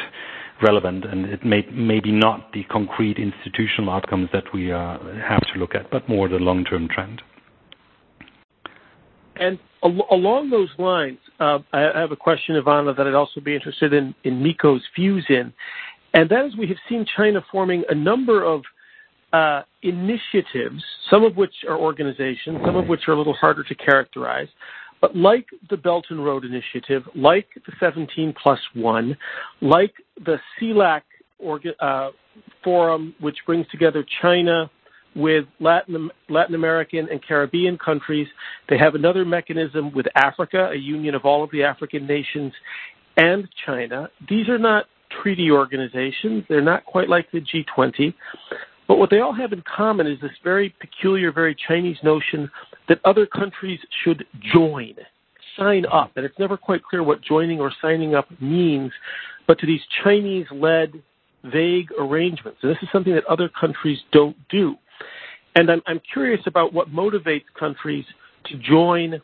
relevant, 0.64 1.06
and 1.06 1.26
it 1.26 1.46
may 1.46 1.66
maybe 1.72 2.12
not 2.12 2.52
the 2.54 2.64
concrete 2.66 3.18
institutional 3.18 3.90
outcomes 3.92 4.30
that 4.34 4.44
we 4.54 4.72
uh, 4.72 4.98
have 5.28 5.42
to 5.54 5.60
look 5.60 5.76
at, 5.76 5.92
but 5.92 6.08
more 6.08 6.28
the 6.28 6.38
long-term 6.38 6.88
trend. 6.88 7.22
And 9.36 9.60
along 9.84 10.50
those 10.50 10.70
lines, 10.78 11.18
uh, 11.40 11.60
I 11.74 12.00
have 12.00 12.12
a 12.12 12.16
question, 12.16 12.56
Ivana, 12.56 12.96
that 12.96 13.08
I'd 13.08 13.14
also 13.14 13.42
be 13.42 13.56
interested 13.56 13.92
in, 13.92 14.16
in 14.24 14.42
Mikko's 14.42 14.84
views 14.96 15.26
in, 15.30 15.52
and 16.14 16.30
that 16.30 16.46
is 16.46 16.56
we 16.56 16.68
have 16.68 16.78
seen 16.88 17.06
China 17.18 17.44
forming 17.52 17.84
a 17.90 17.96
number 17.96 18.44
of 18.44 18.62
uh, 19.34 19.64
initiatives, 19.82 20.84
some 21.10 21.24
of 21.24 21.36
which 21.36 21.54
are 21.68 21.78
organizations, 21.78 22.60
some 22.64 22.76
of 22.76 22.88
which 22.88 23.02
are 23.08 23.14
a 23.14 23.18
little 23.18 23.34
harder 23.34 23.64
to 23.64 23.76
characterize, 23.76 24.48
but 25.04 25.18
like 25.18 25.48
the 25.70 25.76
Belt 25.76 26.06
and 26.12 26.24
Road 26.24 26.46
Initiative, 26.46 27.04
like 27.14 27.50
the 27.66 27.74
17 27.78 28.34
plus 28.42 28.60
1, 28.74 29.18
like 29.60 29.94
the 30.24 30.38
CELAC 30.58 31.02
uh, 31.82 32.12
forum, 32.64 33.14
which 33.20 33.36
brings 33.46 33.68
together 33.68 34.06
China 34.22 34.72
with 35.14 35.44
Latin, 35.60 36.10
Latin 36.30 36.56
American 36.56 37.10
and 37.12 37.22
Caribbean 37.22 37.78
countries, 37.78 38.30
they 38.70 38.78
have 38.78 38.96
another 38.96 39.26
mechanism 39.26 39.92
with 39.94 40.06
Africa, 40.16 40.70
a 40.72 40.78
union 40.78 41.16
of 41.16 41.26
all 41.26 41.44
of 41.44 41.52
the 41.52 41.64
African 41.64 42.08
nations, 42.08 42.54
and 43.18 43.50
China. 43.66 44.10
These 44.30 44.48
are 44.48 44.58
not 44.58 44.86
treaty 45.22 45.52
organizations. 45.52 46.46
They're 46.48 46.62
not 46.62 46.86
quite 46.86 47.10
like 47.10 47.30
the 47.32 47.42
G20. 47.42 48.14
But 48.88 49.00
what 49.00 49.10
they 49.10 49.20
all 49.20 49.34
have 49.34 49.52
in 49.52 49.64
common 49.64 50.08
is 50.08 50.20
this 50.22 50.32
very 50.46 50.74
peculiar, 50.80 51.34
very 51.34 51.58
Chinese 51.68 51.98
notion 52.04 52.50
that 52.90 53.00
other 53.06 53.26
countries 53.26 53.80
should 54.04 54.26
join, 54.54 54.96
sign 55.58 55.86
up. 55.92 56.12
And 56.16 56.26
it's 56.26 56.38
never 56.40 56.58
quite 56.58 56.84
clear 56.84 57.04
what 57.04 57.22
joining 57.22 57.60
or 57.60 57.72
signing 57.82 58.16
up 58.16 58.28
means, 58.42 58.92
but 59.48 59.60
to 59.60 59.66
these 59.66 59.82
Chinese 60.04 60.46
led 60.52 60.94
vague 61.46 61.90
arrangements. 62.00 62.60
And 62.62 62.72
this 62.72 62.82
is 62.82 62.90
something 62.92 63.14
that 63.14 63.26
other 63.26 63.50
countries 63.50 64.00
don't 64.12 64.38
do. 64.50 64.76
And 65.56 65.70
I'm, 65.70 65.82
I'm 65.86 66.02
curious 66.12 66.42
about 66.46 66.74
what 66.74 66.90
motivates 66.90 67.44
countries 67.58 68.06
to 68.46 68.58
join 68.58 69.22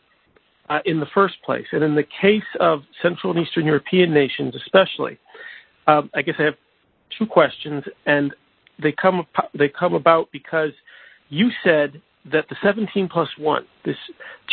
uh, 0.68 0.78
in 0.84 1.00
the 1.00 1.06
first 1.12 1.34
place. 1.44 1.66
And 1.72 1.82
in 1.82 1.94
the 1.94 2.04
case 2.20 2.42
of 2.60 2.82
Central 3.02 3.36
and 3.36 3.44
Eastern 3.44 3.66
European 3.66 4.14
nations, 4.14 4.54
especially, 4.54 5.18
um, 5.86 6.10
I 6.14 6.22
guess 6.22 6.36
I 6.38 6.44
have 6.44 6.54
two 7.18 7.26
questions, 7.26 7.82
and 8.06 8.32
they 8.80 8.92
come 8.92 9.26
they 9.58 9.68
come 9.68 9.94
about 9.94 10.28
because 10.32 10.70
you 11.28 11.50
said 11.64 12.00
that 12.30 12.48
the 12.48 12.56
17 12.62 13.08
plus 13.08 13.28
1, 13.38 13.64
this 13.84 13.96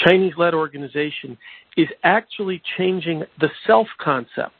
Chinese 0.05 0.33
led 0.37 0.53
organization, 0.53 1.37
is 1.75 1.87
actually 2.03 2.61
changing 2.77 3.23
the 3.39 3.49
self 3.65 3.87
concept 3.99 4.53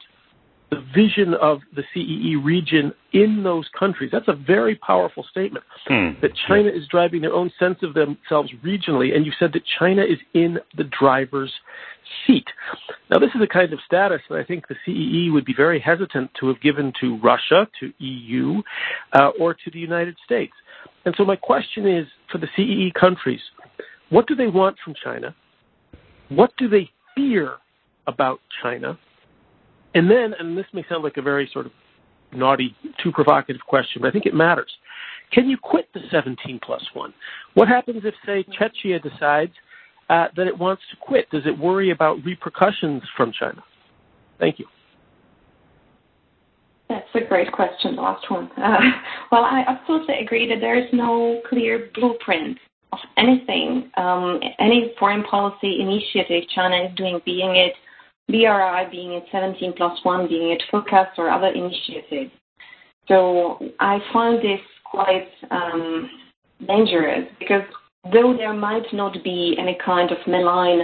the 0.70 0.84
vision 0.94 1.34
of 1.40 1.60
the 1.74 1.82
CEE 1.94 2.36
region 2.36 2.92
in 3.12 3.42
those 3.42 3.66
countries. 3.78 4.10
That's 4.12 4.28
a 4.28 4.34
very 4.34 4.74
powerful 4.74 5.24
statement. 5.30 5.64
Hmm. 5.86 6.10
That 6.20 6.32
China 6.46 6.68
is 6.68 6.86
driving 6.90 7.22
their 7.22 7.32
own 7.32 7.50
sense 7.58 7.78
of 7.82 7.94
themselves 7.94 8.52
regionally, 8.64 9.14
and 9.14 9.24
you 9.24 9.32
said 9.38 9.52
that 9.54 9.62
China 9.78 10.02
is 10.02 10.18
in 10.34 10.58
the 10.76 10.84
driver's 10.84 11.52
seat. 12.26 12.46
Now, 13.10 13.18
this 13.18 13.30
is 13.34 13.40
a 13.42 13.46
kind 13.46 13.72
of 13.72 13.78
status 13.86 14.20
that 14.28 14.38
I 14.38 14.44
think 14.44 14.68
the 14.68 14.76
CEE 14.84 15.30
would 15.30 15.44
be 15.44 15.54
very 15.54 15.80
hesitant 15.80 16.30
to 16.40 16.48
have 16.48 16.60
given 16.60 16.92
to 17.00 17.18
Russia, 17.18 17.66
to 17.80 17.92
EU, 17.98 18.62
uh, 19.12 19.30
or 19.40 19.54
to 19.54 19.70
the 19.72 19.78
United 19.78 20.16
States. 20.24 20.52
And 21.08 21.14
so 21.16 21.24
my 21.24 21.36
question 21.36 21.88
is, 21.88 22.06
for 22.30 22.36
the 22.36 22.48
CEE 22.54 22.92
countries, 23.00 23.40
what 24.10 24.26
do 24.26 24.34
they 24.34 24.46
want 24.46 24.76
from 24.84 24.92
China? 25.02 25.34
What 26.28 26.52
do 26.58 26.68
they 26.68 26.90
fear 27.16 27.54
about 28.06 28.40
China? 28.62 28.98
And 29.94 30.10
then, 30.10 30.34
and 30.38 30.54
this 30.54 30.66
may 30.74 30.84
sound 30.86 31.02
like 31.02 31.16
a 31.16 31.22
very 31.22 31.48
sort 31.50 31.64
of 31.64 31.72
naughty, 32.34 32.76
too 33.02 33.10
provocative 33.10 33.62
question, 33.66 34.02
but 34.02 34.08
I 34.08 34.10
think 34.10 34.26
it 34.26 34.34
matters. 34.34 34.70
Can 35.32 35.48
you 35.48 35.56
quit 35.56 35.88
the 35.94 36.00
17 36.10 36.60
plus 36.62 36.84
1? 36.92 37.14
What 37.54 37.68
happens 37.68 38.02
if, 38.04 38.12
say, 38.26 38.44
Czechia 38.60 39.02
decides 39.02 39.52
uh, 40.10 40.26
that 40.36 40.46
it 40.46 40.58
wants 40.58 40.82
to 40.90 40.98
quit? 41.00 41.30
Does 41.30 41.46
it 41.46 41.58
worry 41.58 41.90
about 41.90 42.22
repercussions 42.22 43.02
from 43.16 43.32
China? 43.32 43.64
Thank 44.38 44.58
you. 44.58 44.66
That's 46.88 47.08
a 47.14 47.20
great 47.20 47.52
question, 47.52 47.96
the 47.96 48.02
last 48.02 48.30
one. 48.30 48.50
Uh, 48.56 48.78
well, 49.32 49.44
I 49.44 49.64
absolutely 49.66 50.16
agree 50.20 50.48
that 50.48 50.60
there 50.60 50.78
is 50.78 50.88
no 50.92 51.40
clear 51.48 51.90
blueprint 51.94 52.58
of 52.92 52.98
anything, 53.18 53.90
um, 53.98 54.40
any 54.58 54.92
foreign 54.98 55.22
policy 55.24 55.80
initiative 55.80 56.48
China 56.54 56.84
is 56.84 56.96
doing, 56.96 57.20
being 57.26 57.56
it 57.56 57.74
BRI, 58.28 58.88
being 58.90 59.12
it 59.12 59.24
17 59.30 59.74
plus 59.76 59.98
1, 60.02 60.28
being 60.28 60.50
it 60.50 60.62
FOCAC 60.72 61.08
or 61.18 61.30
other 61.30 61.48
initiatives. 61.48 62.30
So 63.08 63.58
I 63.80 63.98
find 64.12 64.38
this 64.38 64.60
quite 64.84 65.28
um, 65.50 66.10
dangerous 66.66 67.26
because 67.38 67.62
though 68.12 68.34
there 68.36 68.52
might 68.52 68.86
not 68.92 69.16
be 69.24 69.56
any 69.58 69.76
kind 69.84 70.10
of 70.10 70.18
malign 70.26 70.80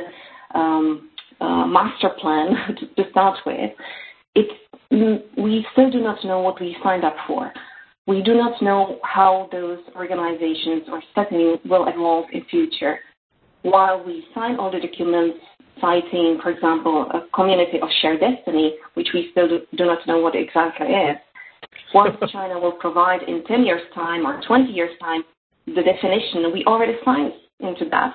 um, 0.54 1.10
uh, 1.40 1.66
master 1.66 2.10
plan 2.20 2.76
to, 2.96 3.02
to 3.02 3.10
start 3.10 3.38
with, 3.44 3.70
it's, 4.34 4.52
we 4.90 5.66
still 5.72 5.90
do 5.90 6.00
not 6.00 6.24
know 6.24 6.40
what 6.40 6.60
we 6.60 6.76
signed 6.82 7.04
up 7.04 7.16
for. 7.26 7.52
We 8.06 8.22
do 8.22 8.34
not 8.34 8.60
know 8.60 8.98
how 9.02 9.48
those 9.50 9.78
organizations 9.96 10.82
or 10.88 11.02
setting 11.14 11.56
will 11.64 11.88
evolve 11.88 12.26
in 12.32 12.44
future. 12.44 12.98
While 13.62 14.04
we 14.04 14.24
sign 14.34 14.56
all 14.56 14.70
the 14.70 14.80
documents 14.80 15.38
citing, 15.80 16.38
for 16.42 16.50
example, 16.50 17.06
a 17.12 17.22
community 17.34 17.80
of 17.80 17.88
shared 18.02 18.20
destiny, 18.20 18.74
which 18.92 19.08
we 19.14 19.28
still 19.32 19.48
do, 19.48 19.60
do 19.76 19.86
not 19.86 20.06
know 20.06 20.18
what 20.20 20.34
exactly 20.36 20.86
is, 20.88 21.16
once 21.94 22.16
China 22.32 22.60
will 22.60 22.72
provide 22.72 23.22
in 23.22 23.42
10 23.44 23.64
years' 23.64 23.82
time 23.94 24.26
or 24.26 24.40
20 24.46 24.70
years' 24.70 24.96
time 25.00 25.22
the 25.66 25.82
definition, 25.82 26.52
we 26.52 26.62
already 26.66 26.96
signed 27.04 27.32
into 27.60 27.86
that. 27.90 28.14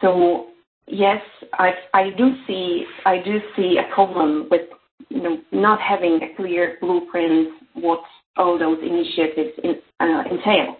So 0.00 0.48
yes, 0.86 1.22
I, 1.54 1.70
I 1.94 2.10
do 2.16 2.32
see 2.46 2.84
I 3.06 3.18
do 3.22 3.38
see 3.54 3.78
a 3.78 3.94
problem 3.94 4.48
with 4.50 4.62
you 5.08 5.22
know 5.22 5.38
not 5.52 5.80
having 5.80 6.20
a 6.22 6.34
clear 6.36 6.76
blueprint 6.80 7.48
what 7.74 8.00
all 8.36 8.58
those 8.58 8.78
initiatives 8.82 9.58
in, 9.62 9.76
uh, 10.00 10.22
entail. 10.30 10.76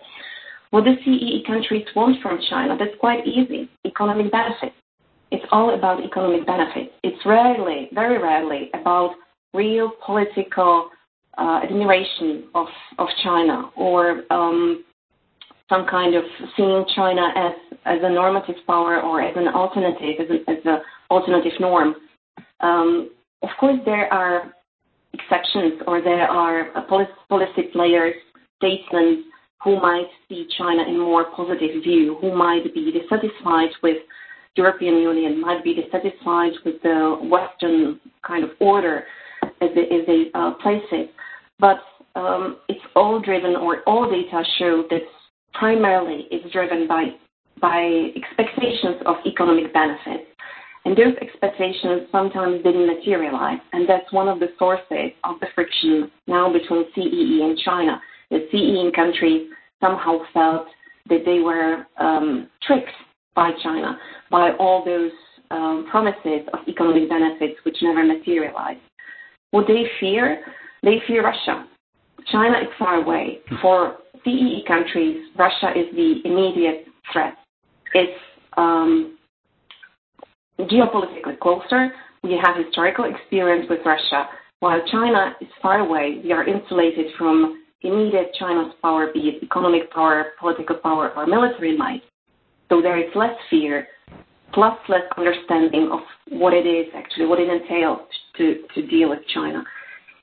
What 0.70 0.84
the 0.84 0.94
CEE 1.04 1.44
countries 1.46 1.84
want 1.96 2.22
from 2.22 2.38
China, 2.48 2.76
that's 2.78 2.96
quite 3.00 3.26
easy. 3.26 3.68
Economic 3.84 4.30
benefits. 4.30 4.76
It's 5.32 5.44
all 5.50 5.74
about 5.74 6.04
economic 6.04 6.46
benefits. 6.46 6.92
It's 7.02 7.24
rarely, 7.26 7.88
very 7.92 8.18
rarely, 8.18 8.70
about 8.74 9.14
real 9.52 9.92
political 10.04 10.90
uh, 11.38 11.60
admiration 11.64 12.44
of, 12.54 12.66
of 12.98 13.08
China 13.22 13.70
or 13.76 14.22
um, 14.30 14.84
some 15.68 15.86
kind 15.86 16.14
of 16.14 16.24
seeing 16.56 16.84
China 16.94 17.28
as, 17.36 17.52
as 17.84 17.98
a 18.02 18.10
normative 18.10 18.56
power 18.66 19.00
or 19.00 19.22
as 19.22 19.34
an 19.36 19.48
alternative, 19.48 20.20
as 20.20 20.26
an 20.30 20.56
as 20.56 20.80
alternative 21.10 21.52
norm. 21.60 21.94
Um, 22.60 23.10
of 23.42 23.48
course, 23.58 23.78
there 23.84 24.12
are 24.12 24.52
exceptions 25.12 25.80
or 25.86 26.00
there 26.02 26.28
are 26.28 26.84
policy 27.28 27.62
players, 27.72 28.14
statesmen 28.58 29.24
who 29.62 29.80
might 29.80 30.06
see 30.28 30.46
China 30.56 30.82
in 30.88 30.96
a 30.96 30.98
more 30.98 31.30
positive 31.36 31.82
view, 31.82 32.16
who 32.20 32.34
might 32.34 32.62
be 32.74 32.92
dissatisfied 32.92 33.70
with 33.82 33.98
European 34.56 34.96
Union, 34.96 35.40
might 35.40 35.62
be 35.62 35.74
dissatisfied 35.74 36.52
with 36.64 36.80
the 36.82 37.18
Western 37.22 38.00
kind 38.26 38.44
of 38.44 38.50
order 38.60 39.04
as 39.42 39.68
they, 39.74 39.82
as 39.82 40.06
they 40.06 40.24
uh, 40.34 40.52
place 40.62 40.82
it. 40.92 41.10
But 41.58 41.78
um, 42.16 42.58
it's 42.68 42.80
all 42.96 43.20
driven, 43.20 43.54
or 43.56 43.82
all 43.86 44.10
data 44.10 44.42
show 44.58 44.84
that 44.90 45.02
primarily 45.54 46.26
it's 46.30 46.50
driven 46.52 46.86
by 46.88 47.10
by 47.60 48.10
expectations 48.16 48.96
of 49.04 49.16
economic 49.26 49.72
benefits. 49.74 50.24
And 50.84 50.96
those 50.96 51.14
expectations 51.20 52.08
sometimes 52.10 52.62
didn't 52.62 52.86
materialize, 52.86 53.60
and 53.72 53.88
that's 53.88 54.10
one 54.12 54.28
of 54.28 54.40
the 54.40 54.48
sources 54.58 55.12
of 55.24 55.38
the 55.40 55.46
friction 55.54 56.10
now 56.26 56.50
between 56.52 56.84
CEE 56.94 57.42
and 57.42 57.58
China. 57.58 58.00
The 58.30 58.46
CEE 58.50 58.90
countries 58.94 59.50
somehow 59.80 60.20
felt 60.32 60.66
that 61.08 61.24
they 61.26 61.40
were 61.40 61.86
um, 61.98 62.48
tricked 62.62 62.90
by 63.34 63.50
China 63.62 63.98
by 64.30 64.52
all 64.58 64.84
those 64.84 65.10
um, 65.50 65.86
promises 65.90 66.46
of 66.52 66.60
economic 66.68 67.08
benefits 67.08 67.58
which 67.64 67.76
never 67.82 68.04
materialized. 68.04 68.80
What 69.50 69.66
they 69.66 69.84
fear, 69.98 70.42
they 70.82 71.02
fear 71.06 71.24
Russia. 71.24 71.66
China 72.30 72.58
is 72.58 72.68
far 72.78 72.96
away. 72.96 73.40
For 73.60 73.96
CEE 74.24 74.64
countries, 74.66 75.26
Russia 75.36 75.72
is 75.76 75.86
the 75.94 76.20
immediate 76.24 76.86
threat. 77.12 77.34
It's 77.94 78.20
um, 78.56 79.18
geopolitically 80.68 81.38
closer. 81.38 81.92
We 82.22 82.38
have 82.42 82.56
historical 82.56 83.04
experience 83.04 83.66
with 83.68 83.80
Russia. 83.84 84.28
While 84.60 84.80
China 84.90 85.34
is 85.40 85.48
far 85.62 85.80
away, 85.80 86.20
we 86.22 86.32
are 86.32 86.46
insulated 86.46 87.06
from 87.16 87.64
immediate 87.82 88.34
China's 88.38 88.72
power, 88.82 89.10
be 89.12 89.20
it 89.20 89.42
economic 89.42 89.90
power, 89.90 90.32
political 90.38 90.76
power, 90.76 91.12
or 91.16 91.26
military 91.26 91.76
might. 91.76 92.02
So 92.68 92.82
there 92.82 92.98
is 92.98 93.10
less 93.14 93.34
fear, 93.48 93.88
plus 94.52 94.76
less 94.88 95.02
understanding 95.16 95.88
of 95.90 96.00
what 96.28 96.52
it 96.52 96.66
is 96.66 96.86
actually, 96.94 97.26
what 97.26 97.40
it 97.40 97.48
entails 97.48 98.00
to, 98.36 98.62
deal 98.88 99.10
with 99.10 99.20
China. 99.32 99.64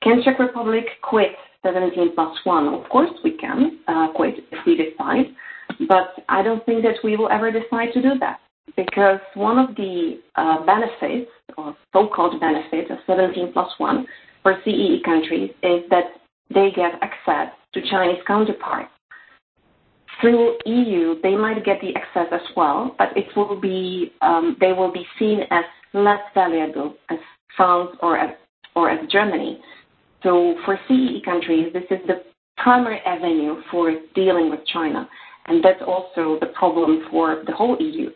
Can 0.04 0.22
Czech 0.24 0.38
Republic 0.40 0.86
quit 1.02 1.32
17 1.64 2.14
plus 2.14 2.38
1? 2.44 2.68
Of 2.68 2.88
course 2.90 3.10
we 3.24 3.38
can 3.38 3.80
uh, 3.88 4.10
quit 4.16 4.36
if 4.52 4.60
we 4.66 4.78
decide, 4.78 5.26
but 5.88 6.24
I 6.30 6.44
don't 6.44 6.64
think 6.66 6.84
that 6.84 6.96
we 7.04 7.16
will 7.16 7.30
ever 7.30 7.52
decide 7.52 7.92
to 7.94 8.02
do 8.02 8.20
that 8.20 8.40
because 8.76 9.20
one 9.36 9.58
of 9.58 9.76
the 9.76 10.20
uh, 10.36 10.66
benefits, 10.66 11.32
or 11.58 11.76
so-called 11.94 12.40
benefits 12.40 12.92
of 12.92 12.98
17 13.08 13.54
plus 13.54 13.70
1 13.78 14.06
for 14.44 14.60
CEE 14.64 15.02
countries 15.04 15.52
is 15.64 15.82
that 15.90 16.06
they 16.54 16.70
get 16.76 16.94
access 17.02 17.54
to 17.74 17.82
Chinese 17.90 18.22
counterparts. 18.26 18.90
Through 20.22 20.58
EU, 20.66 21.22
they 21.22 21.36
might 21.36 21.64
get 21.64 21.80
the 21.82 21.96
access 21.96 22.28
as 22.32 22.42
well, 22.56 22.96
but 22.98 23.10
it 23.16 23.26
will 23.36 23.60
be 23.60 24.12
um, 24.22 24.58
they 24.60 24.74
will 24.74 24.92
be 24.92 25.06
seen 25.20 25.42
as 25.52 25.64
less 25.94 26.22
valuable 26.34 26.96
as 27.10 27.20
France 27.56 27.92
or 28.02 28.18
as 28.18 28.32
or 28.76 28.90
as 28.90 29.08
Germany. 29.12 29.60
So 30.24 30.56
for 30.66 30.80
CEE 30.88 31.22
countries, 31.24 31.72
this 31.72 31.84
is 31.92 32.00
the 32.08 32.24
primary 32.58 33.00
avenue 33.06 33.62
for 33.70 33.94
dealing 34.16 34.50
with 34.50 34.62
China, 34.74 35.08
and 35.46 35.64
that's 35.64 35.84
also 35.86 36.40
the 36.40 36.52
problem 36.56 37.06
for 37.12 37.44
the 37.46 37.54
whole 37.54 37.78
EU. 37.80 38.10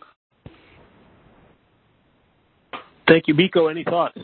Thank 3.08 3.28
you, 3.28 3.34
Mikko. 3.34 3.68
Any 3.68 3.84
thoughts? 3.84 4.18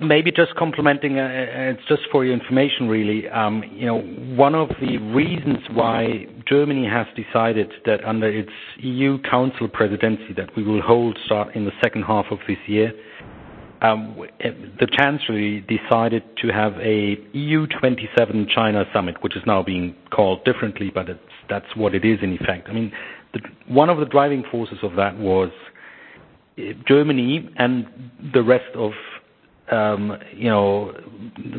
Maybe 0.00 0.30
just 0.30 0.54
complementing, 0.56 1.18
uh, 1.18 1.28
it's 1.32 1.80
just 1.88 2.02
for 2.12 2.24
your 2.24 2.34
information, 2.34 2.88
really. 2.88 3.28
Um, 3.28 3.62
you 3.72 3.86
know, 3.86 4.00
one 4.36 4.54
of 4.54 4.68
the 4.80 4.98
reasons 4.98 5.58
why 5.72 6.26
Germany 6.46 6.86
has 6.86 7.06
decided 7.16 7.70
that 7.86 8.04
under 8.04 8.28
its 8.28 8.50
EU 8.80 9.18
Council 9.22 9.68
presidency 9.68 10.34
that 10.36 10.54
we 10.56 10.64
will 10.64 10.82
hold 10.82 11.16
start 11.24 11.54
in 11.54 11.64
the 11.64 11.70
second 11.82 12.02
half 12.02 12.26
of 12.30 12.38
this 12.46 12.58
year, 12.66 12.92
um, 13.82 14.16
the 14.40 14.86
Chancellery 14.98 15.64
decided 15.66 16.24
to 16.42 16.48
have 16.48 16.74
a 16.80 17.16
EU 17.32 17.66
27 17.80 18.48
China 18.54 18.84
summit, 18.92 19.16
which 19.22 19.36
is 19.36 19.42
now 19.46 19.62
being 19.62 19.94
called 20.10 20.44
differently, 20.44 20.90
but 20.94 21.06
that's 21.48 21.74
what 21.76 21.94
it 21.94 22.04
is 22.04 22.18
in 22.22 22.34
effect. 22.34 22.68
I 22.68 22.72
mean, 22.72 22.92
one 23.68 23.88
of 23.88 23.98
the 23.98 24.04
driving 24.04 24.44
forces 24.50 24.78
of 24.82 24.96
that 24.96 25.16
was 25.18 25.50
Germany 26.86 27.48
and 27.56 27.86
the 28.34 28.42
rest 28.42 28.74
of 28.74 28.92
um, 29.70 30.16
you 30.34 30.48
know 30.48 30.92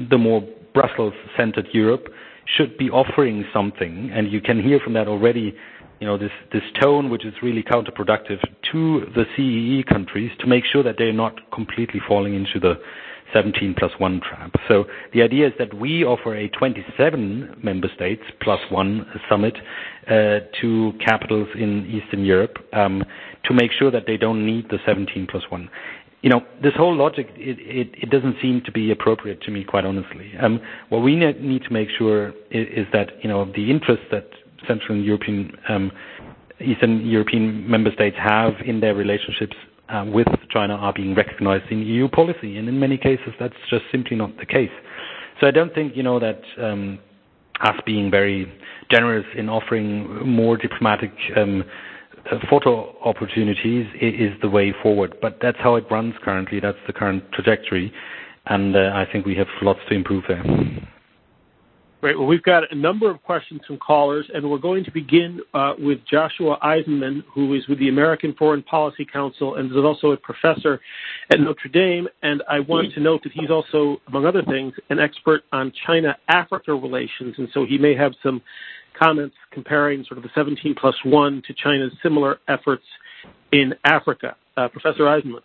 the 0.09 0.17
more 0.17 0.41
Brussels-centered 0.73 1.67
Europe 1.73 2.07
should 2.57 2.77
be 2.77 2.89
offering 2.89 3.45
something, 3.53 4.09
and 4.13 4.31
you 4.31 4.41
can 4.41 4.61
hear 4.61 4.79
from 4.83 4.93
that 4.93 5.07
already. 5.07 5.53
You 5.99 6.07
know 6.07 6.17
this 6.17 6.31
tone, 6.81 7.09
which 7.11 7.25
is 7.25 7.33
really 7.43 7.61
counterproductive 7.63 8.39
to 8.71 9.01
the 9.15 9.25
CEE 9.35 9.83
countries, 9.87 10.31
to 10.39 10.47
make 10.47 10.63
sure 10.65 10.81
that 10.83 10.95
they're 10.97 11.13
not 11.13 11.35
completely 11.51 12.01
falling 12.07 12.33
into 12.33 12.59
the 12.59 12.73
17 13.33 13.75
plus 13.77 13.91
one 13.97 14.19
trap. 14.21 14.51
So 14.67 14.85
the 15.13 15.21
idea 15.21 15.47
is 15.47 15.53
that 15.59 15.73
we 15.73 16.03
offer 16.03 16.35
a 16.35 16.49
27 16.49 17.55
member 17.63 17.87
states 17.95 18.23
plus 18.41 18.59
one 18.69 19.05
summit 19.29 19.55
uh, 20.07 20.39
to 20.61 20.91
capitals 21.05 21.47
in 21.55 21.85
Eastern 21.87 22.25
Europe 22.25 22.57
um, 22.73 23.03
to 23.45 23.53
make 23.53 23.71
sure 23.77 23.91
that 23.91 24.03
they 24.07 24.17
don't 24.17 24.45
need 24.45 24.69
the 24.69 24.77
17 24.85 25.27
plus 25.29 25.43
one. 25.49 25.69
You 26.21 26.29
know, 26.29 26.41
this 26.61 26.73
whole 26.77 26.95
logic, 26.95 27.27
it, 27.35 28.09
doesn't 28.11 28.35
seem 28.41 28.61
to 28.65 28.71
be 28.71 28.91
appropriate 28.91 29.41
to 29.43 29.51
me, 29.51 29.63
quite 29.63 29.85
honestly. 29.85 30.31
Um, 30.39 30.59
what 30.89 30.99
we 30.99 31.15
need 31.15 31.63
to 31.63 31.73
make 31.73 31.87
sure 31.97 32.29
is, 32.51 32.85
that, 32.93 33.07
you 33.23 33.29
know, 33.29 33.45
the 33.55 33.71
interest 33.71 34.03
that 34.11 34.27
Central 34.67 34.95
and 34.97 35.03
European, 35.05 35.51
um, 35.67 35.91
Eastern 36.59 37.05
European 37.07 37.67
member 37.69 37.91
states 37.93 38.15
have 38.19 38.53
in 38.63 38.79
their 38.81 38.93
relationships 38.93 39.55
uh, 39.89 40.05
with 40.07 40.27
China 40.51 40.75
are 40.75 40.93
being 40.93 41.15
recognized 41.15 41.65
in 41.71 41.79
EU 41.81 42.07
policy, 42.07 42.57
and 42.57 42.69
in 42.69 42.79
many 42.79 42.97
cases 42.97 43.33
that's 43.39 43.55
just 43.69 43.83
simply 43.91 44.15
not 44.15 44.37
the 44.37 44.45
case. 44.45 44.69
So 45.39 45.47
I 45.47 45.51
don't 45.51 45.73
think 45.73 45.95
you 45.95 46.03
know 46.03 46.19
that 46.19 46.41
um, 46.61 46.99
us 47.61 47.75
being 47.85 48.09
very 48.11 48.51
generous 48.91 49.25
in 49.35 49.49
offering 49.49 50.07
more 50.27 50.57
diplomatic 50.57 51.11
photo 52.49 52.95
opportunities 53.03 53.87
is, 54.01 54.31
the 54.41 54.49
way 54.49 54.73
forward. 54.81 55.15
But 55.21 55.39
that's 55.41 55.57
how 55.59 55.75
it 55.75 55.85
runs 55.89 56.13
currently. 56.23 56.59
That's 56.59 56.77
the 56.87 56.93
current 56.93 57.23
trajectory, 57.31 57.91
and 58.45 58.75
uh, 58.75 58.91
I 58.93 59.05
think 59.11 59.25
we 59.25 59.35
have 59.35 59.47
lots 59.61 59.79
to 59.89 59.95
improve 59.95 60.23
there. 60.27 60.43
Great. 62.01 62.17
Well, 62.17 62.27
we've 62.27 62.41
got 62.41 62.63
a 62.71 62.75
number 62.75 63.11
of 63.11 63.21
questions 63.21 63.61
from 63.67 63.77
callers, 63.77 64.27
and 64.33 64.49
we're 64.49 64.57
going 64.57 64.83
to 64.85 64.91
begin 64.91 65.39
uh, 65.53 65.73
with 65.77 65.99
Joshua 66.09 66.57
Eisenman, 66.63 67.23
who 67.31 67.53
is 67.53 67.67
with 67.67 67.77
the 67.77 67.89
American 67.89 68.33
Foreign 68.39 68.63
Policy 68.63 69.05
Council 69.05 69.57
and 69.57 69.69
is 69.69 69.77
also 69.77 70.09
a 70.09 70.17
professor 70.17 70.81
at 71.29 71.39
Notre 71.39 71.69
Dame. 71.69 72.07
And 72.23 72.41
I 72.49 72.59
want 72.59 72.91
to 72.95 73.01
note 73.01 73.21
that 73.21 73.33
he's 73.33 73.51
also, 73.51 74.01
among 74.07 74.25
other 74.25 74.41
things, 74.41 74.73
an 74.89 74.97
expert 74.97 75.43
on 75.51 75.71
China-Africa 75.85 76.73
relations, 76.73 77.35
and 77.37 77.47
so 77.53 77.67
he 77.67 77.77
may 77.77 77.95
have 77.95 78.13
some 78.23 78.41
comments 78.97 79.35
comparing 79.51 80.03
sort 80.05 80.17
of 80.17 80.23
the 80.23 80.29
17 80.35 80.75
plus 80.79 80.95
1 81.03 81.43
to 81.47 81.53
China's 81.53 81.91
similar 82.01 82.39
efforts 82.47 82.83
in 83.51 83.73
Africa. 83.83 84.35
Uh, 84.57 84.67
Professor 84.67 85.03
Eisenman. 85.03 85.41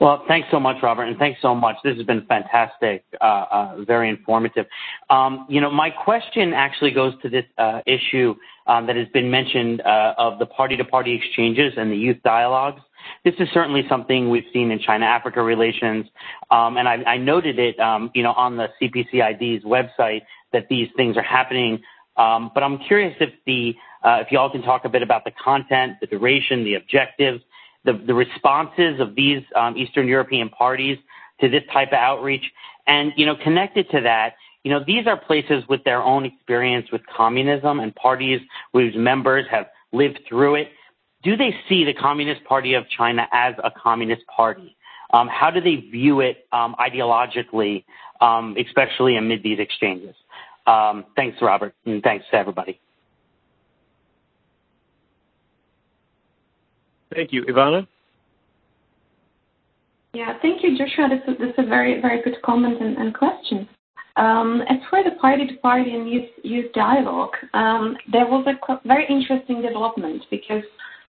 Well, 0.00 0.24
thanks 0.28 0.48
so 0.50 0.58
much, 0.58 0.76
Robert, 0.82 1.04
and 1.04 1.18
thanks 1.18 1.40
so 1.42 1.54
much. 1.54 1.76
This 1.84 1.96
has 1.96 2.06
been 2.06 2.24
fantastic, 2.26 3.04
uh, 3.20 3.24
uh, 3.24 3.84
very 3.86 4.08
informative. 4.08 4.66
Um, 5.08 5.46
you 5.48 5.60
know, 5.60 5.70
my 5.70 5.90
question 5.90 6.52
actually 6.52 6.90
goes 6.90 7.14
to 7.22 7.28
this 7.28 7.44
issue 7.86 8.34
um, 8.66 8.86
that 8.86 8.96
has 8.96 9.08
been 9.08 9.30
mentioned 9.30 9.80
of 9.82 10.38
the 10.38 10.46
party-to-party 10.46 11.14
exchanges 11.14 11.74
and 11.76 11.90
the 11.90 11.96
youth 11.96 12.18
dialogues. 12.22 12.80
This 13.24 13.34
is 13.38 13.48
certainly 13.52 13.82
something 13.88 14.28
we've 14.28 14.44
seen 14.52 14.70
in 14.70 14.78
China-Africa 14.78 15.42
relations, 15.42 16.06
um, 16.50 16.76
and 16.76 16.88
I, 16.88 17.16
noted 17.16 17.58
it, 17.58 17.76
you 18.14 18.22
know, 18.22 18.32
on 18.32 18.56
the 18.56 18.68
CPCID's 18.80 19.64
website 19.64 20.22
that 20.52 20.68
these 20.68 20.88
things 20.96 21.16
are 21.16 21.22
happening. 21.22 21.82
Um, 22.16 22.50
but 22.54 22.62
I'm 22.62 22.78
curious 22.78 23.16
if 23.20 23.30
the 23.46 23.74
uh, 24.02 24.18
if 24.20 24.32
you 24.32 24.38
all 24.38 24.50
can 24.50 24.62
talk 24.62 24.84
a 24.84 24.88
bit 24.88 25.02
about 25.02 25.24
the 25.24 25.30
content, 25.32 25.98
the 26.00 26.06
duration, 26.06 26.64
the 26.64 26.74
objectives, 26.74 27.42
the, 27.84 27.92
responses 28.14 29.00
of 29.00 29.14
these 29.14 29.42
um, 29.56 29.76
Eastern 29.76 30.06
European 30.06 30.48
parties 30.48 30.98
to 31.40 31.48
this 31.48 31.62
type 31.72 31.88
of 31.88 31.94
outreach. 31.94 32.44
And, 32.86 33.12
you 33.16 33.26
know, 33.26 33.36
connected 33.36 33.88
to 33.90 34.00
that, 34.02 34.34
you 34.64 34.70
know, 34.70 34.82
these 34.86 35.06
are 35.06 35.16
places 35.16 35.64
with 35.68 35.82
their 35.84 36.02
own 36.02 36.24
experience 36.26 36.90
with 36.92 37.02
communism 37.06 37.80
and 37.80 37.94
parties 37.94 38.40
whose 38.72 38.94
members 38.96 39.46
have 39.50 39.66
lived 39.92 40.20
through 40.28 40.56
it. 40.56 40.68
Do 41.22 41.36
they 41.36 41.54
see 41.68 41.84
the 41.84 41.94
Communist 41.94 42.44
Party 42.44 42.74
of 42.74 42.84
China 42.88 43.26
as 43.32 43.54
a 43.62 43.70
communist 43.70 44.22
party? 44.26 44.76
Um, 45.12 45.28
how 45.28 45.50
do 45.50 45.60
they 45.60 45.76
view 45.76 46.20
it 46.20 46.46
um, 46.52 46.76
ideologically, 46.78 47.84
um, 48.20 48.56
especially 48.58 49.16
amid 49.16 49.42
these 49.42 49.58
exchanges? 49.58 50.14
Um, 50.70 51.04
thanks, 51.16 51.36
Robert, 51.42 51.74
and 51.84 52.00
thanks 52.02 52.24
to 52.30 52.36
everybody. 52.36 52.80
Thank 57.12 57.32
you. 57.32 57.44
Ivana? 57.44 57.88
Yeah, 60.12 60.34
thank 60.40 60.62
you, 60.62 60.78
Joshua. 60.78 61.08
This 61.08 61.36
is, 61.48 61.54
a 61.58 61.66
very, 61.66 62.00
very 62.00 62.22
good 62.22 62.40
comment 62.42 62.80
and, 62.80 62.96
and 62.98 63.12
question. 63.12 63.68
Um, 64.16 64.62
as 64.68 64.78
for 64.88 65.02
the 65.02 65.12
party-to-party 65.20 65.92
and 65.92 66.08
youth, 66.08 66.30
youth 66.44 66.72
dialogue, 66.72 67.34
um, 67.54 67.96
there 68.12 68.26
was 68.26 68.46
a 68.46 68.86
very 68.86 69.06
interesting 69.08 69.62
development 69.62 70.22
because 70.30 70.64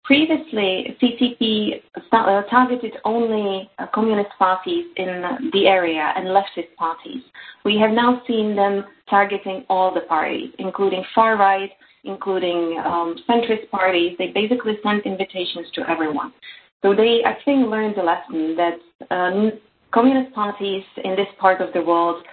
previously 0.08 0.96
CCP 1.02 1.82
uh, 2.12 2.42
targeted 2.50 2.94
only 3.04 3.68
uh, 3.78 3.86
communist 3.94 4.30
parties 4.38 4.86
in 4.96 5.22
the 5.52 5.66
area 5.66 6.14
and 6.16 6.28
leftist 6.28 6.74
parties. 6.78 7.22
We 7.66 7.78
have 7.78 7.90
now 7.90 8.22
seen 8.26 8.56
them 8.56 8.86
targeting 9.10 9.66
all 9.68 9.92
the 9.92 10.00
parties, 10.00 10.50
including 10.58 11.04
far-right, 11.14 11.70
including 12.04 12.80
um, 12.86 13.16
centrist 13.28 13.68
parties. 13.70 14.16
They 14.18 14.28
basically 14.28 14.78
sent 14.82 15.04
invitations 15.04 15.66
to 15.74 15.88
everyone. 15.90 16.32
So 16.80 16.94
they, 16.94 17.20
I 17.26 17.36
think, 17.44 17.68
learned 17.68 17.96
the 17.96 18.02
lesson 18.02 18.56
that 18.56 19.14
um, 19.14 19.52
communist 19.90 20.34
parties 20.34 20.84
in 21.04 21.16
this 21.16 21.28
part 21.38 21.60
of 21.60 21.74
the 21.74 21.82
world 21.82 22.24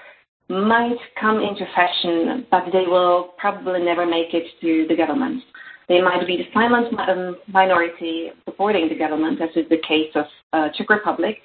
might 0.48 0.96
come 1.20 1.40
into 1.40 1.66
fashion, 1.76 2.46
but 2.50 2.64
they 2.72 2.86
will 2.88 3.34
probably 3.38 3.84
never 3.84 4.06
make 4.06 4.34
it 4.34 4.46
to 4.62 4.86
the 4.88 4.96
government. 4.96 5.44
They 5.88 6.02
might 6.02 6.26
be 6.26 6.38
the 6.38 6.46
silent 6.54 6.88
um, 7.00 7.38
minority 7.48 8.32
supporting 8.46 8.90
the 8.90 8.96
government, 8.96 9.42
as 9.42 9.50
is 9.56 9.70
the 9.70 9.82
case 9.88 10.12
of 10.16 10.26
uh, 10.54 10.70
Czech 10.76 10.90
Republic, 10.90 11.38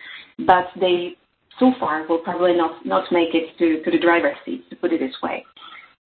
but 0.47 0.66
they 0.80 1.16
so 1.59 1.72
far 1.78 2.07
will 2.09 2.18
probably 2.18 2.57
not, 2.57 2.84
not 2.86 3.05
make 3.12 3.34
it 3.34 3.57
to, 3.59 3.82
to 3.84 3.91
the 3.91 3.99
driver's 4.03 4.36
seat, 4.45 4.68
to 4.70 4.76
put 4.76 4.93
it 4.93 5.01
this 5.01 5.14
way. 5.22 5.45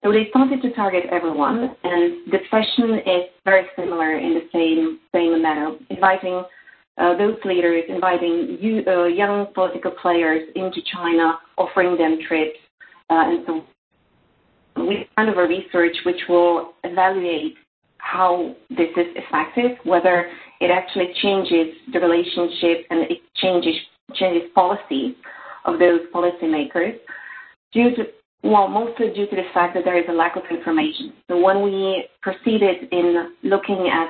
So 0.03 0.11
they 0.11 0.27
started 0.29 0.61
to 0.61 0.73
target 0.73 1.05
everyone, 1.11 1.75
and 1.83 2.31
the 2.31 2.39
session 2.51 2.99
is 2.99 3.23
very 3.43 3.65
similar 3.75 4.17
in 4.17 4.33
the 4.35 4.47
same 4.53 4.99
same 5.13 5.41
manner, 5.41 5.71
inviting 5.89 6.43
uh, 6.97 7.17
those 7.17 7.37
leaders, 7.43 7.83
inviting 7.89 8.57
you, 8.61 8.83
uh, 8.85 9.05
young 9.05 9.47
political 9.55 9.91
players 9.91 10.47
into 10.55 10.81
China, 10.93 11.39
offering 11.57 11.97
them 11.97 12.19
trips, 12.27 12.59
uh, 13.09 13.23
and 13.25 13.45
so 13.47 13.63
we 14.83 15.07
kind 15.15 15.29
of 15.29 15.37
a 15.37 15.47
research 15.47 15.95
which 16.05 16.21
will 16.27 16.73
evaluate 16.83 17.55
how 18.05 18.55
this 18.69 18.89
is 18.95 19.07
effective, 19.15 19.77
whether 19.83 20.29
it 20.61 20.69
actually 20.69 21.09
changes 21.21 21.73
the 21.91 21.99
relationship 21.99 22.85
and 22.89 23.09
it 23.11 23.19
changes 23.35 23.75
changes 24.13 24.43
policies 24.53 25.15
of 25.65 25.79
those 25.79 26.01
policymakers. 26.13 26.95
Due 27.73 27.95
to 27.95 28.03
well, 28.43 28.67
mostly 28.67 29.07
due 29.15 29.25
to 29.25 29.35
the 29.35 29.47
fact 29.55 29.73
that 29.73 29.83
there 29.83 29.97
is 29.97 30.05
a 30.07 30.13
lack 30.13 30.35
of 30.35 30.43
information. 30.51 31.13
So 31.27 31.41
when 31.41 31.63
we 31.63 32.05
proceeded 32.21 32.87
in 32.91 33.33
looking 33.41 33.89
at 33.91 34.09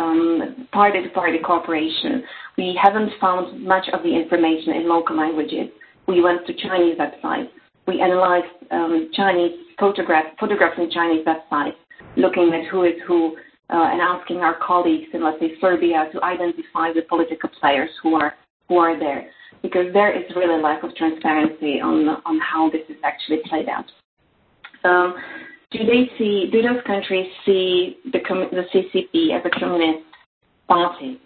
um, 0.00 0.68
party-to-party 0.70 1.38
cooperation, 1.44 2.22
we 2.56 2.78
haven't 2.80 3.10
found 3.20 3.60
much 3.64 3.86
of 3.92 4.04
the 4.04 4.14
information 4.14 4.74
in 4.74 4.88
local 4.88 5.16
languages. 5.16 5.66
We 6.06 6.22
went 6.22 6.46
to 6.46 6.54
Chinese 6.54 6.96
websites. 6.96 7.50
We 7.88 8.00
analyzed 8.00 8.54
um, 8.70 9.10
Chinese 9.14 9.58
photographs, 9.80 10.28
photographs 10.38 10.78
in 10.78 10.88
Chinese 10.88 11.26
websites, 11.26 11.74
looking 12.16 12.52
at 12.54 12.66
who 12.70 12.84
is 12.84 12.94
who, 13.06 13.36
uh, 13.70 13.88
and 13.90 14.00
asking 14.00 14.38
our 14.38 14.56
colleagues 14.64 15.08
in, 15.12 15.24
let's 15.24 15.40
say, 15.40 15.52
Serbia 15.60 16.08
to 16.12 16.22
identify 16.22 16.92
the 16.92 17.02
political 17.08 17.48
players 17.60 17.90
who 18.02 18.14
are 18.14 18.34
who 18.68 18.78
are 18.78 18.98
there 18.98 19.30
because 19.62 19.92
there 19.92 20.16
is 20.16 20.24
really 20.34 20.60
lack 20.62 20.82
of 20.82 20.94
transparency 20.96 21.80
on 21.80 22.08
on 22.08 22.40
how 22.40 22.70
this 22.70 22.82
is 22.88 22.96
actually 23.04 23.38
played 23.48 23.68
out. 23.68 23.86
Um, 24.84 25.14
do 25.70 25.78
they 25.78 26.10
see? 26.18 26.48
Do 26.52 26.62
those 26.62 26.82
countries 26.86 27.26
see 27.46 27.98
the 28.12 28.18
the 28.18 28.64
CCP 28.74 29.36
as 29.36 29.42
a 29.44 29.58
communist 29.58 30.04
party? 30.68 31.20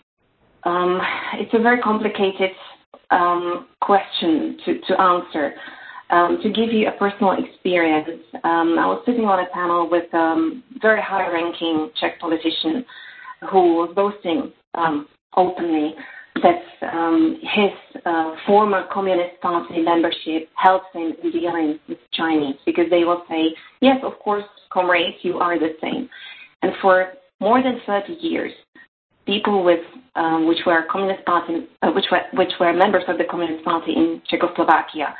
Um, 0.65 1.01
it's 1.35 1.55
a 1.55 1.63
very 1.63 1.81
complicated 1.81 2.51
um, 3.11 3.69
question 3.81 4.59
to, 4.65 4.81
to 4.89 5.01
answer. 5.01 5.55
Um, 6.09 6.39
to 6.43 6.51
give 6.51 6.73
you 6.73 6.87
a 6.89 6.93
personal 6.93 7.33
experience, 7.33 8.23
um, 8.45 8.79
I 8.79 8.87
was 8.87 9.03
sitting 9.05 9.25
on 9.25 9.41
a 9.41 9.47
panel 9.53 9.91
with 9.91 10.05
a 10.13 10.17
um, 10.17 10.63
very 10.81 11.03
high-ranking 11.03 11.91
Czech 11.99 12.21
politician 12.21 12.85
who 13.51 13.75
was 13.75 13.93
boasting 13.95 14.53
um, 14.75 15.09
openly 15.37 15.95
that 16.43 16.63
um, 16.93 17.39
his 17.41 18.03
uh, 18.05 18.35
former 18.47 18.87
Communist 18.93 19.41
Party 19.41 19.83
membership 19.83 20.49
helps 20.55 20.87
him 20.93 21.15
in 21.23 21.33
dealing 21.33 21.79
with 21.89 21.99
Chinese 22.13 22.57
because 22.65 22.85
they 22.91 23.05
will 23.05 23.25
say, 23.29 23.55
yes, 23.81 23.97
of 24.03 24.19
course, 24.21 24.45
comrades, 24.73 25.17
you 25.23 25.39
are 25.39 25.59
the 25.59 25.75
same. 25.81 26.09
And 26.63 26.73
for 26.81 27.13
more 27.41 27.63
than 27.63 27.81
30 27.87 28.13
years, 28.21 28.53
people 29.27 29.65
with 29.65 29.81
um, 30.15 30.47
which 30.47 30.59
were 30.65 30.85
Communist 30.91 31.25
Party, 31.27 31.67
uh, 31.83 31.91
which 31.91 32.07
were 32.11 32.23
which 32.33 32.53
were 32.59 32.73
members 32.73 33.03
of 33.09 33.19
the 33.19 33.25
Communist 33.25 33.65
Party 33.65 33.93
in 33.93 34.23
Czechoslovakia, 34.29 35.15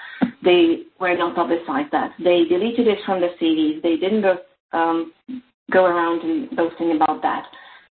they 0.47 0.85
were 1.01 1.17
not 1.17 1.35
publicized 1.35 1.91
that. 1.91 2.13
They 2.23 2.45
deleted 2.49 2.87
it 2.87 2.99
from 3.05 3.21
the 3.21 3.31
CDs. 3.39 3.83
They 3.83 3.97
didn't 3.97 4.23
go, 4.23 4.39
um, 4.73 5.13
go 5.73 5.85
around 5.85 6.23
and 6.23 6.57
boasting 6.57 6.93
about 6.95 7.21
that. 7.23 7.45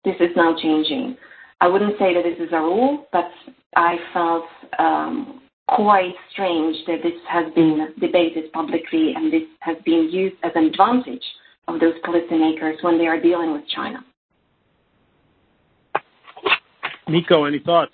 This 0.04 0.16
is 0.18 0.30
now 0.36 0.56
changing. 0.60 1.16
I 1.60 1.68
wouldn't 1.68 1.96
say 1.98 2.12
that 2.12 2.24
this 2.24 2.38
is 2.44 2.52
a 2.52 2.60
rule, 2.60 3.06
but 3.12 3.30
I 3.76 3.96
felt 4.12 4.44
um, 4.80 5.40
quite 5.68 6.14
strange 6.32 6.76
that 6.86 6.98
this 7.04 7.12
has 7.28 7.52
been 7.54 7.94
debated 8.00 8.52
publicly 8.52 9.12
and 9.14 9.32
this 9.32 9.46
has 9.60 9.76
been 9.84 10.08
used 10.10 10.36
as 10.42 10.50
an 10.56 10.64
advantage 10.64 11.24
of 11.68 11.78
those 11.78 11.94
policymakers 12.04 12.82
when 12.82 12.98
they 12.98 13.06
are 13.06 13.20
dealing 13.20 13.52
with 13.52 13.62
China. 13.68 14.04
Mikko, 17.08 17.44
any 17.44 17.60
thoughts? 17.60 17.92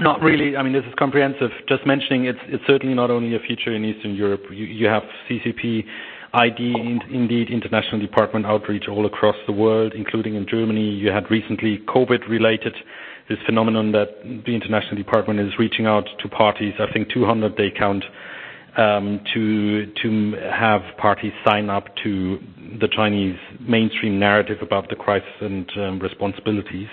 Not 0.00 0.22
really. 0.22 0.56
I 0.56 0.62
mean, 0.62 0.72
this 0.72 0.84
is 0.84 0.94
comprehensive. 0.98 1.50
Just 1.68 1.86
mentioning 1.86 2.24
it's 2.24 2.64
certainly 2.66 2.94
not 2.94 3.10
only 3.10 3.34
a 3.36 3.38
feature 3.40 3.74
in 3.74 3.84
Eastern 3.84 4.14
Europe. 4.14 4.42
You 4.50 4.86
have 4.86 5.02
CCP, 5.28 5.84
ID, 6.32 6.74
indeed, 7.12 7.50
international 7.50 8.00
department 8.00 8.46
outreach 8.46 8.88
all 8.88 9.04
across 9.06 9.36
the 9.46 9.52
world, 9.52 9.92
including 9.94 10.34
in 10.34 10.46
Germany. 10.48 10.88
You 10.90 11.10
had 11.10 11.30
recently 11.30 11.78
COVID-related, 11.88 12.74
this 13.28 13.38
phenomenon 13.44 13.92
that 13.92 14.08
the 14.46 14.54
international 14.54 14.96
department 14.96 15.40
is 15.40 15.52
reaching 15.58 15.86
out 15.86 16.06
to 16.20 16.28
parties, 16.28 16.74
I 16.78 16.90
think 16.92 17.10
200 17.12 17.56
they 17.56 17.70
count, 17.70 18.04
um 18.76 19.20
to 19.32 19.86
to 20.02 20.34
have 20.52 20.82
parties 20.98 21.32
sign 21.46 21.70
up 21.70 21.84
to 22.04 22.38
the 22.78 22.88
Chinese 22.88 23.38
mainstream 23.66 24.18
narrative 24.18 24.58
about 24.60 24.88
the 24.90 24.96
crisis 24.96 25.28
and 25.40 25.66
responsibilities. 26.02 26.88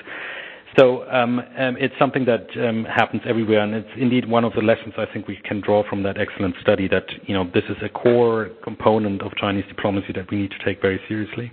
So, 0.77 1.07
um, 1.11 1.39
um, 1.39 1.77
it's 1.79 1.93
something 1.99 2.25
that 2.25 2.47
um, 2.57 2.85
happens 2.85 3.21
everywhere, 3.27 3.59
and 3.59 3.75
it's 3.75 3.89
indeed 3.95 4.27
one 4.27 4.43
of 4.43 4.53
the 4.53 4.61
lessons 4.61 4.95
I 4.97 5.05
think 5.05 5.27
we 5.27 5.37
can 5.43 5.61
draw 5.61 5.87
from 5.87 6.01
that 6.03 6.19
excellent 6.19 6.55
study 6.61 6.87
that 6.87 7.05
this 7.53 7.63
is 7.69 7.77
a 7.83 7.89
core 7.89 8.49
component 8.63 9.21
of 9.21 9.35
Chinese 9.35 9.65
diplomacy 9.67 10.13
that 10.15 10.31
we 10.31 10.37
need 10.37 10.49
to 10.51 10.65
take 10.65 10.81
very 10.81 10.99
seriously. 11.07 11.51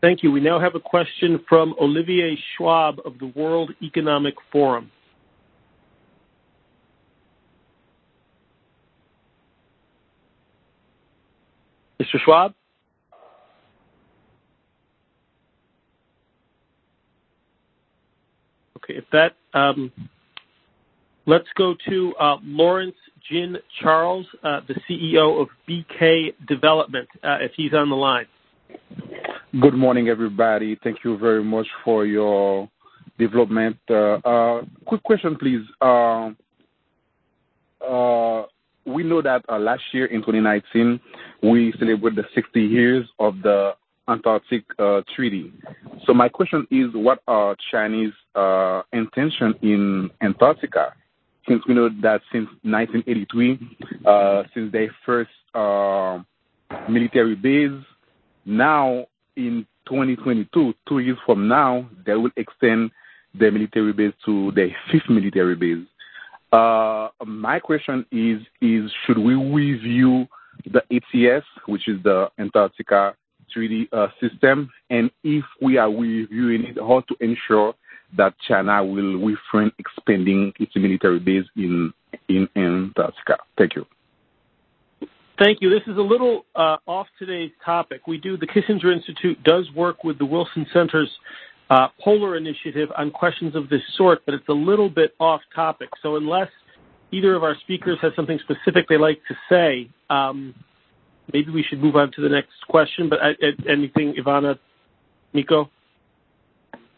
Thank 0.00 0.22
you. 0.22 0.32
We 0.32 0.40
now 0.40 0.58
have 0.58 0.74
a 0.74 0.80
question 0.80 1.40
from 1.48 1.74
Olivier 1.80 2.36
Schwab 2.56 2.96
of 3.04 3.18
the 3.20 3.32
World 3.36 3.70
Economic 3.80 4.34
Forum. 4.50 4.90
Mr. 12.02 12.18
Schwab? 12.24 12.52
Okay. 18.84 18.98
If 18.98 19.04
that, 19.12 19.32
um, 19.58 19.90
let's 21.26 21.48
go 21.56 21.74
to 21.88 22.14
uh, 22.20 22.36
Lawrence 22.42 22.96
Jin 23.30 23.56
Charles, 23.80 24.26
uh, 24.42 24.60
the 24.68 24.74
CEO 24.88 25.40
of 25.40 25.48
BK 25.68 26.34
Development, 26.46 27.08
uh, 27.22 27.38
if 27.40 27.52
he's 27.56 27.72
on 27.72 27.88
the 27.88 27.96
line. 27.96 28.26
Good 29.60 29.74
morning, 29.74 30.08
everybody. 30.08 30.78
Thank 30.82 30.98
you 31.04 31.16
very 31.16 31.42
much 31.42 31.66
for 31.84 32.04
your 32.04 32.68
development. 33.18 33.76
Quick 33.86 35.02
question, 35.04 35.36
please. 35.36 35.62
We 38.86 39.02
know 39.02 39.22
that 39.22 39.44
last 39.48 39.82
year 39.92 40.06
in 40.06 40.20
2019, 40.20 41.00
we 41.42 41.72
celebrated 41.78 42.16
the 42.16 42.24
60 42.34 42.60
years 42.60 43.08
of 43.18 43.40
the 43.42 43.74
Antarctic 44.08 44.64
uh, 44.78 45.02
Treaty. 45.14 45.52
So 46.06 46.12
my 46.12 46.28
question 46.28 46.66
is, 46.70 46.88
what 46.92 47.20
are 47.26 47.56
Chinese 47.70 48.12
uh, 48.34 48.82
intention 48.92 49.54
in 49.62 50.10
Antarctica? 50.22 50.94
Since 51.48 51.62
we 51.66 51.74
know 51.74 51.88
that 52.02 52.22
since 52.32 52.48
1983, 52.62 53.58
uh, 54.06 54.42
since 54.54 54.72
their 54.72 54.94
first 55.04 55.30
military 56.88 57.34
base, 57.34 57.84
now 58.46 59.06
in 59.36 59.66
2022, 59.86 60.74
two 60.88 60.98
years 60.98 61.18
from 61.26 61.48
now, 61.48 61.88
they 62.06 62.14
will 62.14 62.30
extend 62.36 62.90
their 63.34 63.52
military 63.52 63.92
base 63.92 64.14
to 64.24 64.52
their 64.52 64.74
fifth 64.90 65.08
military 65.08 65.54
base. 65.54 65.86
My 66.52 67.58
question 67.62 68.06
is, 68.12 68.40
should 69.06 69.18
we 69.18 69.34
review 69.34 70.26
the 70.64 70.82
ATS, 70.90 71.44
which 71.66 71.88
is 71.88 72.02
the 72.02 72.30
Antarctica 72.38 73.14
Treaty 73.54 73.88
uh, 73.92 74.08
System? 74.20 74.70
And 74.90 75.10
if 75.22 75.44
we 75.62 75.78
are 75.78 75.88
reviewing 75.88 76.64
it, 76.64 76.76
how 76.78 77.02
to 77.08 77.16
ensure 77.20 77.74
that 78.16 78.34
China 78.46 78.84
will 78.84 79.16
refrain 79.18 79.72
expanding 79.78 80.52
its 80.60 80.76
military 80.76 81.20
base 81.20 81.46
in 81.56 81.92
in 82.28 82.48
Antarctica? 82.56 83.38
Thank 83.56 83.76
you. 83.76 83.86
Thank 85.38 85.58
you. 85.60 85.70
This 85.70 85.82
is 85.88 85.96
a 85.96 86.02
little 86.02 86.44
uh, 86.54 86.76
off 86.86 87.08
today's 87.18 87.50
topic. 87.64 88.06
We 88.06 88.18
do 88.18 88.36
the 88.36 88.46
Kissinger 88.46 88.92
Institute 88.94 89.42
does 89.42 89.68
work 89.74 90.04
with 90.04 90.18
the 90.18 90.24
Wilson 90.24 90.64
Center's 90.72 91.10
uh, 91.70 91.88
Polar 92.00 92.36
Initiative 92.36 92.88
on 92.96 93.10
questions 93.10 93.56
of 93.56 93.68
this 93.68 93.80
sort, 93.96 94.24
but 94.26 94.34
it's 94.34 94.48
a 94.48 94.52
little 94.52 94.88
bit 94.88 95.14
off 95.18 95.40
topic. 95.54 95.88
So 96.02 96.14
unless 96.16 96.48
either 97.10 97.34
of 97.34 97.42
our 97.42 97.56
speakers 97.62 97.98
has 98.02 98.12
something 98.14 98.38
specific 98.44 98.86
they'd 98.88 98.98
like 98.98 99.20
to 99.28 99.34
say, 99.48 99.88
um, 100.08 100.54
maybe 101.32 101.50
we 101.50 101.64
should 101.68 101.82
move 101.82 101.96
on 101.96 102.10
to 102.12 102.20
the 102.20 102.28
next 102.28 102.52
question. 102.68 103.08
But 103.08 103.18
anything, 103.68 104.14
Ivana, 104.14 104.58
Mikko? 105.32 105.70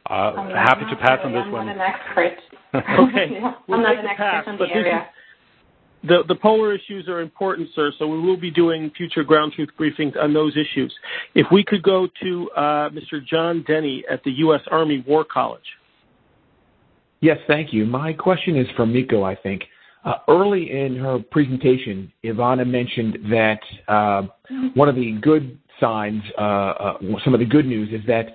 Uh, 0.08 0.48
happy 0.54 0.84
to 0.88 0.96
pass 0.96 1.18
on 1.24 1.32
this 1.32 1.42
one. 1.50 1.68
I'm 1.68 1.76
not 1.76 1.86
an 1.86 1.94
expert. 1.94 2.36
Okay. 2.74 3.40
I'm 3.72 3.82
not 3.82 3.98
an 3.98 4.06
expert 4.06 4.44
on 4.46 4.58
the 4.58 4.66
area. 4.66 5.06
The 6.02 6.36
polar 6.40 6.74
issues 6.74 7.08
are 7.08 7.20
important, 7.20 7.68
sir, 7.74 7.90
so 7.98 8.06
we 8.06 8.20
will 8.20 8.36
be 8.36 8.50
doing 8.50 8.92
future 8.96 9.24
ground 9.24 9.54
truth 9.54 9.70
briefings 9.80 10.16
on 10.22 10.32
those 10.32 10.56
issues. 10.56 10.94
If 11.34 11.46
we 11.50 11.64
could 11.64 11.82
go 11.82 12.06
to 12.22 12.50
uh, 12.50 12.60
Mr. 12.90 13.24
John 13.24 13.64
Denny 13.66 14.04
at 14.10 14.22
the 14.22 14.30
U.S. 14.32 14.60
Army 14.70 15.02
War 15.06 15.24
College. 15.24 15.64
Yes, 17.20 17.38
thank 17.48 17.72
you. 17.72 17.86
My 17.86 18.12
question 18.12 18.56
is 18.56 18.66
for 18.76 18.86
Mikko, 18.86 19.22
I 19.22 19.34
think. 19.34 19.62
Uh, 20.06 20.18
early 20.28 20.70
in 20.70 20.94
her 20.94 21.18
presentation, 21.32 22.12
Ivana 22.24 22.64
mentioned 22.64 23.18
that 23.28 23.58
uh, 23.88 24.22
one 24.74 24.88
of 24.88 24.94
the 24.94 25.18
good 25.20 25.58
signs, 25.80 26.22
uh, 26.38 26.94
some 27.24 27.34
of 27.34 27.40
the 27.40 27.46
good 27.46 27.66
news 27.66 27.88
is 27.92 28.06
that 28.06 28.28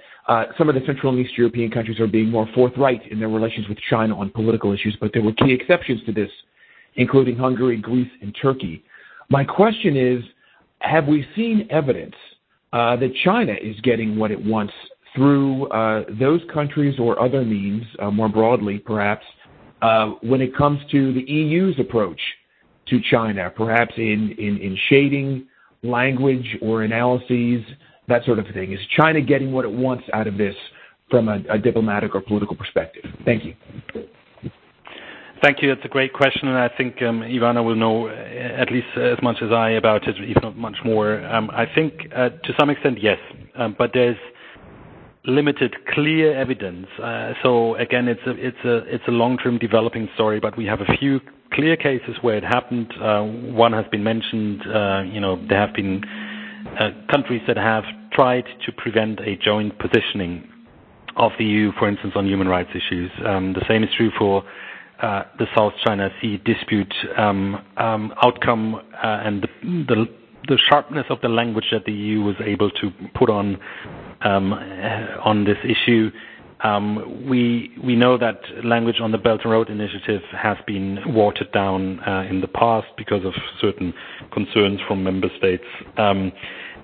some 0.57 0.67
of 0.67 0.75
the 0.75 0.81
Central 0.85 1.13
and 1.13 1.25
East 1.25 1.37
European 1.37 1.71
countries 1.71 1.97
are 2.01 2.07
being 2.07 2.29
more 2.29 2.45
forthright 2.53 3.01
in 3.09 3.19
their 3.19 3.29
relations 3.29 3.69
with 3.69 3.77
China 3.89 4.19
on 4.19 4.29
political 4.31 4.73
issues, 4.73 4.97
but 4.99 5.11
there 5.13 5.21
were 5.21 5.31
key 5.31 5.53
exceptions 5.53 6.03
to 6.05 6.11
this, 6.11 6.29
including 6.95 7.37
Hungary, 7.37 7.77
Greece, 7.77 8.11
and 8.21 8.35
Turkey. 8.41 8.83
My 9.29 9.45
question 9.45 9.95
is, 9.95 10.21
have 10.79 11.07
we 11.07 11.25
seen 11.37 11.67
evidence 11.69 12.15
that 12.73 13.13
China 13.23 13.53
is 13.53 13.79
getting 13.79 14.17
what 14.17 14.29
it 14.29 14.43
wants 14.43 14.73
through 15.15 15.69
those 16.19 16.41
countries 16.53 16.99
or 16.99 17.17
other 17.17 17.45
means, 17.45 17.85
more 18.11 18.27
broadly 18.27 18.77
perhaps, 18.77 19.25
Uh, 19.81 20.11
when 20.21 20.41
it 20.41 20.55
comes 20.55 20.79
to 20.91 21.13
the 21.13 21.21
EU's 21.21 21.79
approach 21.79 22.19
to 22.87 22.99
China, 23.09 23.51
perhaps 23.55 23.93
in 23.97 24.77
shading 24.89 25.47
language 25.83 26.57
or 26.61 26.83
analyses, 26.83 27.63
that 28.07 28.23
sort 28.25 28.39
of 28.39 28.45
thing? 28.53 28.73
Is 28.73 28.79
China 28.99 29.21
getting 29.21 29.51
what 29.51 29.65
it 29.65 29.71
wants 29.71 30.03
out 30.13 30.27
of 30.27 30.37
this 30.37 30.55
from 31.09 31.27
a 31.27 31.57
diplomatic 31.57 32.15
or 32.15 32.21
political 32.21 32.55
perspective? 32.55 33.03
Thank 33.25 33.45
you. 33.45 33.55
Thank 35.41 35.63
you. 35.63 35.73
That's 35.73 35.85
a 35.85 35.89
great 35.89 36.13
question, 36.13 36.49
and 36.49 36.57
I 36.57 36.69
think 36.77 37.01
um, 37.01 37.21
Ivana 37.21 37.65
will 37.65 37.75
know 37.75 38.07
uh, 38.07 38.11
at 38.11 38.71
least 38.71 38.85
as 38.95 39.17
much 39.23 39.37
as 39.41 39.51
I 39.51 39.71
about 39.71 40.07
it, 40.07 40.15
if 40.19 40.41
not 40.43 40.55
much 40.55 40.77
more. 40.85 41.25
Um, 41.25 41.49
I 41.49 41.65
think 41.73 41.93
uh, 42.15 42.29
to 42.29 42.53
some 42.59 42.69
extent, 42.69 42.99
yes. 43.01 43.17
Um 43.55 43.75
but 43.77 43.89
there's 43.93 44.17
limited 45.25 45.75
clear 45.93 46.35
evidence. 46.37 46.87
Uh, 47.01 47.33
so 47.43 47.75
again, 47.75 48.07
it's 48.07 49.03
a 49.07 49.11
long-term 49.11 49.59
developing 49.59 50.09
story, 50.15 50.39
but 50.39 50.57
we 50.57 50.65
have 50.65 50.81
a 50.81 50.97
few 50.99 51.19
clear 51.53 51.75
cases 51.75 52.15
where 52.21 52.37
it 52.37 52.43
happened. 52.43 52.91
Uh, 53.01 53.23
one 53.23 53.73
has 53.73 53.85
been 53.91 54.03
mentioned. 54.03 54.61
Uh 54.67 55.03
you 55.03 55.19
know, 55.19 55.35
there 55.47 55.59
have 55.59 55.73
been 55.75 56.01
uh, 56.79 56.89
countries 57.09 57.41
that 57.47 57.57
have 57.57 57.83
tried 58.13 58.45
to 58.65 58.71
prevent 58.71 59.19
a 59.19 59.35
joint 59.37 59.77
positioning 59.79 60.47
of 61.17 61.31
the 61.37 61.45
EU, 61.45 61.71
for 61.77 61.87
instance, 61.89 62.13
on 62.15 62.25
human 62.27 62.47
rights 62.47 62.69
issues. 62.71 63.11
Um, 63.25 63.53
the 63.53 63.63
same 63.67 63.83
is 63.83 63.89
true 63.97 64.11
for 64.17 64.43
the 65.01 65.45
South 65.55 65.73
China 65.83 66.09
Sea 66.21 66.37
dispute 66.45 66.93
um, 67.17 67.55
um, 67.77 68.13
outcome 68.23 68.79
and 69.03 69.47
the 69.63 70.57
sharpness 70.69 71.05
of 71.09 71.19
the 71.21 71.29
language 71.29 71.65
that 71.71 71.85
the 71.85 71.91
EU 71.91 72.21
was 72.21 72.35
able 72.45 72.69
to 72.69 72.91
put 73.15 73.29
on 73.29 73.57
Um, 74.23 75.45
this 75.45 75.57
issue. 75.63 76.11
Um, 76.63 77.27
we 77.27 77.95
know 77.95 78.17
that 78.19 78.39
language 78.63 78.97
on 79.01 79.11
the 79.11 79.17
Belt 79.17 79.41
and 79.43 79.51
Road 79.51 79.69
Initiative 79.69 80.21
has 80.31 80.57
been 80.67 80.99
watered 81.07 81.51
down 81.51 81.99
uh, 82.01 82.27
in 82.29 82.41
the 82.41 82.47
past 82.47 82.87
because 82.97 83.25
of 83.25 83.33
certain 83.59 83.93
concerns 84.31 84.79
from 84.87 85.03
member 85.03 85.29
states. 85.37 85.65
Um 85.97 86.31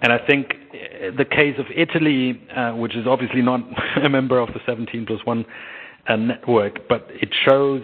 and 0.01 0.13
I 0.13 0.19
think 0.25 0.53
uh, 0.53 1.15
the 1.17 1.25
case 1.25 1.55
of 1.57 1.65
Italy, 1.75 2.41
uh, 2.55 2.71
which 2.73 2.95
is 2.95 3.07
obviously 3.07 3.41
not 3.41 3.61
a 4.03 4.09
member 4.09 4.39
of 4.39 4.49
the 4.53 4.59
17+1 4.71 5.45
network, 6.19 6.87
but 6.87 7.07
it 7.09 7.29
shows 7.45 7.81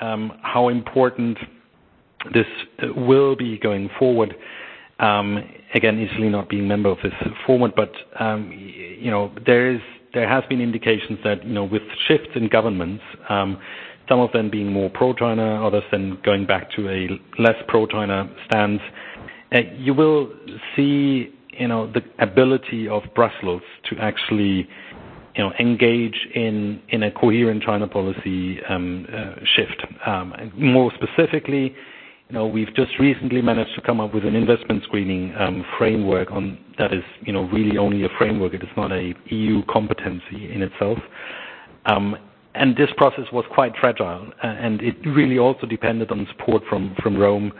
um, 0.00 0.32
how 0.42 0.68
important 0.68 1.38
this 2.32 2.46
will 2.96 3.36
be 3.36 3.58
going 3.58 3.90
forward. 3.98 4.34
Um, 5.00 5.42
again, 5.74 5.98
Italy 5.98 6.28
not 6.28 6.48
being 6.48 6.68
member 6.68 6.88
of 6.88 6.98
this 7.02 7.12
format, 7.46 7.74
but 7.76 7.92
um 8.20 8.50
you 8.52 9.10
know, 9.10 9.32
there 9.46 9.70
is 9.74 9.80
there 10.14 10.28
has 10.28 10.44
been 10.48 10.60
indications 10.60 11.18
that 11.24 11.44
you 11.44 11.52
know 11.52 11.64
with 11.64 11.82
shifts 12.06 12.30
in 12.36 12.48
governments, 12.48 13.02
um, 13.28 13.58
some 14.08 14.20
of 14.20 14.30
them 14.32 14.50
being 14.50 14.72
more 14.72 14.90
pro-China, 14.90 15.66
others 15.66 15.82
then 15.90 16.18
going 16.24 16.46
back 16.46 16.70
to 16.72 16.88
a 16.88 17.08
less 17.42 17.56
pro-China 17.68 18.30
stance. 18.46 18.80
Uh, 19.52 19.58
you 19.76 19.92
will 19.94 20.30
see 20.76 21.30
you 21.58 21.68
know 21.68 21.90
the 21.92 22.02
ability 22.18 22.88
of 22.88 23.02
Brussels 23.14 23.62
to 23.90 23.96
actually 24.00 24.68
you 25.36 25.42
know 25.44 25.52
engage 25.58 26.28
in 26.34 26.80
in 26.88 27.02
a 27.02 27.10
coherent 27.10 27.62
China 27.62 27.86
policy 27.88 28.58
um, 28.68 29.06
uh, 29.12 29.34
shift. 29.56 29.84
More 30.56 30.92
specifically, 30.94 31.74
we've 32.46 32.74
just 32.74 32.92
recently 32.98 33.42
managed 33.42 33.74
to 33.74 33.80
come 33.82 34.00
up 34.00 34.14
with 34.14 34.24
an 34.24 34.34
investment 34.34 34.82
screening 34.84 35.34
um, 35.38 35.64
framework 35.78 36.28
that 36.78 36.92
is 36.92 37.04
you 37.22 37.32
know, 37.32 37.42
really 37.50 37.76
only 37.78 38.04
a 38.04 38.08
framework. 38.18 38.54
It 38.54 38.62
is 38.62 38.68
not 38.76 38.90
a 38.92 39.14
EU 39.26 39.62
competency 39.68 40.52
in 40.52 40.62
itself. 40.62 40.98
Um 41.86 42.16
and 42.54 42.76
this 42.76 42.88
process 42.96 43.24
was 43.32 43.44
quite 43.52 43.72
fragile, 43.80 44.30
and 44.42 44.80
it 44.80 44.94
really 45.04 45.38
also 45.38 45.66
depended 45.66 46.10
on 46.12 46.26
support 46.36 46.62
from 46.68 46.94
Rome. 47.16 47.52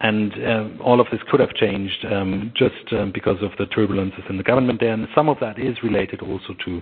And 0.00 0.32
um, 0.44 0.80
all 0.82 0.98
of 1.00 1.06
this 1.12 1.20
could 1.30 1.40
have 1.40 1.54
changed 1.54 2.04
um, 2.10 2.52
just 2.56 2.74
because 3.12 3.36
of 3.42 3.50
the 3.58 3.66
turbulences 3.66 4.28
in 4.30 4.38
the 4.38 4.42
government 4.42 4.80
there. 4.80 4.92
And 4.94 5.06
some 5.14 5.28
of 5.28 5.36
that 5.40 5.58
is 5.58 5.76
related 5.84 6.20
also 6.22 6.54
to 6.64 6.80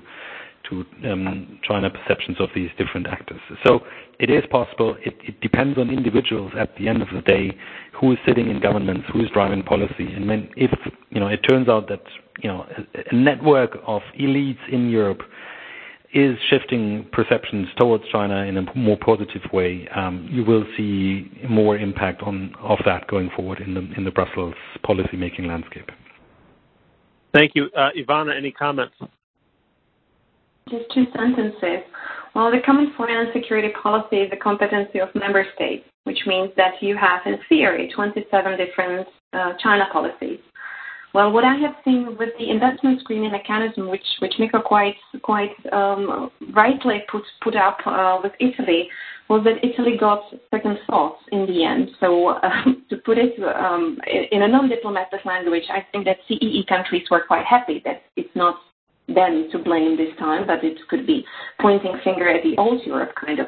China 1.63 1.87
um, 1.87 1.93
perceptions 1.93 2.41
of 2.41 2.49
these 2.55 2.71
different 2.79 3.07
actors. 3.07 3.41
So 3.67 3.81
it 4.19 4.31
is 4.31 4.45
possible. 4.51 4.97
It 5.05 5.41
depends 5.41 5.79
on 5.79 5.91
individuals 5.91 6.53
at 6.59 6.77
the 6.77 6.89
end 6.89 7.03
of 7.03 7.09
the 7.15 7.23
day, 7.23 7.57
who 8.01 8.13
is 8.13 8.19
sitting 8.27 8.51
in 8.51 8.61
governments, 8.61 9.05
who 9.13 9.21
is 9.21 9.29
driving 9.33 9.63
policy. 9.63 10.09
If 10.57 10.71
it 11.11 11.41
turns 11.49 11.69
out 11.69 11.89
that 11.89 12.03
a 12.45 13.15
network 13.15 13.79
of 13.87 14.03
elites 14.19 14.59
in 14.71 14.89
Europe 14.91 15.21
is 16.15 16.39
shifting 16.49 17.07
perceptions 17.13 17.69
towards 17.79 18.05
China 18.11 18.45
in 18.45 18.57
a 18.57 18.75
more 18.75 18.97
positive 18.97 19.43
way, 19.53 19.87
um, 19.95 20.27
you 20.31 20.43
will 20.43 20.65
see 20.77 21.31
more 21.49 21.77
impact 21.77 22.23
of 22.23 22.79
that 22.87 23.07
going 23.09 23.31
forward 23.37 23.61
in 23.61 24.05
the 24.05 24.11
Brussels 24.11 24.55
policymaking 24.85 25.47
landscape. 25.47 25.91
Thank 27.35 27.53
you. 27.55 27.69
Uh, 27.77 27.91
Ivana, 27.97 28.37
any 28.37 28.51
comments? 28.51 28.95
Just 30.71 30.85
two 30.93 31.07
sentences. 31.17 31.85
Well, 32.35 32.51
the 32.51 32.61
common 32.65 32.93
foreign 32.97 33.27
and 33.27 33.29
security 33.33 33.71
policy 33.83 34.17
is 34.17 34.31
the 34.31 34.37
competency 34.37 35.01
of 35.01 35.09
member 35.15 35.45
states, 35.55 35.85
which 36.05 36.19
means 36.27 36.51
that 36.57 36.75
you 36.81 36.97
have, 36.97 37.21
in 37.27 37.39
theory, 37.49 37.91
27 37.95 38.59
different 38.59 39.09
uh, 39.33 39.53
China 39.63 39.85
policies. 39.93 40.39
Well, 41.15 41.33
what 41.33 41.45
I 41.45 41.55
have 41.57 41.75
seen 41.85 42.17
with 42.19 42.31
the 42.39 42.51
investment 42.51 43.01
screening 43.01 43.33
mechanism, 43.33 43.89
which 43.89 44.05
Mikko 44.39 44.61
quite 44.61 44.95
um, 45.73 46.31
rightly 46.55 47.03
put 47.43 47.57
up 47.57 47.79
uh, 47.87 48.19
with 48.23 48.33
Italy, 48.41 48.89
was 49.29 49.45
that 49.45 49.65
Italy 49.67 49.97
got 49.99 50.23
second 50.51 50.79
thoughts 50.87 51.23
in 51.33 51.47
the 51.47 51.65
end. 51.65 51.91
So, 51.99 52.39
um, 52.43 52.85
to 52.91 52.97
put 52.99 53.17
it 53.19 53.35
um, 53.43 53.99
in 54.31 54.43
a 54.43 54.49
non-diplomatic 54.49 55.25
language, 55.25 55.65
I 55.71 55.87
think 55.93 56.05
that 56.05 56.19
CEE 56.29 56.65
countries 56.69 57.07
were 57.11 57.25
quite 57.27 57.47
happy 57.47 57.81
that 57.85 58.03
it's 58.17 58.35
not 58.35 58.57
them 59.09 59.49
to 59.53 59.59
blame 59.59 59.97
this 59.97 60.15
time, 60.19 60.47
but 60.47 60.63
it 60.63 60.79
could 60.89 61.07
be 61.07 61.25
pointing 61.61 61.99
finger 62.05 62.29
at 62.29 62.43
the 62.43 62.57
old 62.59 62.85
Europe 62.87 63.13
kind 63.15 63.41
of 63.41 63.47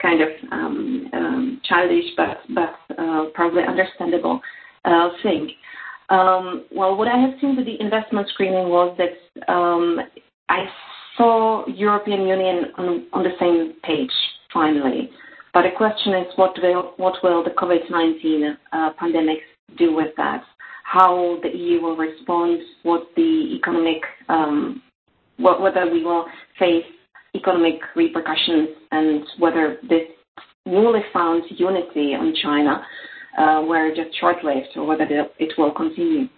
kind 0.00 0.22
of 0.22 0.28
um, 0.50 1.10
um, 1.12 1.60
childish 1.64 2.04
but 2.16 2.38
but 2.54 2.96
uh, 2.98 3.26
probably 3.34 3.62
understandable 3.62 4.40
uh, 4.84 5.08
thing. 5.22 5.50
Um, 6.08 6.64
well, 6.72 6.96
what 6.96 7.06
I 7.06 7.18
have 7.18 7.38
seen 7.40 7.56
with 7.56 7.66
the 7.66 7.80
investment 7.80 8.28
screening 8.30 8.68
was 8.68 8.96
that 8.98 9.46
I 10.48 10.64
saw 11.16 11.66
European 11.68 12.26
Union 12.26 12.72
on 12.76 13.22
the 13.22 13.30
same 13.38 13.74
page 13.84 14.10
finally. 14.52 15.10
But 15.52 15.62
the 15.62 15.70
question 15.76 16.14
is, 16.14 16.26
what 16.36 16.56
will 16.62 16.94
what 16.96 17.14
will 17.22 17.42
the 17.42 17.50
COVID-19 17.50 18.56
uh, 18.72 18.90
pandemic 18.98 19.38
do 19.76 19.94
with 19.94 20.14
that? 20.16 20.42
How 20.84 21.38
the 21.42 21.56
EU 21.56 21.80
will 21.80 21.96
respond, 21.96 22.60
whether 25.40 25.90
we 25.90 26.04
will 26.04 26.26
face 26.58 26.84
economic 27.34 27.80
repercussions, 27.96 28.68
and 28.90 29.24
whether 29.38 29.78
this 29.88 30.02
newly 30.66 31.00
found 31.12 31.42
unity 31.50 32.14
on 32.14 32.34
China 32.42 32.84
uh, 33.38 33.62
were 33.66 33.90
just 33.94 34.18
short-lived 34.18 34.68
or 34.76 34.86
whether 34.86 35.06
it 35.38 35.52
will 35.56 35.72
continue. 35.72 36.28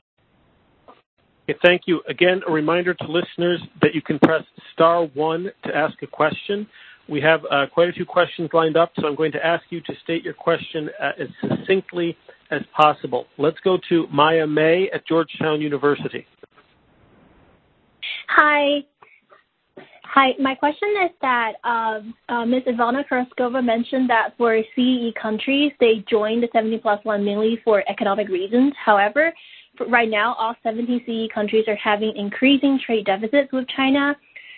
Okay, 1.48 1.58
thank 1.64 1.82
you. 1.86 2.02
Again, 2.08 2.40
a 2.46 2.52
reminder 2.52 2.94
to 2.94 3.04
listeners 3.04 3.60
that 3.80 3.94
you 3.94 4.02
can 4.02 4.18
press 4.20 4.42
star 4.72 5.06
one 5.14 5.50
to 5.64 5.74
ask 5.74 6.00
a 6.02 6.06
question. 6.06 6.66
We 7.08 7.20
have 7.20 7.40
uh, 7.50 7.66
quite 7.72 7.88
a 7.88 7.92
few 7.92 8.04
questions 8.04 8.50
lined 8.52 8.76
up, 8.76 8.92
so 9.00 9.08
I'm 9.08 9.16
going 9.16 9.32
to 9.32 9.44
ask 9.44 9.64
you 9.70 9.80
to 9.80 9.92
state 10.04 10.22
your 10.22 10.34
question 10.34 10.88
uh, 11.00 11.10
as 11.18 11.28
succinctly 11.40 12.16
as 12.50 12.60
possible. 12.76 13.26
Let's 13.38 13.58
go 13.64 13.78
to 13.88 14.06
Maya 14.12 14.46
May 14.46 14.88
at 14.94 15.06
Georgetown 15.06 15.60
University. 15.60 16.26
Hi. 18.28 18.84
My 20.14 20.54
question 20.54 20.88
is 21.04 21.10
that 21.22 21.52
um, 21.64 22.14
uh, 22.28 22.44
Ms. 22.44 22.64
Ivana 22.66 23.02
Karásková 23.08 23.64
mentioned 23.64 24.10
that 24.10 24.34
for 24.36 24.60
CEE 24.76 25.14
countries, 25.20 25.72
they 25.80 26.04
joined 26.08 26.42
the 26.42 26.48
17+1 26.48 27.24
mainly 27.24 27.60
for 27.64 27.82
economic 27.88 28.28
reasons. 28.28 28.74
However, 28.84 29.32
right 29.88 30.08
now, 30.08 30.34
all 30.34 30.54
70 30.62 31.04
CEE 31.06 31.30
countries 31.34 31.64
are 31.66 31.76
having 31.76 32.14
increasing 32.16 32.78
trade 32.84 33.06
deficits 33.06 33.52
with 33.52 33.66
China. 33.68 34.14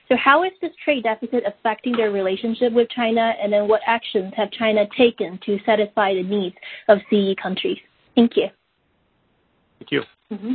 So 0.09 0.17
how 0.17 0.43
is 0.45 0.51
this 0.61 0.73
trade 0.85 1.05
deficit 1.05 1.45
affecting 1.47 1.97
their 1.97 2.11
relationship 2.11 2.73
with 2.73 2.89
China? 2.91 3.33
And 3.41 3.53
then 3.53 3.69
what 3.69 3.81
actions 3.87 4.33
have 4.37 4.51
China 4.51 4.87
taken 4.99 5.39
to 5.47 5.59
satisfy 5.65 6.15
the 6.15 6.23
needs 6.23 6.57
of 6.89 6.99
CEE 7.09 7.37
countries? 7.41 7.79
Thank 8.15 8.37
you. 8.37 8.49
Thank 9.79 9.93
you. 9.93 10.03
Mm-hmm. 10.33 10.55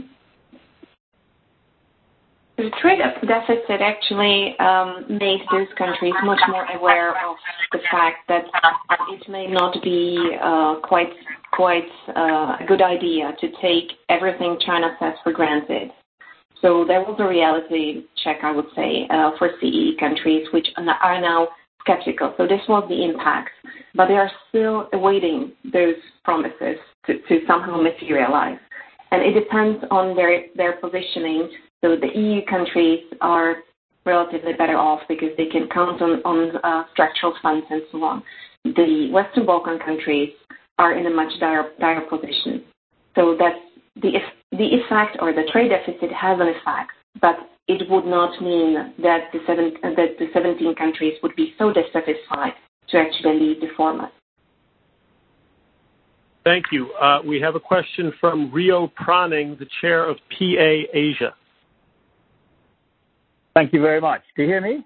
The 2.59 2.69
trade 2.81 2.99
deficit 3.25 3.79
actually 3.79 4.53
um, 4.59 5.05
made 5.07 5.39
those 5.49 5.67
countries 5.77 6.13
much 6.25 6.41
more 6.49 6.65
aware 6.75 7.11
of 7.11 7.37
the 7.71 7.79
fact 7.89 8.27
that 8.27 8.43
it 9.11 9.29
may 9.29 9.47
not 9.47 9.81
be 9.81 10.35
uh, 10.43 10.75
quite 10.83 11.07
quite 11.53 11.87
uh, 12.09 12.57
a 12.59 12.65
good 12.67 12.81
idea 12.81 13.31
to 13.39 13.47
take 13.61 13.93
everything 14.09 14.57
China 14.65 14.89
says 14.99 15.13
for 15.23 15.31
granted. 15.31 15.89
So 16.61 16.83
there 16.85 16.99
was 16.99 17.15
a 17.19 17.27
reality 17.29 18.03
check, 18.25 18.39
I 18.43 18.51
would 18.51 18.67
say, 18.75 19.07
uh, 19.09 19.31
for 19.37 19.51
CEE 19.61 19.95
countries, 19.97 20.45
which 20.51 20.67
are 20.75 21.21
now 21.21 21.47
skeptical. 21.79 22.33
So 22.35 22.45
this 22.45 22.59
was 22.67 22.83
the 22.89 23.05
impact, 23.05 23.51
but 23.95 24.09
they 24.09 24.15
are 24.15 24.31
still 24.49 24.89
awaiting 24.91 25.53
those 25.71 25.95
promises 26.25 26.75
to 27.07 27.39
somehow 27.47 27.81
materialize. 27.81 28.59
And 29.11 29.21
it 29.23 29.39
depends 29.39 29.83
on 29.89 30.13
their, 30.15 30.47
their 30.57 30.73
positioning. 30.73 31.49
So 31.81 31.95
the 31.95 32.11
EU 32.13 32.41
countries 32.45 33.03
are 33.21 33.57
relatively 34.05 34.53
better 34.53 34.77
off 34.77 35.01
because 35.07 35.29
they 35.37 35.45
can 35.45 35.67
count 35.69 36.01
on 36.01 36.21
on 36.25 36.55
uh, 36.63 36.83
structural 36.91 37.33
funds 37.41 37.65
and 37.69 37.81
so 37.91 38.03
on. 38.03 38.23
The 38.65 39.09
Western 39.11 39.45
Balkan 39.45 39.79
countries 39.79 40.29
are 40.77 40.97
in 40.97 41.05
a 41.05 41.09
much 41.09 41.31
dire 41.39 41.71
dire 41.79 42.01
position. 42.01 42.63
So 43.15 43.35
that 43.37 43.53
the 43.95 44.11
the 44.51 44.67
effect 44.79 45.17
or 45.21 45.33
the 45.33 45.43
trade 45.51 45.69
deficit 45.69 46.11
has 46.11 46.39
an 46.39 46.47
effect, 46.47 46.91
but 47.21 47.35
it 47.67 47.87
would 47.89 48.05
not 48.05 48.41
mean 48.41 48.93
that 49.01 49.29
the 49.31 49.39
uh, 49.39 50.33
17 50.33 50.75
countries 50.75 51.13
would 51.21 51.35
be 51.35 51.53
so 51.57 51.71
dissatisfied 51.71 52.53
to 52.89 52.97
actually 52.97 53.39
leave 53.39 53.61
the 53.61 53.67
format. 53.77 54.11
Thank 56.43 56.65
you. 56.71 56.91
Uh, 56.93 57.19
we 57.23 57.39
have 57.41 57.55
a 57.55 57.59
question 57.59 58.11
from 58.19 58.51
Rio 58.51 58.91
Praaning, 58.99 59.59
the 59.59 59.67
chair 59.81 60.09
of 60.09 60.17
PA 60.31 60.71
Asia. 60.93 61.35
Thank 63.59 63.73
you 63.73 63.81
very 63.81 63.99
much. 63.99 64.21
Do 64.37 64.43
you 64.43 64.47
hear 64.47 64.61
me? 64.61 64.85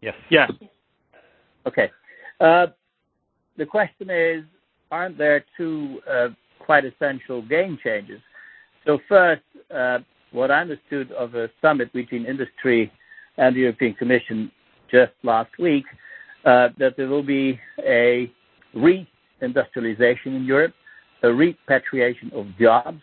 Yes. 0.00 0.14
Yes. 0.30 0.50
Okay. 1.66 1.90
Uh, 2.40 2.68
the 3.58 3.66
question 3.66 4.08
is, 4.08 4.42
aren't 4.90 5.18
there 5.18 5.44
two 5.58 6.00
uh, 6.10 6.28
quite 6.60 6.86
essential 6.86 7.42
game 7.42 7.78
changers? 7.84 8.22
First, 9.06 9.42
uh, 9.70 9.98
what 10.30 10.50
I 10.50 10.62
understood 10.62 11.12
of 11.12 11.34
a 11.34 11.50
summit 11.60 11.92
between 11.92 12.24
industry 12.24 12.90
and 13.36 13.54
the 13.54 13.60
European 13.60 13.92
Commission 13.96 14.50
just 14.90 15.12
last 15.22 15.50
week, 15.58 15.84
that 16.44 16.94
there 16.96 17.08
will 17.08 17.22
be 17.22 17.60
a 17.86 18.32
re-industrialization 18.72 20.36
in 20.36 20.44
Europe, 20.44 20.72
a 21.22 21.30
repatriation 21.30 22.30
of 22.34 22.46
jobs, 22.58 23.02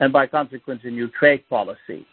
and 0.00 0.10
by 0.10 0.26
consequence, 0.26 0.80
a 0.84 0.90
new 0.90 1.08
trade 1.08 1.46
policy, 1.50 2.06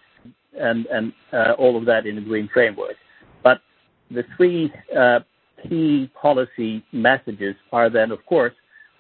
and 0.60 1.14
uh, 1.34 1.54
all 1.58 1.78
of 1.78 1.86
that 1.86 2.06
in 2.06 2.18
a 2.18 2.22
green 2.22 2.50
framework. 2.54 2.96
But 3.44 3.62
the 4.12 4.24
three 4.36 4.72
uh, 4.98 5.20
key 5.68 6.10
policy 6.20 6.84
messages 6.92 7.56
are 7.72 7.90
then, 7.90 8.12
of 8.12 8.26
course, 8.26 8.54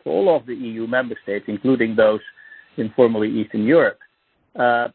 for 0.04 0.12
all 0.12 0.36
of 0.36 0.46
the 0.46 0.56
EU 0.56 0.88
member 0.88 1.16
states, 1.24 1.46
including 1.48 1.96
those 1.96 2.22
in 2.78 2.92
formerly 2.96 3.30
Eastern 3.30 3.64
Europe. 3.64 4.00
Uh, 4.58 4.88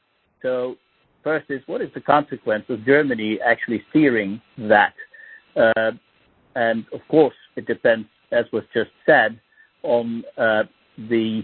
first 0.43 1.47
is, 1.51 1.61
what 1.67 1.81
is 1.81 1.89
the 1.95 2.01
consequence 2.01 2.65
of 2.69 2.85
Germany 2.85 3.39
actually 3.45 3.83
steering 3.91 4.41
that? 4.59 4.95
Uh 5.57 5.93
and 6.55 6.85
of 6.93 7.01
course, 7.09 7.35
it 7.57 7.67
depends, 7.67 8.07
as 8.31 8.45
was 8.53 8.65
just 8.75 8.91
said, 9.07 9.41
on 9.83 10.23
the 10.99 11.43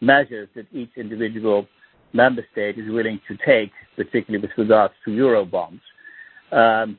measures 0.00 0.48
that 0.54 0.66
each 0.72 0.90
individual 0.96 1.66
member 2.12 2.44
state 2.52 2.78
is 2.78 2.90
willing 2.90 3.20
to 3.28 3.36
take, 3.44 3.72
particularly 3.96 4.40
with 4.40 4.56
regards 4.56 4.94
to 5.04 5.10
Eurobonds. 5.10 5.80
Um, 6.50 6.98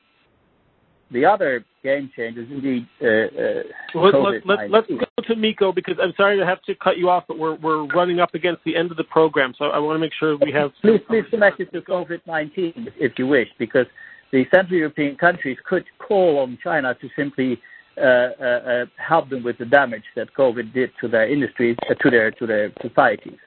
the 1.12 1.26
other 1.26 1.66
game 1.84 2.12
changer 2.16 2.42
is 2.42 2.48
indeed 2.52 2.88
uh, 3.02 3.06
uh, 3.06 3.64
COVID-19. 3.96 4.70
Let's 4.70 4.88
go 4.88 5.24
to 5.28 5.36
Mikko, 5.36 5.72
because 5.72 5.96
I'm 6.02 6.14
sorry 6.16 6.38
to 6.38 6.46
have 6.46 6.62
to 6.64 6.76
cut 6.76 6.98
you 6.98 7.10
off, 7.10 7.24
but 7.28 7.40
we're 7.40 7.86
running 7.88 8.20
up 8.20 8.36
against 8.36 8.64
the 8.64 8.76
end 8.76 8.92
of 8.92 8.98
the 8.98 9.04
program, 9.06 9.54
so 9.58 9.66
I 9.66 9.80
want 9.80 9.96
to 9.96 10.00
make 10.00 10.14
sure 10.20 10.38
we 10.38 10.52
have. 10.52 10.72
Please 10.82 11.26
connect 11.30 11.60
it 11.60 11.72
to 11.74 11.82
COVID-19 11.82 12.94
if 12.98 13.14
you 13.18 13.26
wish, 13.26 13.48
because 13.58 13.88
the 14.32 14.46
Central 14.52 14.78
European 14.78 15.16
countries 15.16 15.58
could 15.68 15.86
call 15.98 16.40
on 16.40 16.60
China 16.64 16.94
to 17.02 17.10
simply 17.16 17.60
uh, 18.00 18.86
help 18.98 19.30
them 19.30 19.44
with 19.44 19.58
the 19.58 19.66
damage 19.66 20.04
that 20.16 20.34
COVID 20.36 20.74
did 20.74 20.92
to 21.02 21.08
their 21.08 21.28
industries, 21.28 21.76
to 22.02 22.10
their 22.10 22.32
to 22.32 22.46
their 22.46 22.72
societies. 22.82 23.40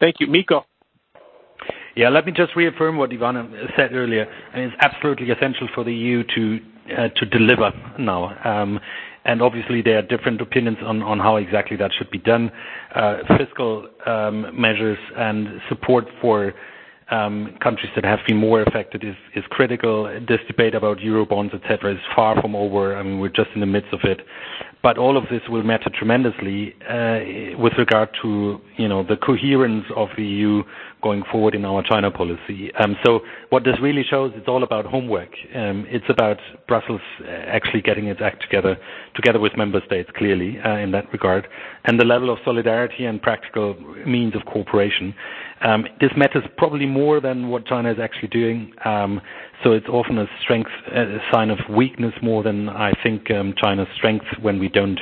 Thank 0.00 0.16
you. 0.20 0.26
Mikko. 0.26 0.64
Yeah, 1.96 2.08
let 2.08 2.26
me 2.26 2.32
just 2.32 2.56
reaffirm 2.56 2.96
what 2.96 3.10
Ivana 3.10 3.48
said 3.76 3.92
earlier. 3.94 4.26
It's 4.54 4.74
absolutely 4.80 5.30
essential 5.30 5.68
for 5.74 5.84
the 5.84 5.94
EU 5.94 6.24
uh, 6.98 7.08
to 7.16 7.26
deliver 7.26 7.70
now. 7.98 8.36
Um 8.44 8.80
and 9.26 9.40
obviously, 9.40 9.80
there 9.80 9.98
are 9.98 10.02
different 10.02 10.40
opinions 10.42 10.76
on 10.84 11.00
how 11.18 11.36
exactly 11.36 11.76
that 11.78 11.90
should 11.96 12.10
be 12.10 12.18
done. 12.18 12.52
Uh, 12.94 13.16
fiscal 13.38 13.88
um, 14.06 14.48
measures 14.60 14.98
and 15.16 15.60
support 15.70 16.04
for 16.20 16.52
um, 17.10 17.56
countries 17.62 17.90
that 17.94 18.04
have 18.04 18.18
been 18.26 18.36
more 18.36 18.62
affected 18.62 19.02
is 19.02 19.44
critical. 19.50 20.04
This 20.28 20.40
debate 20.46 20.74
about 20.74 20.98
Eurobonds, 20.98 21.54
et 21.54 21.62
cetera, 21.68 21.92
is 21.94 22.00
far 22.14 22.40
from 22.40 22.54
over. 22.54 22.96
I 22.96 23.02
mean 23.02 23.18
we're 23.18 23.28
just 23.28 23.50
in 23.54 23.60
the 23.60 23.66
midst 23.66 23.92
of 23.92 24.00
it. 24.04 24.20
But 24.84 24.98
all 24.98 25.16
of 25.16 25.24
this 25.30 25.40
will 25.48 25.62
matter 25.62 25.88
tremendously 25.88 26.74
uh, 26.86 27.58
with 27.58 27.72
regard 27.78 28.10
to 28.20 28.60
you 28.76 28.86
know 28.86 29.02
the 29.02 29.16
coherence 29.16 29.86
of 29.96 30.08
the 30.14 30.22
EU 30.24 30.62
going 31.02 31.22
forward 31.32 31.54
in 31.54 31.64
our 31.64 31.82
China 31.82 32.10
policy. 32.10 32.70
Um 32.78 32.94
so 33.02 33.20
what 33.48 33.64
this 33.64 33.76
really 33.80 34.04
shows, 34.10 34.32
it's 34.36 34.46
all 34.46 34.62
about 34.62 34.84
homework. 34.84 35.30
Um, 35.54 35.86
it's 35.88 36.04
about 36.10 36.36
Brussels 36.68 37.00
uh, 37.22 37.30
actually 37.56 37.80
getting 37.80 38.08
its 38.08 38.20
act 38.22 38.42
together 38.42 38.76
together 39.14 39.40
with 39.40 39.52
member 39.56 39.80
states, 39.86 40.10
clearly, 40.18 40.58
uh, 40.60 40.76
in 40.76 40.90
that 40.90 41.10
regard, 41.12 41.48
and 41.86 41.98
the 41.98 42.04
level 42.04 42.28
of 42.30 42.38
solidarity 42.44 43.06
and 43.06 43.22
practical 43.22 43.74
means 44.06 44.34
of 44.36 44.42
cooperation. 44.52 45.14
Um, 45.60 45.86
this 46.00 46.10
matters 46.16 46.44
probably 46.56 46.86
more 46.86 47.20
than 47.20 47.48
what 47.48 47.66
China 47.66 47.90
is 47.90 47.98
actually 48.00 48.28
doing. 48.28 48.72
Um 48.84 49.20
so 49.64 49.72
it's 49.72 49.86
often 49.88 50.18
a 50.18 50.26
sign 51.32 51.50
of 51.50 51.58
weakness 51.70 52.12
more 52.22 52.42
than, 52.42 52.68
I 52.68 52.92
think, 53.02 53.30
um, 53.30 53.54
China's 53.56 53.88
strength 53.96 54.26
when 54.42 54.58
we 54.58 54.68
don't 54.68 55.00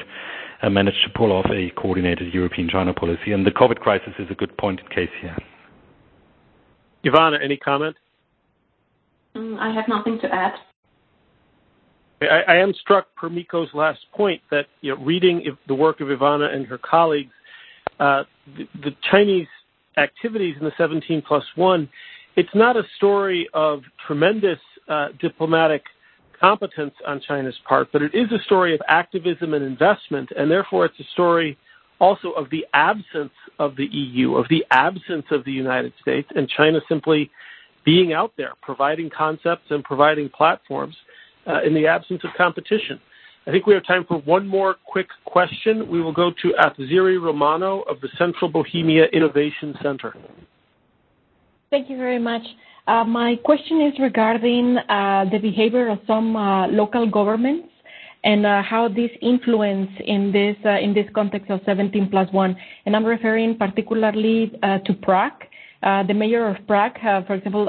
uh, 0.62 0.70
manage 0.70 0.94
to 1.04 1.10
pull 1.18 1.32
off 1.32 1.46
a 1.50 1.70
coordinated 1.70 2.32
European-China 2.32 2.94
policy. 2.94 3.32
And 3.32 3.44
the 3.44 3.50
COVID 3.50 3.80
crisis 3.80 4.12
is 4.20 4.28
a 4.30 4.34
good 4.34 4.56
point 4.56 4.78
in 4.78 4.86
case 4.86 5.10
here. 5.20 5.36
Ivana, 7.04 7.42
any 7.42 7.56
comment? 7.56 7.96
Mm, 9.34 9.58
I 9.58 9.74
have 9.74 9.88
nothing 9.88 10.20
to 10.20 10.32
add. 10.32 10.52
I 12.20 12.54
am 12.58 12.72
struck 12.80 13.12
per 13.16 13.28
Mikko's 13.28 13.70
last 13.74 13.98
point 14.14 14.40
that 14.52 14.66
reading 15.00 15.44
the 15.66 15.74
work 15.74 16.00
of 16.00 16.06
Ivana 16.06 16.54
and 16.54 16.64
her 16.66 16.78
colleagues, 16.78 17.32
uh, 17.98 18.22
the 18.56 18.94
Chinese 19.10 19.48
activities 19.96 20.56
in 20.58 20.64
the 20.64 20.72
17 20.76 21.22
plus 21.22 21.44
1, 21.56 21.88
it's 22.36 22.54
not 22.54 22.76
a 22.76 22.82
story 22.96 23.48
of 23.52 23.82
tremendous 24.06 24.58
uh, 24.88 25.08
diplomatic 25.20 25.82
competence 26.40 26.94
on 27.06 27.20
China's 27.20 27.54
part, 27.68 27.88
but 27.92 28.02
it 28.02 28.14
is 28.14 28.30
a 28.32 28.42
story 28.44 28.74
of 28.74 28.80
activism 28.88 29.54
and 29.54 29.64
investment, 29.64 30.30
and 30.36 30.50
therefore 30.50 30.86
it's 30.86 30.98
a 30.98 31.04
story 31.12 31.56
also 32.00 32.30
of 32.30 32.50
the 32.50 32.66
absence 32.74 33.32
of 33.60 33.76
the 33.76 33.86
EU, 33.86 34.34
of 34.34 34.46
the 34.48 34.64
absence 34.70 35.26
of 35.30 35.44
the 35.44 35.52
United 35.52 35.92
States, 36.00 36.28
and 36.34 36.48
China 36.48 36.80
simply 36.88 37.30
being 37.84 38.12
out 38.12 38.32
there, 38.36 38.52
providing 38.60 39.08
concepts 39.08 39.70
and 39.70 39.84
providing 39.84 40.28
platforms 40.28 40.96
uh, 41.46 41.62
in 41.62 41.74
the 41.74 41.86
absence 41.86 42.22
of 42.24 42.30
competition. 42.36 43.00
I 43.46 43.50
think 43.50 43.66
we 43.66 43.74
have 43.74 43.84
time 43.84 44.04
for 44.06 44.18
one 44.18 44.46
more 44.46 44.76
quick 44.86 45.08
question. 45.24 45.90
We 45.90 46.00
will 46.00 46.12
go 46.12 46.30
to 46.42 46.54
Athziri 46.60 47.20
Romano 47.20 47.80
of 47.82 48.00
the 48.00 48.08
Central 48.16 48.48
Bohemia 48.48 49.06
Innovation 49.12 49.74
Center. 49.82 50.14
Thank 51.70 51.90
you 51.90 51.96
very 51.96 52.20
much. 52.20 52.42
Uh, 52.86 53.02
my 53.04 53.34
question 53.44 53.80
is 53.80 53.94
regarding 53.98 54.76
uh, 54.76 55.24
the 55.32 55.38
behavior 55.38 55.88
of 55.88 55.98
some 56.06 56.36
uh, 56.36 56.68
local 56.68 57.08
governments 57.10 57.68
and 58.24 58.44
how 58.44 58.88
this 58.88 59.10
influence 59.20 59.90
in 60.06 60.30
this 60.32 61.06
context 61.12 61.50
of 61.50 61.60
17 61.66 62.10
plus 62.10 62.28
1. 62.32 62.56
And 62.86 62.94
I'm 62.94 63.04
referring 63.04 63.58
particularly 63.58 64.52
to 64.62 64.94
Prague. 65.02 65.42
The 65.82 66.14
mayor 66.14 66.46
of 66.46 66.64
Prague, 66.68 67.00
for 67.26 67.34
example, 67.34 67.68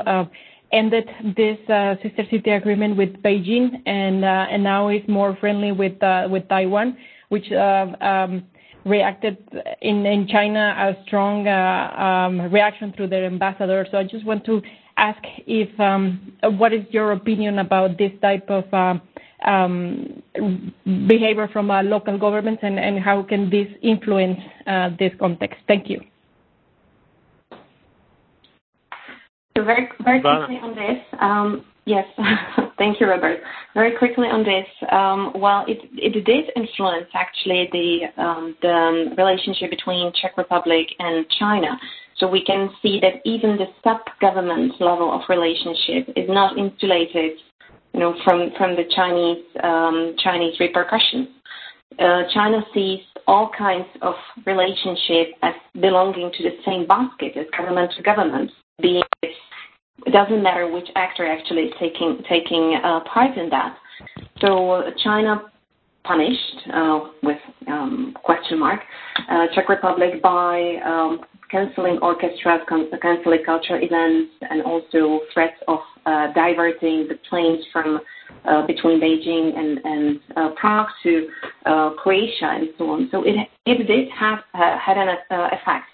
ended 0.73 1.07
this 1.37 1.57
uh, 1.69 1.95
sister 2.01 2.23
city 2.29 2.49
agreement 2.51 2.97
with 2.97 3.13
Beijing 3.21 3.81
and 3.85 4.25
uh, 4.25 4.57
now 4.57 4.89
is 4.89 5.01
more 5.07 5.37
friendly 5.39 5.71
with 5.71 6.01
uh, 6.03 6.27
Taiwan, 6.49 6.97
which 7.29 7.49
um, 7.53 8.43
reacted 8.83 9.37
in 9.81 10.27
China, 10.29 10.75
a 10.77 11.05
strong 11.05 11.47
um, 11.47 12.51
reaction 12.51 12.91
through 12.97 13.07
their 13.07 13.25
ambassador. 13.25 13.87
So 13.91 13.97
I 13.99 14.03
just 14.03 14.25
want 14.25 14.43
to 14.45 14.61
ask 14.97 15.21
um, 15.79 16.33
what 16.57 16.73
is 16.73 16.83
your 16.89 17.13
opinion 17.13 17.59
about 17.59 17.97
this 17.97 18.11
type 18.21 18.49
of 18.49 18.65
behavior 21.07 21.47
from 21.53 21.67
local 21.67 22.17
governments, 22.17 22.61
and 22.63 22.99
how 22.99 23.23
can 23.23 23.49
this 23.49 23.67
influence 23.81 24.39
this 24.99 25.11
context? 25.19 25.59
Thank 25.67 25.89
you. 25.89 26.01
Very 30.03 30.21
quickly 30.21 30.59
on 30.61 30.75
this. 30.75 30.99
Um, 31.19 31.65
yes. 31.85 32.05
Thank 32.77 32.99
you, 32.99 33.07
Robert. 33.07 33.39
Very 33.73 33.95
quickly 33.97 34.27
on 34.27 34.43
this. 34.43 34.65
Um, 34.91 35.31
well, 35.35 35.65
it 35.67 36.25
did 36.25 36.45
influence 36.55 37.07
actually 37.13 38.01
um, 38.17 38.55
the 38.61 39.13
relationship 39.17 39.69
between 39.69 40.11
Czech 40.19 40.37
Republic 40.37 40.87
and 40.99 41.25
China. 41.39 41.77
So 42.17 42.27
we 42.27 42.43
can 42.43 42.69
see 42.81 42.99
that 43.01 43.21
even 43.25 43.57
the 43.57 43.67
sub-government 43.83 44.73
level 44.79 45.11
of 45.11 45.21
relationship 45.29 46.09
is 46.15 46.29
not 46.29 46.57
insulated 46.57 47.37
from 47.91 48.75
the 48.75 48.85
Chinese 50.23 50.59
repercussions. 50.59 51.27
Uh, 51.99 52.23
China 52.33 52.61
sees 52.73 52.99
all 53.27 53.51
kinds 53.55 53.87
of 54.01 54.15
relationship 54.45 55.35
as 55.43 55.53
belonging 55.79 56.31
to 56.37 56.43
the 56.43 56.57
same 56.65 56.87
basket 56.87 57.37
as 57.37 57.45
government 57.55 57.91
to 57.95 58.03
government. 58.03 58.51
It 58.83 60.11
doesn't 60.11 60.43
matter 60.43 60.71
which 60.71 60.87
actor 60.95 61.25
actually 61.25 61.63
is 61.63 61.73
taking 61.79 62.21
taking 62.29 62.79
uh, 62.83 62.99
part 63.11 63.37
in 63.37 63.49
that. 63.49 63.77
So 64.39 64.83
China 65.03 65.43
punished, 66.03 66.55
uh, 66.73 66.99
with 67.23 67.37
um, 67.67 68.13
question 68.23 68.59
mark, 68.59 68.81
uh, 69.29 69.45
Czech 69.55 69.69
Republic 69.69 70.21
by 70.21 70.75
um, 70.85 71.21
canceling 71.49 71.97
orchestras, 72.01 72.61
canceling 73.01 73.39
cultural 73.45 73.79
events, 73.81 74.31
and 74.41 74.63
also 74.63 75.21
threats 75.33 75.55
of 75.67 75.79
diverting 76.35 77.07
the 77.07 77.17
planes 77.29 77.63
from 77.71 77.99
between 78.67 78.99
Beijing 78.99 79.55
and 79.57 80.19
Prague 80.57 80.87
to 81.03 81.27
Croatia 81.97 82.49
and 82.57 82.67
so 82.77 82.89
on. 82.89 83.07
So 83.11 83.23
it 83.23 83.35
it 83.65 83.87
did 83.87 84.09
have 84.11 84.39
had 84.53 84.97
an 84.97 85.15
effect. 85.29 85.85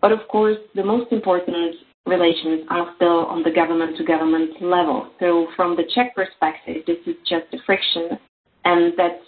But 0.00 0.10
of 0.10 0.26
course, 0.28 0.58
the 0.74 0.82
most 0.82 1.12
important 1.12 1.76
relations 2.06 2.66
are 2.68 2.92
still 2.96 3.26
on 3.26 3.42
the 3.42 3.50
government-to-government 3.50 4.60
level. 4.60 5.10
So 5.20 5.48
from 5.56 5.76
the 5.76 5.84
Czech 5.94 6.14
perspective, 6.14 6.82
this 6.86 6.98
is 7.06 7.16
just 7.28 7.46
a 7.52 7.58
friction, 7.64 8.18
and 8.64 8.92
that 8.96 9.20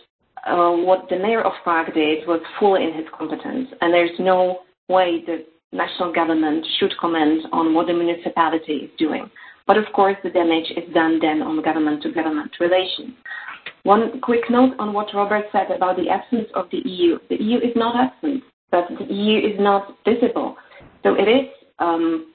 uh, 0.46 0.72
what 0.72 1.08
the 1.08 1.18
mayor 1.18 1.42
of 1.42 1.52
Prague 1.62 1.94
did 1.94 2.26
was 2.26 2.40
fully 2.58 2.84
in 2.84 2.92
his 2.94 3.06
competence, 3.16 3.68
and 3.80 3.92
there's 3.92 4.18
no 4.18 4.60
way 4.88 5.22
the 5.24 5.44
national 5.72 6.12
government 6.12 6.64
should 6.78 6.96
comment 6.98 7.42
on 7.52 7.74
what 7.74 7.86
the 7.86 7.92
municipality 7.92 8.72
is 8.72 8.90
doing. 8.98 9.30
But 9.66 9.78
of 9.78 9.84
course, 9.94 10.16
the 10.22 10.30
damage 10.30 10.70
is 10.76 10.92
done 10.92 11.18
then 11.20 11.42
on 11.42 11.62
government-to-government 11.62 12.52
relations. 12.60 13.14
One 13.84 14.20
quick 14.20 14.50
note 14.50 14.74
on 14.78 14.92
what 14.92 15.08
Robert 15.14 15.46
said 15.52 15.70
about 15.74 15.96
the 15.96 16.10
absence 16.10 16.48
of 16.54 16.66
the 16.70 16.82
EU. 16.84 17.18
The 17.28 17.42
EU 17.42 17.58
is 17.58 17.74
not 17.76 17.96
absent, 17.96 18.42
but 18.70 18.84
the 18.98 19.12
EU 19.12 19.38
is 19.38 19.58
not 19.58 19.96
visible. 20.04 20.56
So 21.02 21.14
it 21.14 21.28
is 21.28 21.48
um, 21.78 22.33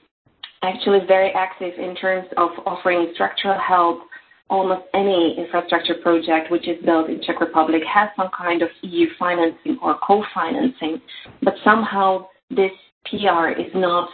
actually 0.62 1.00
very 1.06 1.30
active 1.32 1.72
in 1.78 1.94
terms 1.96 2.26
of 2.36 2.50
offering 2.66 3.10
structural 3.14 3.58
help. 3.58 4.00
Almost 4.48 4.82
any 4.94 5.36
infrastructure 5.38 5.94
project 6.02 6.50
which 6.50 6.66
is 6.66 6.82
built 6.84 7.08
in 7.08 7.22
Czech 7.22 7.40
Republic 7.40 7.82
has 7.92 8.08
some 8.16 8.28
kind 8.36 8.62
of 8.62 8.68
EU 8.82 9.06
financing 9.18 9.78
or 9.80 9.96
co-financing, 10.04 11.00
but 11.42 11.54
somehow 11.64 12.26
this 12.50 12.72
PR 13.06 13.50
is 13.50 13.70
not 13.74 14.08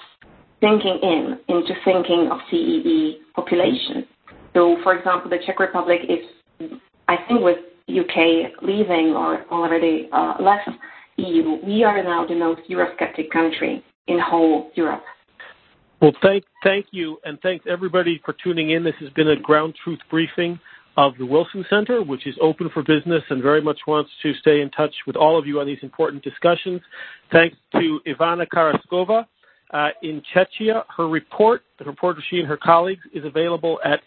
sinking 0.60 0.98
in 1.02 1.38
into 1.48 1.72
thinking 1.84 2.28
of 2.30 2.38
CEE 2.50 3.18
population. 3.34 4.06
So 4.54 4.76
for 4.82 4.94
example, 4.98 5.30
the 5.30 5.38
Czech 5.46 5.58
Republic 5.58 6.00
is, 6.08 6.68
I 7.08 7.16
think 7.28 7.40
with 7.42 7.58
UK 7.88 8.52
leaving 8.62 9.14
or 9.16 9.44
already 9.50 10.08
uh, 10.12 10.34
left 10.40 10.68
EU, 11.16 11.58
we 11.64 11.82
are 11.84 12.02
now 12.02 12.26
the 12.26 12.34
most 12.34 12.60
Eurosceptic 12.68 13.30
country 13.32 13.82
in 14.06 14.18
whole 14.18 14.70
Europe. 14.74 15.02
Well, 16.00 16.12
thank 16.22 16.86
you, 16.90 17.18
and 17.24 17.40
thanks 17.40 17.64
everybody 17.68 18.20
for 18.22 18.34
tuning 18.44 18.70
in. 18.70 18.84
This 18.84 18.94
has 19.00 19.08
been 19.10 19.28
a 19.28 19.36
ground 19.36 19.74
truth 19.82 19.98
briefing 20.10 20.60
of 20.98 21.14
the 21.18 21.24
Wilson 21.24 21.64
Center, 21.70 22.02
which 22.02 22.26
is 22.26 22.34
open 22.40 22.68
for 22.72 22.82
business 22.82 23.22
and 23.30 23.42
very 23.42 23.62
much 23.62 23.78
wants 23.86 24.10
to 24.22 24.34
stay 24.34 24.60
in 24.60 24.70
touch 24.70 24.94
with 25.06 25.16
all 25.16 25.38
of 25.38 25.46
you 25.46 25.58
on 25.58 25.66
these 25.66 25.78
important 25.80 26.22
discussions. 26.22 26.82
Thanks 27.32 27.56
to 27.72 28.00
Ivana 28.06 28.46
Karásková 28.46 29.24
uh, 29.72 29.88
in 30.02 30.22
Czechia. 30.34 30.84
Her 30.94 31.08
report, 31.08 31.62
the 31.78 31.86
report 31.86 32.18
of 32.18 32.24
she 32.28 32.40
and 32.40 32.48
her 32.48 32.58
colleagues, 32.58 33.02
is 33.14 33.24
available 33.24 33.80
at 33.82 34.00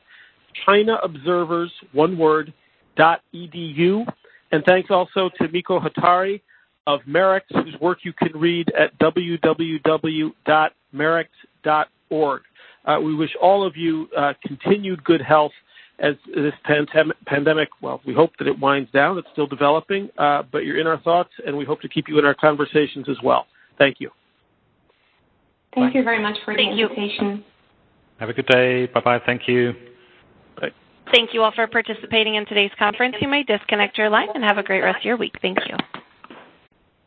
ChinaObservers, 0.68 1.70
one 1.94 2.20
word, 2.20 2.54
dot 2.98 3.22
edu. 3.34 4.06
And 4.52 4.64
thanks 4.66 4.92
also 4.92 5.32
to 5.40 5.48
Mikko 5.48 5.80
Huotari 5.80 6.42
of 6.86 7.00
MERICS, 7.08 7.48
whose 7.52 7.76
work 7.82 8.00
you 8.04 8.14
can 8.14 8.40
read 8.40 8.72
at 8.80 8.98
www.merics.org. 10.94 12.42
Uh, 12.86 13.00
we 13.02 13.16
wish 13.16 13.32
all 13.42 13.66
of 13.66 13.76
you 13.76 14.08
uh, 14.18 14.34
continued 14.46 15.04
good 15.04 15.22
health 15.22 15.52
as 16.00 16.16
this 16.34 16.54
pandemic, 17.26 17.68
well, 17.82 18.02
we 18.06 18.14
hope 18.14 18.32
that 18.40 18.48
it 18.48 18.58
winds 18.58 18.90
down. 18.92 19.18
It's 19.18 19.28
still 19.34 19.48
developing, 19.48 20.10
uh, 20.18 20.44
but 20.50 20.60
you're 20.60 20.80
in 20.80 20.88
our 20.88 21.00
thoughts, 21.02 21.32
and 21.46 21.58
we 21.58 21.66
hope 21.66 21.82
to 21.82 21.90
keep 21.90 22.08
you 22.08 22.18
in 22.20 22.26
our 22.26 22.34
conversations 22.34 23.08
as 23.10 23.18
well. 23.22 23.48
Thank 23.78 23.98
you. 24.00 24.10
Thank 25.76 25.94
Bye. 25.94 26.00
you 26.00 26.04
very 26.06 26.22
much 26.22 26.38
for 26.46 26.56
Thank 26.56 26.76
the 26.76 26.82
invitation. 26.82 27.38
You. 27.38 27.44
Have 28.20 28.30
a 28.30 28.34
good 28.34 28.48
day. 28.48 28.86
Bye-bye. 28.88 29.20
Thank 29.26 29.48
you. 29.48 29.74
Bye. 30.60 30.70
Thank 31.14 31.34
you 31.34 31.44
all 31.44 31.52
for 31.54 31.68
participating 31.68 32.36
in 32.36 32.46
today's 32.46 32.72
conference. 32.80 33.16
You 33.20 33.28
may 33.28 33.44
disconnect 33.44 33.98
your 33.98 34.10
line 34.10 34.30
and 34.34 34.44
have 34.44 34.58
a 34.58 34.64
great 34.64 34.82
rest 34.82 35.00
of 35.00 35.06
your 35.06 35.18
week. 35.18 35.36
Thank 35.42 35.58
you. 35.68 35.76